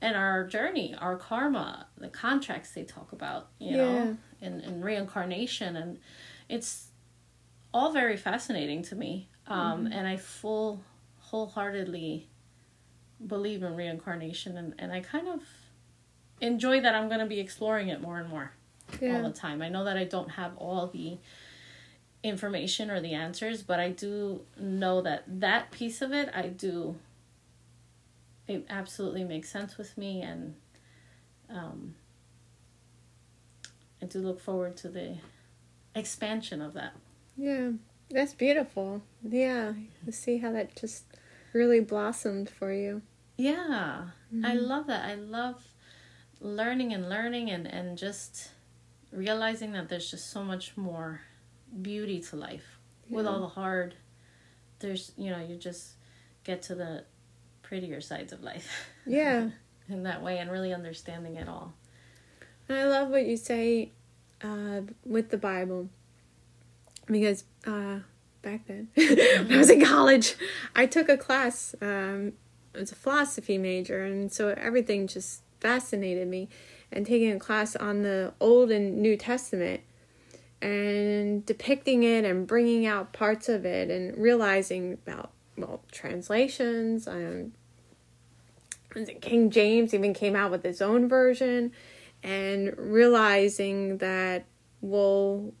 and 0.00 0.14
our 0.16 0.44
journey, 0.46 0.94
our 0.96 1.16
karma, 1.16 1.86
the 1.96 2.08
contracts 2.08 2.70
they 2.70 2.84
talk 2.84 3.10
about, 3.12 3.48
you 3.58 3.76
know, 3.76 4.16
and, 4.40 4.60
and 4.62 4.84
reincarnation. 4.84 5.74
And 5.74 5.98
it's 6.48 6.88
all 7.74 7.92
very 7.92 8.16
fascinating 8.16 8.82
to 8.84 8.94
me. 8.94 9.28
Um, 9.48 9.86
and 9.92 10.06
I 10.06 10.16
full 10.16 10.84
wholeheartedly 11.18 12.28
believe 13.26 13.62
in 13.64 13.74
reincarnation. 13.74 14.56
And, 14.56 14.74
and 14.78 14.92
I 14.92 15.00
kind 15.00 15.26
of 15.26 15.42
enjoy 16.40 16.80
that 16.80 16.94
I'm 16.94 17.08
gonna 17.08 17.26
be 17.26 17.40
exploring 17.40 17.88
it 17.88 18.00
more 18.00 18.18
and 18.20 18.28
more 18.28 18.52
all 19.02 19.22
the 19.22 19.32
time. 19.32 19.62
I 19.62 19.68
know 19.68 19.84
that 19.84 19.96
I 19.96 20.04
don't 20.04 20.30
have 20.30 20.56
all 20.56 20.86
the 20.86 21.18
information 22.22 22.90
or 22.90 23.00
the 23.00 23.14
answers, 23.14 23.62
but 23.62 23.80
I 23.80 23.90
do 23.90 24.42
know 24.58 25.02
that 25.02 25.24
that 25.40 25.70
piece 25.70 26.02
of 26.02 26.12
it, 26.12 26.28
I 26.34 26.48
do. 26.48 26.96
It 28.46 28.66
absolutely 28.70 29.24
makes 29.24 29.50
sense 29.50 29.76
with 29.76 29.96
me, 29.98 30.22
and 30.22 30.54
um, 31.50 31.94
I 34.02 34.06
do 34.06 34.20
look 34.20 34.40
forward 34.40 34.76
to 34.78 34.88
the 34.88 35.16
expansion 35.94 36.62
of 36.62 36.72
that. 36.74 36.94
Yeah. 37.36 37.72
That's 38.10 38.32
beautiful. 38.32 39.02
Yeah. 39.22 39.74
To 40.06 40.12
see 40.12 40.38
how 40.38 40.52
that 40.52 40.74
just 40.76 41.04
really 41.52 41.80
blossomed 41.80 42.48
for 42.48 42.72
you. 42.72 43.02
Yeah, 43.36 44.06
I 44.44 44.54
love 44.54 44.88
that. 44.88 45.04
I 45.04 45.14
love 45.14 45.62
learning 46.40 46.92
and 46.92 47.08
learning 47.08 47.50
and, 47.50 47.66
and 47.66 47.96
just 47.96 48.50
realizing 49.12 49.72
that 49.72 49.88
there's 49.88 50.10
just 50.10 50.30
so 50.30 50.42
much 50.44 50.76
more 50.76 51.20
beauty 51.82 52.20
to 52.20 52.36
life 52.36 52.78
with 53.10 53.26
all 53.26 53.40
the 53.40 53.48
hard. 53.48 53.94
There's, 54.80 55.12
you 55.16 55.30
know, 55.30 55.40
you 55.40 55.56
just 55.56 55.92
get 56.44 56.62
to 56.62 56.74
the 56.74 57.04
prettier 57.62 58.00
sides 58.00 58.32
of 58.32 58.42
life 58.42 58.86
Yeah. 59.06 59.50
in 59.88 60.02
that 60.04 60.22
way 60.22 60.38
and 60.38 60.50
really 60.50 60.72
understanding 60.72 61.36
it 61.36 61.48
all. 61.48 61.74
I 62.68 62.84
love 62.84 63.08
what 63.10 63.26
you 63.26 63.36
say 63.36 63.92
uh, 64.42 64.82
with 65.04 65.30
the 65.30 65.38
Bible 65.38 65.88
because 67.06 67.44
uh, 67.66 68.00
back 68.42 68.66
then, 68.66 68.88
when 68.94 69.52
I 69.52 69.56
was 69.56 69.70
in 69.70 69.82
college, 69.84 70.34
I 70.76 70.84
took 70.86 71.08
a 71.08 71.16
class. 71.16 71.74
Um, 71.80 72.34
it 72.74 72.80
was 72.80 72.92
a 72.92 72.96
philosophy 72.96 73.56
major, 73.56 74.04
and 74.04 74.30
so 74.30 74.48
everything 74.50 75.06
just 75.06 75.40
fascinated 75.60 76.28
me. 76.28 76.48
And 76.90 77.06
taking 77.06 77.32
a 77.32 77.38
class 77.38 77.76
on 77.76 78.02
the 78.02 78.32
Old 78.40 78.70
and 78.70 78.98
New 79.02 79.16
Testament 79.16 79.82
and 80.60 81.44
depicting 81.46 82.02
it 82.02 82.24
and 82.24 82.46
bringing 82.46 82.86
out 82.86 83.12
parts 83.12 83.48
of 83.48 83.64
it 83.64 83.90
and 83.90 84.16
realizing 84.16 84.94
about 84.94 85.30
well 85.56 85.82
translations 85.92 87.06
and 87.06 87.52
King 89.20 89.50
James 89.50 89.94
even 89.94 90.14
came 90.14 90.34
out 90.34 90.50
with 90.50 90.64
his 90.64 90.82
own 90.82 91.08
version 91.08 91.72
and 92.22 92.74
realizing 92.76 93.98
that 93.98 94.46
well 94.80 95.52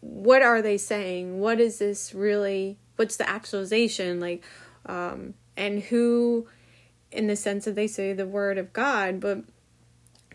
what 0.00 0.42
are 0.42 0.60
they 0.60 0.78
saying? 0.78 1.38
What 1.38 1.60
is 1.60 1.78
this 1.78 2.12
really 2.12 2.76
what's 2.96 3.16
the 3.16 3.28
actualization? 3.28 4.20
Like 4.20 4.44
um 4.84 5.34
and 5.56 5.80
who 5.82 6.46
in 7.10 7.26
the 7.26 7.36
sense 7.36 7.64
that 7.64 7.74
they 7.74 7.86
say 7.86 8.12
the 8.12 8.26
word 8.26 8.56
of 8.56 8.72
god 8.72 9.20
but 9.20 9.44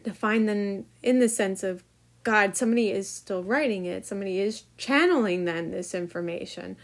define 0.07 0.45
them 0.45 0.85
in 1.03 1.19
the 1.19 1.29
sense 1.29 1.63
of 1.63 1.83
god 2.23 2.55
somebody 2.55 2.91
is 2.91 3.09
still 3.09 3.43
writing 3.43 3.85
it 3.85 4.05
somebody 4.05 4.39
is 4.39 4.63
channeling 4.77 5.45
then 5.45 5.71
this 5.71 5.93
information 5.93 6.75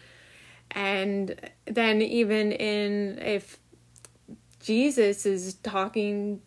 and 0.72 1.40
then 1.66 2.02
even 2.02 2.52
in 2.52 3.18
if 3.20 3.60
jesus 4.60 5.26
is 5.26 5.56
talking 5.56 6.42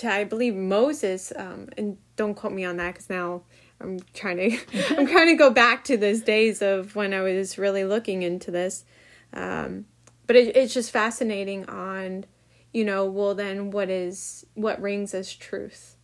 to 0.00 0.10
I 0.10 0.24
believe 0.24 0.54
Moses, 0.54 1.32
um, 1.36 1.68
and 1.76 1.98
don't 2.16 2.34
quote 2.34 2.52
me 2.52 2.64
on 2.64 2.78
that 2.78 2.94
because 2.94 3.10
now 3.10 3.42
I'm 3.80 4.00
trying 4.14 4.36
to 4.38 4.96
I'm 4.98 5.06
trying 5.06 5.28
to 5.28 5.36
go 5.36 5.50
back 5.50 5.84
to 5.84 5.96
those 5.96 6.22
days 6.22 6.62
of 6.62 6.96
when 6.96 7.14
I 7.14 7.20
was 7.20 7.58
really 7.58 7.84
looking 7.84 8.22
into 8.22 8.50
this. 8.50 8.84
Um, 9.32 9.86
but 10.26 10.36
it, 10.36 10.56
it's 10.56 10.74
just 10.74 10.90
fascinating 10.90 11.68
on, 11.68 12.24
you 12.72 12.84
know, 12.84 13.04
well 13.04 13.34
then 13.34 13.70
what 13.70 13.90
is 13.90 14.46
what 14.54 14.80
rings 14.80 15.14
as 15.14 15.34
truth. 15.34 15.96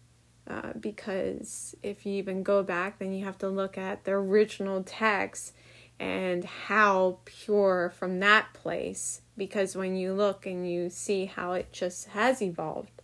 Uh, 0.49 0.73
because 0.79 1.75
if 1.83 2.07
you 2.07 2.15
even 2.15 2.43
go 2.43 2.63
back, 2.63 2.99
then 2.99 3.13
you 3.13 3.25
have 3.25 3.39
to 3.39 3.49
look 3.49 3.77
at 3.77 4.05
the 4.05 4.13
original 4.13 4.83
text 4.83 5.53
and 5.99 6.45
how 6.45 7.19
pure 7.25 7.93
from 7.97 8.21
that 8.21 8.53
place. 8.53 9.23
Because 9.37 9.75
when 9.75 9.97
you 9.97 10.13
look 10.13 10.47
and 10.47 10.71
you 10.71 10.89
see 10.89 11.27
how 11.27 11.53
it 11.53 11.73
just 11.73 12.09
has 12.09 12.41
evolved 12.41 13.03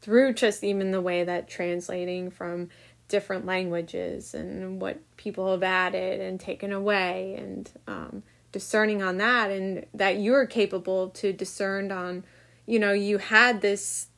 through 0.00 0.32
just 0.32 0.64
even 0.64 0.90
the 0.90 1.00
way 1.00 1.24
that 1.24 1.48
translating 1.48 2.30
from 2.30 2.68
different 3.08 3.46
languages 3.46 4.34
and 4.34 4.80
what 4.80 4.98
people 5.16 5.50
have 5.50 5.62
added 5.62 6.20
and 6.20 6.38
taken 6.38 6.72
away 6.72 7.34
and 7.38 7.70
um, 7.86 8.22
discerning 8.52 9.02
on 9.02 9.16
that 9.16 9.50
and 9.50 9.86
that 9.94 10.18
you're 10.18 10.46
capable 10.46 11.08
to 11.08 11.32
discern 11.32 11.90
on 11.90 12.24
you 12.66 12.78
know 12.78 12.92
you 12.92 13.18
had 13.18 13.60
this 13.60 14.08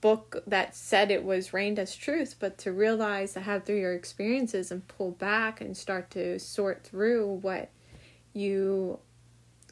book 0.00 0.42
that 0.46 0.74
said 0.74 1.10
it 1.10 1.24
was 1.24 1.52
reigned 1.52 1.78
as 1.78 1.96
truth, 1.96 2.36
but 2.38 2.58
to 2.58 2.72
realize 2.72 3.32
to 3.32 3.40
have 3.40 3.64
through 3.64 3.80
your 3.80 3.94
experiences 3.94 4.70
and 4.70 4.86
pull 4.88 5.12
back 5.12 5.60
and 5.60 5.76
start 5.76 6.10
to 6.12 6.38
sort 6.38 6.84
through 6.84 7.26
what 7.42 7.70
you 8.32 8.98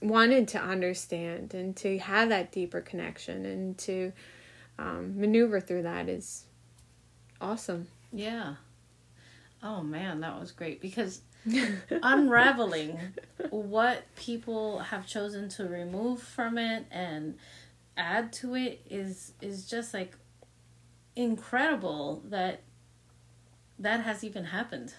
wanted 0.02 0.48
to 0.48 0.60
understand 0.60 1.54
and 1.54 1.76
to 1.76 1.98
have 1.98 2.28
that 2.28 2.52
deeper 2.52 2.80
connection 2.80 3.46
and 3.46 3.78
to 3.78 4.12
um, 4.78 5.18
maneuver 5.18 5.60
through 5.60 5.82
that 5.82 6.08
is 6.08 6.44
awesome. 7.40 7.88
Yeah. 8.12 8.56
Oh 9.62 9.82
man, 9.82 10.20
that 10.20 10.38
was 10.38 10.52
great 10.52 10.80
because 10.80 11.22
unraveling 12.02 12.98
what 13.50 14.02
people 14.16 14.80
have 14.80 15.06
chosen 15.06 15.48
to 15.50 15.64
remove 15.66 16.20
from 16.20 16.58
it 16.58 16.84
and 16.90 17.36
add 17.96 18.32
to 18.34 18.54
it 18.54 18.82
is 18.88 19.32
is 19.40 19.68
just 19.68 19.94
like 19.94 20.16
incredible 21.14 22.22
that 22.26 22.62
that 23.78 24.00
has 24.00 24.24
even 24.24 24.44
happened. 24.44 24.94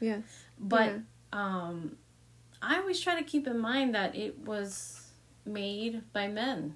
Yes. 0.00 0.22
But 0.58 0.92
yeah. 0.92 0.98
um 1.32 1.96
I 2.60 2.78
always 2.78 3.00
try 3.00 3.18
to 3.18 3.24
keep 3.24 3.46
in 3.46 3.58
mind 3.58 3.94
that 3.94 4.14
it 4.14 4.38
was 4.38 5.10
made 5.44 6.02
by 6.12 6.28
men 6.28 6.74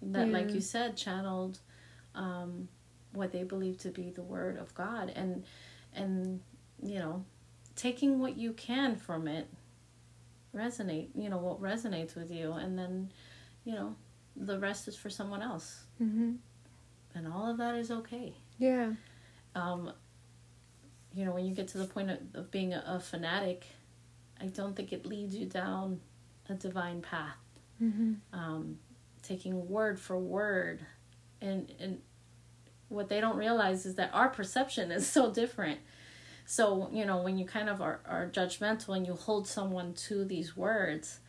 that 0.00 0.28
yeah. 0.28 0.32
like 0.32 0.50
you 0.50 0.60
said 0.60 0.96
channeled 0.96 1.58
um 2.14 2.68
what 3.12 3.32
they 3.32 3.42
believe 3.44 3.78
to 3.78 3.90
be 3.90 4.10
the 4.10 4.22
word 4.22 4.56
of 4.56 4.74
God 4.74 5.12
and 5.14 5.44
and 5.94 6.40
you 6.82 6.98
know 6.98 7.24
taking 7.76 8.18
what 8.18 8.36
you 8.36 8.52
can 8.52 8.96
from 8.96 9.28
it 9.28 9.48
resonate 10.54 11.08
you 11.14 11.28
know 11.28 11.38
what 11.38 11.60
resonates 11.60 12.14
with 12.14 12.30
you 12.30 12.52
and 12.52 12.78
then 12.78 13.10
you 13.64 13.74
know 13.74 13.94
the 14.36 14.58
rest 14.58 14.88
is 14.88 14.96
for 14.96 15.10
someone 15.10 15.42
else. 15.42 15.84
Mm-hmm. 16.02 16.32
and 17.14 17.32
all 17.32 17.50
of 17.50 17.58
that 17.58 17.74
is 17.74 17.90
okay. 17.90 18.34
Yeah. 18.58 18.92
Um 19.54 19.92
you 21.14 21.24
know 21.24 21.32
when 21.32 21.44
you 21.44 21.54
get 21.54 21.68
to 21.68 21.78
the 21.78 21.84
point 21.86 22.10
of, 22.10 22.18
of 22.34 22.50
being 22.50 22.72
a, 22.72 22.82
a 22.86 22.98
fanatic 22.98 23.66
i 24.40 24.46
don't 24.46 24.74
think 24.74 24.94
it 24.94 25.04
leads 25.04 25.36
you 25.36 25.44
down 25.44 26.00
a 26.48 26.54
divine 26.54 27.02
path. 27.02 27.36
Mm-hmm. 27.82 28.14
um 28.32 28.78
taking 29.22 29.68
word 29.68 29.98
for 29.98 30.18
word. 30.18 30.84
And 31.40 31.72
and 31.80 32.00
what 32.88 33.08
they 33.08 33.20
don't 33.20 33.36
realize 33.36 33.86
is 33.86 33.94
that 33.94 34.10
our 34.12 34.28
perception 34.28 34.90
is 34.90 35.06
so 35.06 35.32
different. 35.32 35.80
So, 36.44 36.90
you 36.92 37.06
know, 37.06 37.22
when 37.22 37.38
you 37.38 37.46
kind 37.46 37.68
of 37.68 37.80
are, 37.80 38.00
are 38.04 38.28
judgmental 38.30 38.96
and 38.96 39.06
you 39.06 39.14
hold 39.14 39.46
someone 39.46 39.94
to 40.08 40.24
these 40.24 40.56
words, 40.56 41.20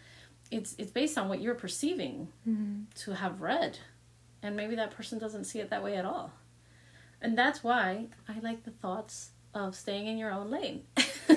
it's 0.54 0.76
it's 0.78 0.92
based 0.92 1.18
on 1.18 1.30
what 1.30 1.42
you're 1.42 1.56
perceiving 1.56 2.30
mm-hmm. 2.48 2.84
to 2.96 3.16
have 3.16 3.42
read. 3.42 3.80
And 4.42 4.56
maybe 4.56 4.76
that 4.76 4.92
person 4.92 5.20
doesn't 5.20 5.46
see 5.46 5.60
it 5.60 5.70
that 5.70 5.84
way 5.84 5.96
at 5.96 6.06
all. 6.06 6.34
And 7.22 7.38
that's 7.38 7.64
why 7.64 8.08
I 8.28 8.40
like 8.42 8.64
the 8.64 8.72
thoughts 8.72 9.32
of 9.54 9.76
staying 9.76 10.08
in 10.08 10.18
your 10.18 10.32
own 10.32 10.52
lane. 10.52 10.84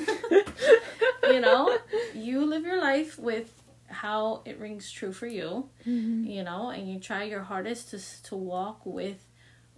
you 1.23 1.41
know, 1.41 1.79
you 2.15 2.45
live 2.45 2.65
your 2.65 2.81
life 2.81 3.19
with 3.19 3.63
how 3.87 4.43
it 4.45 4.59
rings 4.59 4.91
true 4.91 5.13
for 5.13 5.29
you, 5.29 5.69
mm-hmm. 5.87 6.25
you 6.25 6.43
know, 6.43 6.71
and 6.71 6.91
you 6.91 6.99
try 6.99 7.23
your 7.25 7.43
hardest 7.43 7.91
to 7.91 8.23
to 8.25 8.37
walk 8.37 8.85
with 8.85 9.25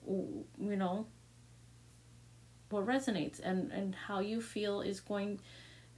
you 0.06 0.76
know 0.76 1.06
what 2.70 2.86
resonates 2.86 3.40
and 3.42 3.70
and 3.72 3.94
how 3.94 4.20
you 4.20 4.40
feel 4.40 4.80
is 4.80 5.00
going 5.00 5.38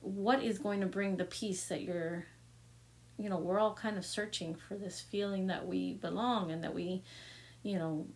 what 0.01 0.43
is 0.43 0.59
going 0.59 0.81
to 0.81 0.87
bring 0.87 1.17
the 1.17 1.25
peace 1.25 1.67
that 1.67 1.83
you're 1.83 2.27
you 3.21 3.29
know 3.29 3.37
we're 3.37 3.59
all 3.59 3.75
kind 3.75 3.99
of 3.99 4.05
searching 4.05 4.55
for 4.55 4.77
this 4.77 5.01
feeling 5.01 5.49
that 5.49 5.67
we 5.67 5.95
belong 5.95 6.51
and 6.51 6.65
that 6.65 6.75
we 6.75 7.03
you 7.63 7.79
know 7.79 8.07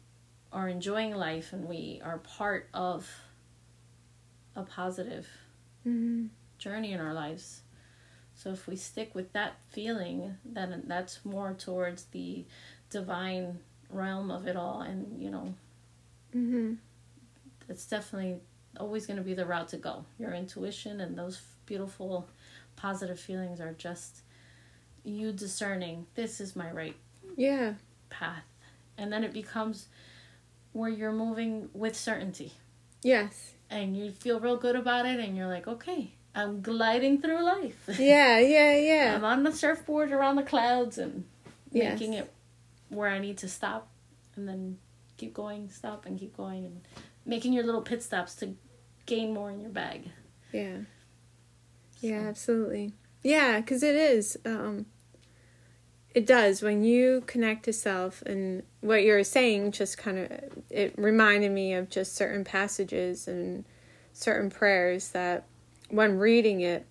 are 0.53 0.69
enjoying 0.69 1.15
life 1.15 1.53
and 1.53 1.67
we 1.67 2.01
are 2.05 2.19
part 2.19 2.69
of 2.73 3.11
a 4.57 4.63
positive 4.63 5.29
mm-hmm. 5.87 6.27
journey 6.59 6.93
in 6.93 7.01
our 7.01 7.13
lives 7.13 7.63
so 8.35 8.51
if 8.51 8.67
we 8.67 8.77
stick 8.77 9.15
with 9.15 9.33
that 9.33 9.55
feeling 9.69 10.37
then 10.45 10.83
that's 10.87 11.25
more 11.25 11.55
towards 11.55 12.05
the 12.07 12.45
divine 12.89 13.59
realm 13.91 14.31
of 14.31 14.47
it 14.47 14.57
all 14.57 14.81
and 14.81 15.21
you 15.21 15.31
know 15.31 15.55
mm-hmm 16.35 16.75
it's 17.69 17.87
definitely 17.87 18.41
always 18.79 19.07
going 19.07 19.17
to 19.17 19.23
be 19.23 19.35
the 19.35 19.47
route 19.47 19.69
to 19.69 19.77
go. 19.77 20.05
Your 20.19 20.33
intuition 20.33 21.01
and 21.01 21.17
those 21.17 21.41
beautiful, 21.67 22.29
positive 22.77 23.19
feelings 23.19 23.61
are 23.61 23.73
just 23.73 24.23
you 25.05 25.33
discerning 25.33 26.07
this 26.15 26.41
is 26.41 26.57
my 26.57 26.71
right 26.71 26.97
yeah 27.37 27.75
path, 28.11 28.45
and 28.97 29.13
then 29.13 29.25
it 29.25 29.33
becomes 29.33 29.89
where 30.73 30.91
you're 30.91 31.13
moving 31.13 31.69
with 31.73 31.97
certainty. 31.97 32.53
Yes. 33.03 33.53
And 33.71 33.97
you 33.97 34.11
feel 34.11 34.41
real 34.41 34.57
good 34.57 34.77
about 34.77 35.07
it, 35.07 35.21
and 35.21 35.37
you're 35.37 35.47
like, 35.47 35.67
okay, 35.67 36.13
I'm 36.35 36.61
gliding 36.61 37.21
through 37.21 37.43
life. 37.43 37.89
Yeah, 37.99 38.39
yeah, 38.39 38.77
yeah. 38.77 39.15
I'm 39.15 39.25
on 39.25 39.43
the 39.43 39.53
surfboard 39.53 40.13
around 40.13 40.37
the 40.37 40.43
clouds 40.43 40.99
and 40.99 41.25
yes. 41.71 41.99
making 41.99 42.15
it 42.15 42.33
where 42.89 43.09
I 43.09 43.19
need 43.19 43.39
to 43.39 43.49
stop, 43.49 43.89
and 44.37 44.49
then 44.49 44.79
keep 45.17 45.33
going, 45.33 45.71
stop, 45.71 46.07
and 46.07 46.19
keep 46.19 46.37
going, 46.37 46.65
and 46.65 46.81
making 47.25 47.53
your 47.53 47.65
little 47.65 47.83
pit 47.83 48.03
stops 48.03 48.35
to 48.37 48.55
gain 49.07 49.33
more 49.33 49.51
in 49.51 49.61
your 49.61 49.71
bag. 49.71 50.11
Yeah. 50.53 50.79
So. 52.01 52.07
Yeah, 52.07 52.21
absolutely. 52.29 52.93
Yeah, 53.23 53.61
because 53.61 53.83
it 53.83 53.95
is. 53.95 54.37
Um, 54.45 54.87
it 56.15 56.27
does 56.27 56.63
when 56.63 56.85
you 56.85 57.23
connect 57.27 57.65
to 57.65 57.73
self, 57.73 58.23
and 58.23 58.63
what 58.81 59.03
you're 59.03 59.25
saying 59.25 59.73
just 59.73 59.99
kind 59.99 60.19
of 60.19 60.31
it 60.71 60.95
reminded 60.97 61.53
me 61.53 61.75
of 61.75 61.91
just 61.91 62.15
certain 62.15 62.45
passages 62.45 63.29
and 63.29 63.65
certain 64.13 64.51
prayers 64.51 65.11
that 65.11 65.45
when 65.91 66.19
reading 66.19 66.61
it, 66.61 66.87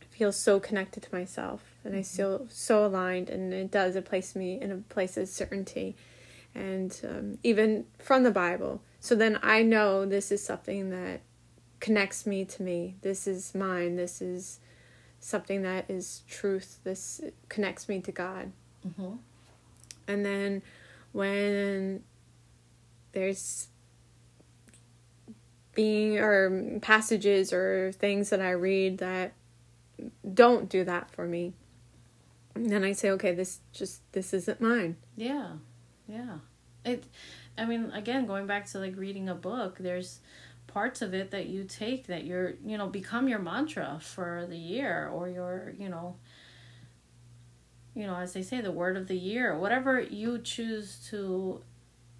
I 0.00 0.04
feel 0.06 0.32
so 0.32 0.60
connected 0.60 1.02
to 1.02 1.14
myself, 1.14 1.62
and 1.84 1.94
I 1.94 1.98
mm-hmm. 1.98 2.16
feel 2.16 2.46
so 2.48 2.86
aligned, 2.86 3.30
and 3.30 3.52
it 3.52 3.70
does. 3.70 3.96
It 3.96 4.04
places 4.04 4.36
me 4.36 4.60
in 4.60 4.70
a 4.70 4.76
place 4.76 5.16
of 5.16 5.28
certainty, 5.28 5.96
and 6.54 6.98
um, 7.04 7.38
even 7.42 7.86
from 7.98 8.22
the 8.22 8.30
Bible 8.30 8.80
so 9.04 9.14
then 9.14 9.38
I 9.42 9.60
know 9.60 10.06
this 10.06 10.32
is 10.32 10.42
something 10.42 10.88
that 10.88 11.20
connects 11.78 12.24
me 12.24 12.46
to 12.46 12.62
me. 12.62 12.94
This 13.02 13.26
is 13.26 13.54
mine. 13.54 13.96
This 13.96 14.22
is 14.22 14.60
something 15.24 15.62
that 15.62 15.86
is 15.88 16.22
truth. 16.28 16.80
This 16.84 17.22
connects 17.48 17.88
me 17.88 18.00
to 18.00 18.12
God. 18.12 18.52
Mm-hmm. 18.86 19.14
And 20.06 20.24
then 20.24 20.62
when 21.12 22.02
there's 23.12 23.68
being 25.74 26.18
or 26.18 26.78
passages 26.80 27.54
or 27.54 27.90
things 27.92 28.28
that 28.30 28.42
I 28.42 28.50
read 28.50 28.98
that 28.98 29.32
don't 30.34 30.68
do 30.68 30.84
that 30.84 31.10
for 31.10 31.26
me, 31.26 31.54
then 32.54 32.84
I 32.84 32.92
say, 32.92 33.10
okay, 33.12 33.32
this 33.32 33.60
just 33.72 34.02
this 34.12 34.34
isn't 34.34 34.60
mine. 34.60 34.96
Yeah, 35.16 35.52
yeah. 36.06 36.38
It 36.84 37.04
I 37.56 37.64
mean, 37.64 37.90
again, 37.92 38.26
going 38.26 38.46
back 38.46 38.66
to 38.72 38.78
like 38.78 38.94
reading 38.96 39.30
a 39.30 39.34
book, 39.34 39.78
there's 39.80 40.20
parts 40.74 41.00
of 41.02 41.14
it 41.14 41.30
that 41.30 41.46
you 41.46 41.62
take 41.62 42.08
that 42.08 42.24
you're, 42.24 42.54
you 42.66 42.76
know, 42.76 42.88
become 42.88 43.28
your 43.28 43.38
mantra 43.38 43.98
for 44.02 44.44
the 44.48 44.56
year 44.56 45.08
or 45.14 45.28
your, 45.28 45.72
you 45.78 45.88
know, 45.88 46.16
you 47.94 48.08
know, 48.08 48.16
as 48.16 48.32
they 48.32 48.42
say, 48.42 48.60
the 48.60 48.72
word 48.72 48.96
of 48.96 49.06
the 49.06 49.16
year, 49.16 49.56
whatever 49.56 50.00
you 50.00 50.38
choose 50.38 50.98
to, 51.10 51.62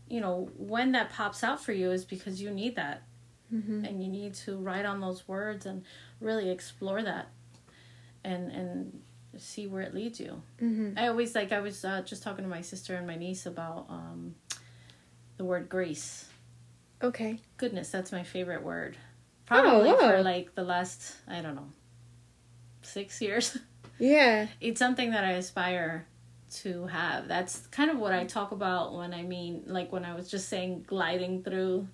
you 0.08 0.20
know, 0.20 0.48
when 0.56 0.92
that 0.92 1.10
pops 1.10 1.42
out 1.42 1.62
for 1.62 1.72
you 1.72 1.90
is 1.90 2.04
because 2.04 2.40
you 2.40 2.48
need 2.50 2.76
that. 2.76 3.02
Mm-hmm. 3.52 3.84
And 3.84 4.02
you 4.02 4.08
need 4.08 4.34
to 4.34 4.56
write 4.56 4.86
on 4.86 5.00
those 5.00 5.28
words 5.28 5.66
and 5.66 5.84
really 6.20 6.48
explore 6.50 7.02
that 7.02 7.28
and, 8.24 8.50
and, 8.50 9.00
see 9.36 9.66
where 9.66 9.82
it 9.82 9.92
leads 9.92 10.20
you. 10.20 10.40
Mm-hmm. 10.62 10.96
I 10.96 11.08
always 11.08 11.34
like 11.34 11.50
I 11.50 11.58
was 11.58 11.84
uh, 11.84 12.02
just 12.02 12.22
talking 12.22 12.44
to 12.44 12.48
my 12.48 12.60
sister 12.60 12.94
and 12.94 13.04
my 13.04 13.16
niece 13.16 13.46
about 13.46 13.86
um, 13.88 14.36
the 15.38 15.44
word 15.44 15.68
grace. 15.68 16.26
Okay. 17.04 17.38
Goodness, 17.58 17.90
that's 17.90 18.12
my 18.12 18.22
favorite 18.22 18.62
word. 18.62 18.96
Probably 19.46 19.90
oh, 19.90 19.98
for 19.98 20.22
like 20.22 20.54
the 20.54 20.64
last, 20.64 21.14
I 21.28 21.42
don't 21.42 21.54
know, 21.54 21.68
six 22.82 23.20
years. 23.20 23.58
Yeah. 23.96 24.48
it's 24.60 24.80
something 24.80 25.12
that 25.12 25.22
I 25.22 25.34
aspire 25.34 26.08
to 26.54 26.88
have. 26.88 27.28
That's 27.28 27.68
kind 27.68 27.92
of 27.92 27.98
what 27.98 28.12
I 28.12 28.24
talk 28.24 28.50
about 28.50 28.92
when 28.92 29.14
I 29.14 29.22
mean, 29.22 29.62
like 29.66 29.92
when 29.92 30.04
I 30.04 30.16
was 30.16 30.28
just 30.28 30.48
saying 30.48 30.84
gliding 30.88 31.44
through 31.44 31.86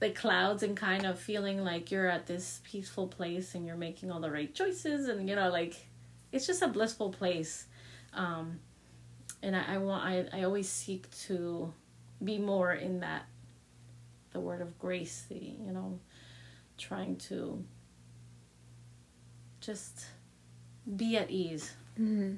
the 0.00 0.10
clouds 0.10 0.62
and 0.62 0.76
kind 0.76 1.04
of 1.06 1.18
feeling 1.18 1.64
like 1.64 1.90
you're 1.90 2.08
at 2.08 2.26
this 2.26 2.60
peaceful 2.64 3.08
place 3.08 3.54
and 3.54 3.66
you're 3.66 3.76
making 3.76 4.10
all 4.10 4.20
the 4.20 4.30
right 4.30 4.54
choices 4.54 5.08
and 5.08 5.28
you 5.28 5.34
know 5.34 5.48
like 5.50 5.88
it's 6.30 6.46
just 6.46 6.62
a 6.62 6.68
blissful 6.68 7.10
place 7.10 7.66
um 8.14 8.60
and 9.42 9.56
i, 9.56 9.74
I 9.74 9.78
want 9.78 10.04
I, 10.04 10.26
I 10.32 10.44
always 10.44 10.68
seek 10.68 11.10
to 11.26 11.72
be 12.22 12.38
more 12.38 12.72
in 12.72 13.00
that 13.00 13.26
the 14.32 14.40
word 14.40 14.60
of 14.60 14.78
grace 14.78 15.24
the 15.28 15.38
you 15.38 15.72
know 15.72 15.98
trying 16.76 17.16
to 17.16 17.64
just 19.60 20.06
be 20.96 21.16
at 21.16 21.30
ease 21.30 21.74
mm-hmm. 21.98 22.34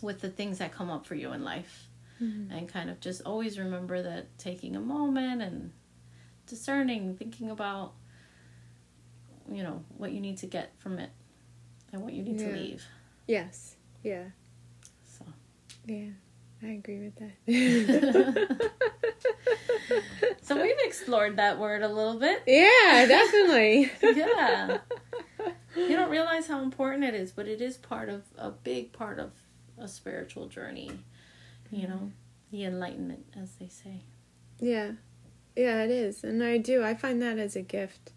with 0.00 0.20
the 0.20 0.28
things 0.28 0.58
that 0.58 0.72
come 0.72 0.90
up 0.90 1.06
for 1.06 1.14
you 1.14 1.32
in 1.32 1.44
life 1.44 1.88
Mm-hmm. 2.22 2.52
and 2.52 2.68
kind 2.68 2.88
of 2.88 3.00
just 3.00 3.22
always 3.22 3.58
remember 3.58 4.00
that 4.00 4.38
taking 4.38 4.76
a 4.76 4.80
moment 4.80 5.42
and 5.42 5.72
discerning, 6.46 7.16
thinking 7.16 7.50
about, 7.50 7.94
you 9.50 9.64
know, 9.64 9.82
what 9.96 10.12
you 10.12 10.20
need 10.20 10.38
to 10.38 10.46
get 10.46 10.72
from 10.78 11.00
it 11.00 11.10
and 11.92 12.00
what 12.02 12.12
you 12.12 12.22
need 12.22 12.40
Yeah. 12.40 12.48
to 12.48 12.52
leave. 12.54 12.84
Yes. 13.26 13.74
Yeah. 14.04 14.24
So. 15.04 15.24
Yeah. 15.84 16.10
I 16.62 16.66
agree 16.66 17.00
with 17.00 17.16
that. 17.16 18.70
So 20.42 20.60
we've 20.60 20.74
explored 20.84 21.36
that 21.36 21.58
word 21.58 21.82
a 21.82 21.88
little 21.88 22.18
bit. 22.18 22.42
yeah, 22.46 23.06
definitely. 23.06 23.90
Yeah. 24.02 24.78
You 25.74 25.96
don't 25.96 26.10
realize 26.10 26.46
how 26.46 26.62
important 26.62 27.02
it 27.04 27.14
is, 27.14 27.32
but 27.32 27.48
it 27.48 27.62
is 27.62 27.78
part 27.78 28.10
of 28.10 28.24
a 28.36 28.50
big 28.50 28.92
part 28.92 29.18
of 29.18 29.30
a 29.78 29.88
spiritual 29.88 30.46
journey. 30.46 30.90
You 31.70 31.88
know, 31.88 32.12
the 32.50 32.64
enlightenment, 32.64 33.24
as 33.40 33.52
they 33.54 33.68
say. 33.68 34.02
Yeah. 34.60 34.92
Yeah, 35.56 35.82
it 35.84 35.90
is. 35.90 36.24
And 36.24 36.42
I 36.44 36.58
do. 36.58 36.84
I 36.84 36.92
find 36.94 37.22
that 37.22 37.38
as 37.38 37.56
a 37.56 37.62
gift. 37.62 38.12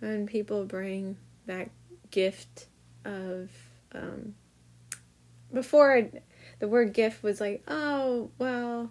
When 0.00 0.26
people 0.26 0.64
bring 0.64 1.18
that 1.44 1.68
gift 2.10 2.66
of 3.04 3.50
um 3.94 4.34
before 5.52 6.08
the 6.58 6.68
word 6.68 6.92
gift 6.94 7.22
was 7.22 7.38
like, 7.40 7.62
oh, 7.68 8.30
well, 8.38 8.90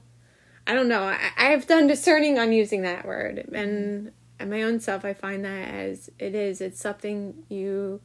I 0.67 0.73
don't 0.73 0.89
know. 0.89 1.03
I, 1.03 1.31
I've 1.37 1.65
done 1.65 1.87
discerning 1.87 2.37
on 2.37 2.51
using 2.51 2.81
that 2.83 3.05
word. 3.05 3.47
And 3.53 4.11
and 4.39 4.49
my 4.51 4.61
own 4.63 4.79
self, 4.79 5.03
I 5.05 5.13
find 5.13 5.43
that 5.45 5.69
as 5.73 6.11
it 6.19 6.35
is. 6.35 6.61
It's 6.61 6.79
something 6.79 7.43
you 7.49 8.01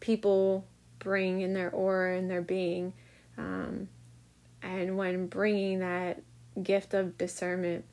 people 0.00 0.64
bring 1.00 1.40
in 1.40 1.52
their 1.54 1.70
aura 1.70 2.16
and 2.16 2.30
their 2.30 2.40
being. 2.40 2.92
Um, 3.36 3.88
and 4.62 4.96
when 4.96 5.26
bringing 5.26 5.80
that 5.80 6.22
gift 6.62 6.94
of 6.94 7.18
discernment, 7.18 7.84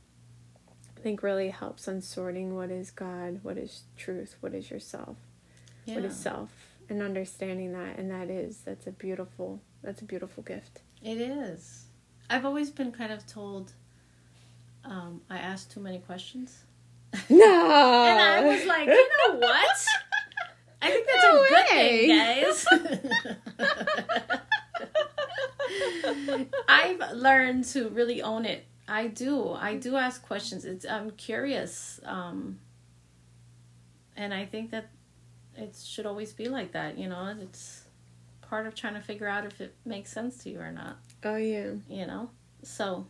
I 0.97 1.01
think 1.01 1.21
really 1.21 1.49
helps 1.49 1.87
on 1.87 2.01
sorting 2.01 2.55
what 2.55 2.71
is 2.71 2.91
God, 2.91 3.39
what 3.43 3.57
is 3.57 3.83
truth, 3.97 4.35
what 4.39 4.53
is 4.53 4.71
yourself, 4.71 5.17
Yeah. 5.85 5.95
what 5.95 6.05
is 6.05 6.15
self, 6.15 6.49
and 6.89 7.01
understanding 7.01 7.73
that. 7.73 7.97
And 7.97 8.09
that 8.11 8.29
is 8.29 8.59
that's 8.61 8.87
a 8.87 8.91
beautiful 8.91 9.61
that's 9.83 10.01
a 10.01 10.05
beautiful 10.05 10.43
gift. 10.43 10.81
It 11.03 11.19
is. 11.19 11.85
I've 12.29 12.45
always 12.45 12.71
been 12.71 12.91
kind 12.91 13.11
of 13.11 13.27
told 13.27 13.73
um, 14.85 15.21
I 15.29 15.37
asked 15.37 15.71
too 15.71 15.79
many 15.79 15.99
questions. 15.99 16.63
No, 17.29 17.45
And 18.05 18.19
I 18.19 18.43
was 18.45 18.65
like, 18.65 18.87
you 18.87 19.09
know 19.27 19.39
what? 19.39 19.77
I 20.81 20.89
think 20.91 21.07
that's 21.07 21.23
No 21.23 21.41
a 21.43 21.47
good 21.47 21.65
way. 21.71 22.07
thing, 22.07 22.43
guys. 22.43 22.65
I've 26.67 27.11
learned 27.13 27.63
to 27.65 27.89
really 27.89 28.21
own 28.21 28.45
it. 28.45 28.65
I 28.87 29.07
do. 29.07 29.51
I 29.53 29.75
do 29.75 29.95
ask 29.95 30.23
questions. 30.25 30.63
It's 30.65 30.85
I'm 30.85 31.11
curious. 31.11 31.99
Um, 32.03 32.59
and 34.15 34.33
I 34.33 34.45
think 34.45 34.71
that 34.71 34.89
it 35.55 35.75
should 35.83 36.05
always 36.05 36.33
be 36.33 36.47
like 36.49 36.73
that, 36.73 36.97
you 36.97 37.07
know. 37.09 37.35
It's 37.41 37.83
part 38.41 38.67
of 38.67 38.75
trying 38.75 38.93
to 38.93 39.01
figure 39.01 39.27
out 39.27 39.45
if 39.45 39.59
it 39.59 39.73
makes 39.85 40.11
sense 40.11 40.37
to 40.43 40.49
you 40.51 40.59
or 40.59 40.71
not, 40.71 40.97
oh 41.23 41.35
yeah, 41.37 41.71
you 41.89 42.05
know. 42.05 42.29
So, 42.63 43.07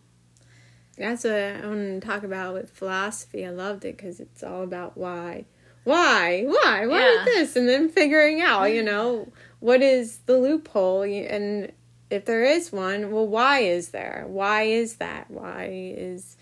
that's 0.97 1.23
what 1.23 1.33
I 1.33 1.65
want 1.67 2.01
to 2.01 2.07
talk 2.07 2.23
about 2.23 2.53
with 2.53 2.71
philosophy. 2.71 3.45
I 3.45 3.49
loved 3.49 3.85
it 3.85 3.97
because 3.97 4.19
it's 4.19 4.43
all 4.43 4.63
about 4.63 4.97
why, 4.97 5.45
why, 5.83 6.43
why, 6.45 6.85
why 6.87 7.17
Yeah. 7.17 7.25
this, 7.25 7.55
and 7.55 7.67
then 7.67 7.89
figuring 7.89 8.41
out, 8.41 8.65
you 8.65 8.83
know, 8.83 9.31
what 9.59 9.81
is 9.81 10.19
the 10.25 10.37
loophole, 10.37 11.03
and 11.03 11.71
if 12.09 12.25
there 12.25 12.43
is 12.43 12.71
one, 12.71 13.11
well, 13.11 13.27
why 13.27 13.59
is 13.59 13.89
there? 13.89 14.25
Why 14.27 14.63
is 14.63 14.95
that? 14.97 15.29
Why 15.29 15.69
is 15.97 16.37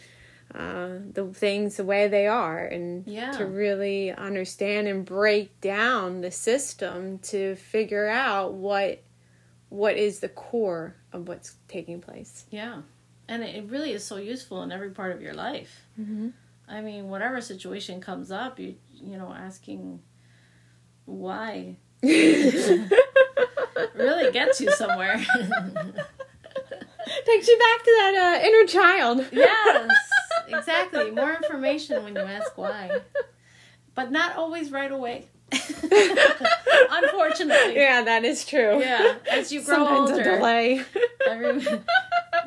uh, 0.54 0.98
the 1.12 1.26
things 1.34 1.78
the 1.78 1.84
way 1.86 2.08
they 2.08 2.28
are? 2.28 2.60
And 2.64 3.08
Yeah. 3.08 3.32
to 3.32 3.46
really 3.46 4.12
understand 4.12 4.88
and 4.88 5.04
break 5.06 5.60
down 5.62 6.22
the 6.22 6.32
system 6.32 7.18
to 7.20 7.56
figure 7.56 8.08
out 8.08 8.54
what 8.54 9.02
what 9.70 9.98
is 9.98 10.20
the 10.20 10.30
core 10.30 10.96
of 11.12 11.28
what's 11.28 11.56
taking 11.68 12.00
place. 12.00 12.46
yeah. 12.52 12.82
And 13.28 13.44
it 13.44 13.66
really 13.70 13.92
is 13.94 14.04
so 14.04 14.18
useful 14.18 14.62
in 14.64 14.72
every 14.72 14.90
part 14.92 15.16
of 15.16 15.22
your 15.22 15.34
life. 15.34 15.82
Mm-hmm. 16.00 16.30
I 16.68 16.82
mean, 16.82 17.10
whatever 17.10 17.42
situation 17.42 18.02
comes 18.02 18.32
up, 18.32 18.60
you 18.60 18.76
you 18.94 19.18
know, 19.18 19.34
asking 19.34 20.00
why 21.06 21.78
really 22.02 22.88
gets 24.32 24.62
you 24.62 24.72
somewhere. 24.72 25.18
Takes 27.26 27.48
you 27.48 27.58
back 27.60 27.84
to 27.84 27.92
that 28.00 28.40
uh, 28.42 28.46
inner 28.48 28.66
child. 28.68 29.26
yes, 29.34 29.92
exactly. 30.48 31.12
More 31.12 31.34
information 31.34 32.04
when 32.04 32.16
you 32.16 32.22
ask 32.22 32.58
why, 32.58 33.02
but 33.96 34.12
not 34.12 34.36
always 34.38 34.72
right 34.72 34.92
away. 34.92 35.28
Unfortunately, 36.90 37.76
Yeah, 37.76 38.02
that 38.04 38.24
is 38.26 38.46
true. 38.46 38.80
yeah. 38.80 39.16
As 39.30 39.52
you 39.52 39.62
grow 39.64 39.86
Sometimes 39.86 40.10
a 40.10 40.14
older, 40.14 40.24
delay. 40.24 40.82
every, 41.30 41.62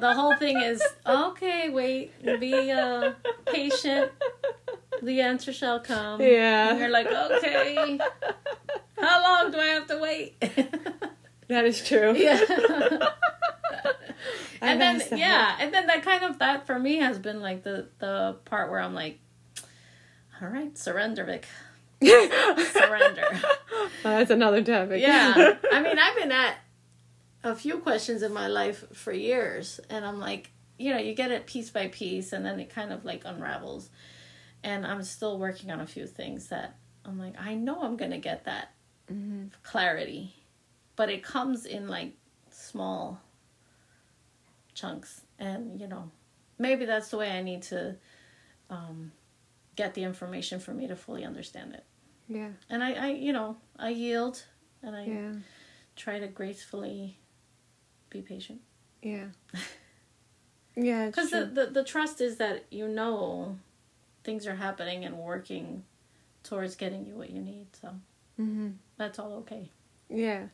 the 0.01 0.15
whole 0.15 0.37
thing 0.37 0.61
is 0.61 0.83
okay. 1.07 1.69
Wait, 1.71 2.13
be 2.41 2.71
uh, 2.71 3.13
patient. 3.47 4.13
The 5.03 5.21
answer 5.21 5.53
shall 5.53 5.81
come. 5.81 6.21
And 6.21 6.31
Yeah. 6.31 6.77
you're 6.79 6.89
like, 6.89 7.07
okay. 7.07 7.99
How 8.99 9.23
long 9.23 9.51
do 9.53 9.59
I 9.59 9.67
have 9.67 9.87
to 9.89 9.99
wait? 9.99 10.37
That 11.49 11.65
is 11.65 11.81
true. 11.87 12.13
yeah. 12.17 12.41
And 14.61 14.81
then 14.81 15.01
yeah, 15.15 15.55
and 15.61 15.73
then 15.73 15.87
that 15.87 16.03
kind 16.03 16.25
of 16.25 16.39
that 16.41 16.67
for 16.67 16.77
me 16.79 16.97
has 16.97 17.19
been 17.19 17.41
like 17.41 17.63
the 17.63 17.87
the 17.99 18.37
part 18.47 18.71
where 18.71 18.81
I'm 18.81 18.95
like, 18.95 19.21
all 20.43 20.49
right, 20.49 20.77
surrender, 20.77 21.25
Vic, 21.25 21.47
surrender. 22.03 23.29
Well, 24.03 24.19
that's 24.19 24.31
another 24.31 24.63
topic. 24.65 25.03
yeah, 25.03 25.55
I 25.73 25.81
mean, 25.83 25.99
I've 25.99 26.17
been 26.17 26.33
at 26.33 26.57
a 27.47 27.55
few 27.55 27.79
questions 27.79 28.23
in 28.23 28.33
my 28.33 28.47
life 28.49 28.85
for 28.93 29.13
years, 29.13 29.81
and 29.91 30.05
I'm 30.05 30.19
like, 30.19 30.51
you 30.79 30.91
know, 30.93 30.99
you 30.99 31.15
get 31.15 31.31
it 31.31 31.47
piece 31.47 31.71
by 31.71 31.89
piece, 31.89 32.33
and 32.33 32.45
then 32.45 32.61
it 32.61 32.71
kind 32.71 32.93
of 32.93 33.05
like 33.05 33.23
unravels, 33.25 33.91
and 34.63 34.87
I'm 34.87 35.03
still 35.03 35.39
working 35.39 35.71
on 35.71 35.81
a 35.81 35.87
few 35.87 36.07
things 36.07 36.49
that 36.49 36.77
I'm 37.05 37.19
like, 37.19 37.35
I 37.41 37.55
know 37.55 37.81
I'm 37.83 37.97
gonna 37.97 38.19
get 38.19 38.45
that 38.45 38.73
Mhm. 39.11 39.51
clarity, 39.63 40.35
but 40.97 41.09
it 41.11 41.23
comes 41.23 41.65
in 41.67 41.89
like 41.89 42.15
small 42.51 43.21
chunks 44.75 45.23
and 45.39 45.81
you 45.81 45.87
know 45.89 46.11
maybe 46.59 46.85
that's 46.85 47.09
the 47.09 47.17
way 47.17 47.31
i 47.31 47.41
need 47.43 47.63
to 47.63 47.97
um, 48.69 49.11
get 49.75 49.95
the 49.95 50.03
information 50.05 50.61
for 50.61 50.75
me 50.75 50.87
to 50.87 50.95
fully 50.97 51.25
understand 51.25 51.73
it 51.75 51.85
Yeah. 52.29 52.51
and 52.69 52.83
i, 52.85 52.93
I 52.93 53.09
you 53.13 53.33
know 53.33 53.57
i 53.79 53.89
yield 53.89 54.45
and 54.83 54.95
i 54.95 55.05
Yeah. 55.05 55.33
try 55.97 56.19
to 56.19 56.27
gracefully 56.29 57.19
be 58.11 58.21
patient 58.23 58.61
Yeah. 59.03 59.27
Yeah. 60.79 61.07
because 61.07 61.31
the, 61.31 61.47
the, 61.47 61.67
the 61.67 61.85
trust 61.85 62.21
is 62.21 62.37
that 62.37 62.65
you 62.71 62.87
know 62.87 63.57
things 64.25 64.47
are 64.47 64.57
happening 64.57 65.05
and 65.07 65.17
working 65.17 65.85
towards 66.43 66.77
getting 66.77 67.07
you 67.07 67.15
what 67.17 67.31
you 67.31 67.41
need 67.41 67.67
so 67.81 67.91
Mhm. 68.41 68.75
that's 68.99 69.19
all 69.19 69.33
okay 69.39 69.71
Yeah. 70.11 70.45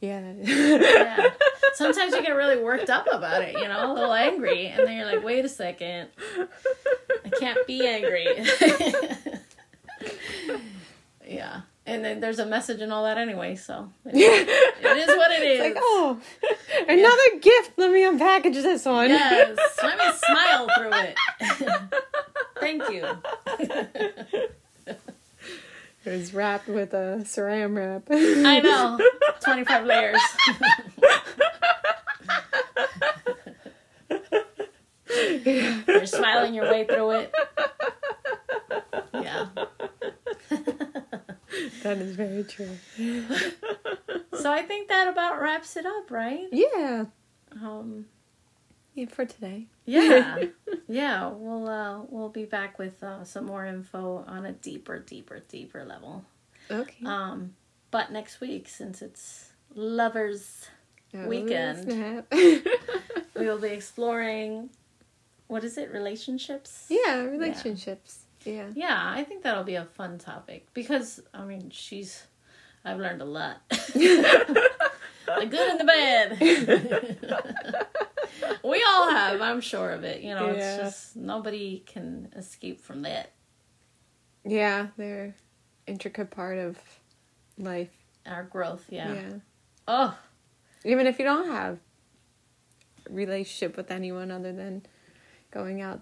Yeah. 0.00 0.32
Yeah 0.42 1.30
sometimes 1.74 2.12
you 2.14 2.22
get 2.22 2.32
really 2.34 2.60
worked 2.60 2.90
up 2.90 3.06
about 3.12 3.42
it 3.42 3.52
you 3.54 3.68
know 3.68 3.92
a 3.92 3.94
little 3.94 4.12
angry 4.12 4.66
and 4.66 4.86
then 4.86 4.96
you're 4.96 5.06
like 5.06 5.22
wait 5.24 5.44
a 5.44 5.48
second 5.48 6.08
I 7.24 7.28
can't 7.38 7.64
be 7.66 7.86
angry. 7.86 8.26
yeah. 11.26 11.60
And 11.90 12.04
then 12.04 12.20
there's 12.20 12.38
a 12.38 12.46
message 12.46 12.80
and 12.82 12.92
all 12.92 13.02
that 13.02 13.18
anyway, 13.18 13.56
so 13.56 13.90
it, 14.06 14.14
it 14.14 14.96
is 14.96 15.08
what 15.08 15.32
it 15.32 15.42
is. 15.42 15.60
It's 15.60 15.74
like, 15.74 15.82
oh, 15.84 16.20
oh 16.44 16.84
another 16.88 17.40
gift. 17.40 17.72
Let 17.76 17.90
me 17.90 18.04
unpackage 18.04 18.54
this 18.54 18.84
one. 18.84 19.08
Yes. 19.08 19.58
Let 19.82 19.98
me 19.98 20.04
smile 20.24 20.68
through 20.78 20.92
it. 20.92 21.16
Thank 22.60 22.88
you. 22.90 23.04
It 24.86 26.10
was 26.12 26.32
wrapped 26.32 26.68
with 26.68 26.94
a 26.94 27.22
saran 27.24 27.76
wrap. 27.76 28.04
I 28.08 28.60
know. 28.60 29.00
25 29.40 29.84
layers. 29.84 30.20
You're 35.88 36.06
smiling 36.06 36.54
your 36.54 36.70
way 36.70 36.86
through 36.86 37.10
it. 37.10 37.34
Yeah. 39.12 39.48
that 41.82 41.98
is 41.98 42.14
very 42.16 42.44
true. 42.44 42.76
So 44.34 44.50
I 44.52 44.62
think 44.62 44.88
that 44.88 45.08
about 45.08 45.40
wraps 45.40 45.76
it 45.76 45.86
up, 45.86 46.10
right? 46.10 46.46
Yeah. 46.52 47.06
Um 47.60 48.06
Yeah, 48.94 49.06
for 49.06 49.24
today. 49.24 49.66
Yeah, 49.84 50.44
yeah. 50.88 51.28
We'll 51.28 51.68
uh, 51.68 52.02
we'll 52.08 52.28
be 52.28 52.44
back 52.44 52.78
with 52.78 53.02
uh, 53.02 53.24
some 53.24 53.46
more 53.46 53.66
info 53.66 54.24
on 54.26 54.46
a 54.46 54.52
deeper, 54.52 54.98
deeper, 54.98 55.40
deeper 55.48 55.84
level. 55.84 56.24
Okay. 56.70 57.04
Um, 57.04 57.54
but 57.90 58.12
next 58.12 58.40
week, 58.40 58.68
since 58.68 59.02
it's 59.02 59.50
lovers 59.74 60.68
Oh, 61.12 61.26
weekend. 61.26 61.88
we 62.32 62.62
will 63.34 63.58
be 63.58 63.68
exploring. 63.68 64.70
What 65.48 65.64
is 65.64 65.76
it? 65.76 65.90
Relationships. 65.90 66.86
yeah, 66.88 67.22
relationships. 67.22 68.20
Yeah. 68.22 68.29
Yeah, 68.44 68.68
Yeah, 68.74 68.98
I 69.14 69.24
think 69.24 69.42
that'll 69.42 69.64
be 69.64 69.74
a 69.74 69.84
fun 69.84 70.18
topic 70.18 70.68
because 70.74 71.20
I 71.34 71.44
mean 71.44 71.70
she's. 71.70 72.22
I've 72.84 72.98
learned 72.98 73.20
a 73.20 73.26
lot. 73.26 73.60
the 73.68 74.70
good 75.26 75.70
and 75.70 75.80
the 75.80 75.84
bad. 75.84 76.40
we 78.64 78.82
all 78.88 79.10
have, 79.10 79.40
I'm 79.42 79.60
sure 79.60 79.90
of 79.90 80.02
it. 80.04 80.22
You 80.22 80.34
know, 80.34 80.46
Yeah. 80.46 80.52
it's 80.54 80.76
just 80.78 81.16
nobody 81.16 81.80
can 81.86 82.32
escape 82.34 82.80
from 82.80 83.02
that. 83.02 83.32
Yeah, 84.46 84.86
they're 84.96 85.34
intricate 85.86 86.30
part 86.30 86.56
of 86.58 86.78
life. 87.58 87.90
Our 88.24 88.44
growth, 88.44 88.86
yeah. 88.88 89.12
yeah. 89.12 89.32
Oh, 89.86 90.16
Even 90.84 91.06
if 91.06 91.18
you 91.18 91.24
don't 91.26 91.48
have 91.48 91.78
a 93.08 93.12
relationship 93.12 93.76
with 93.76 93.90
anyone 93.90 94.30
other 94.30 94.52
than 94.52 94.86
going 95.50 95.82
out 95.82 96.00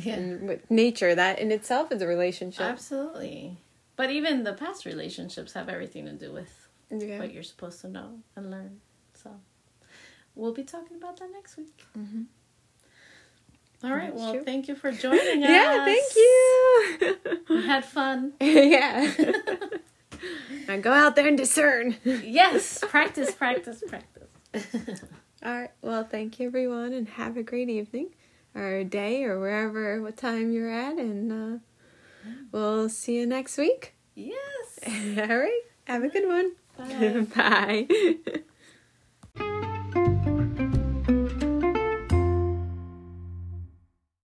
yeah. 0.00 0.14
and 0.14 0.48
with 0.48 0.70
nature, 0.70 1.14
that 1.14 1.38
in 1.38 1.50
itself 1.52 1.92
is 1.92 2.02
a 2.02 2.06
relationship. 2.06 2.62
Absolutely. 2.62 3.58
But 3.96 4.10
even 4.10 4.44
the 4.44 4.52
past 4.52 4.84
relationships 4.86 5.52
have 5.52 5.68
everything 5.68 6.06
to 6.06 6.12
do 6.12 6.32
with 6.32 6.68
Yeah. 6.90 7.18
what 7.18 7.32
you're 7.32 7.42
supposed 7.44 7.80
to 7.82 7.88
know 7.88 8.18
and 8.36 8.50
learn. 8.50 8.80
So 9.14 9.30
we'll 10.34 10.52
be 10.54 10.64
talking 10.64 10.96
about 10.96 11.18
that 11.20 11.30
next 11.32 11.56
week. 11.56 11.84
Mhm. 11.96 12.26
All 13.84 13.90
right. 13.90 14.10
That's 14.10 14.20
Well, 14.20 14.32
true. 14.34 14.44
thank 14.44 14.66
you 14.68 14.74
for 14.74 14.90
joining 14.92 15.44
us. 15.44 15.50
Yeah, 15.50 15.84
thank 15.84 16.16
you. 16.16 17.40
We 17.50 17.66
had 17.66 17.84
fun. 17.84 18.32
yeah. 18.40 19.12
now 20.68 20.78
go 20.78 20.90
out 20.92 21.16
there 21.16 21.26
and 21.28 21.36
discern. 21.36 21.96
Yes. 22.04 22.82
Practice, 22.88 23.32
practice, 23.32 23.82
practice. 23.86 25.02
All 25.44 25.52
right. 25.52 25.70
Well, 25.82 26.04
thank 26.04 26.40
you, 26.40 26.46
everyone, 26.46 26.92
and 26.94 27.06
have 27.10 27.36
a 27.36 27.42
great 27.42 27.68
evening 27.68 28.08
or 28.54 28.84
day 28.84 29.24
or 29.24 29.38
wherever, 29.40 30.00
what 30.02 30.16
time 30.16 30.52
you're 30.52 30.70
at. 30.70 30.96
And 30.98 31.32
uh, 31.32 31.58
we'll 32.52 32.88
see 32.88 33.16
you 33.16 33.26
next 33.26 33.58
week. 33.58 33.94
yes. 34.14 34.78
All 34.86 35.36
right. 35.36 35.62
Have 35.84 36.04
a 36.04 36.08
good 36.08 36.26
one. 36.26 36.52
Bye. 36.76 37.26
Bye. 37.88 38.40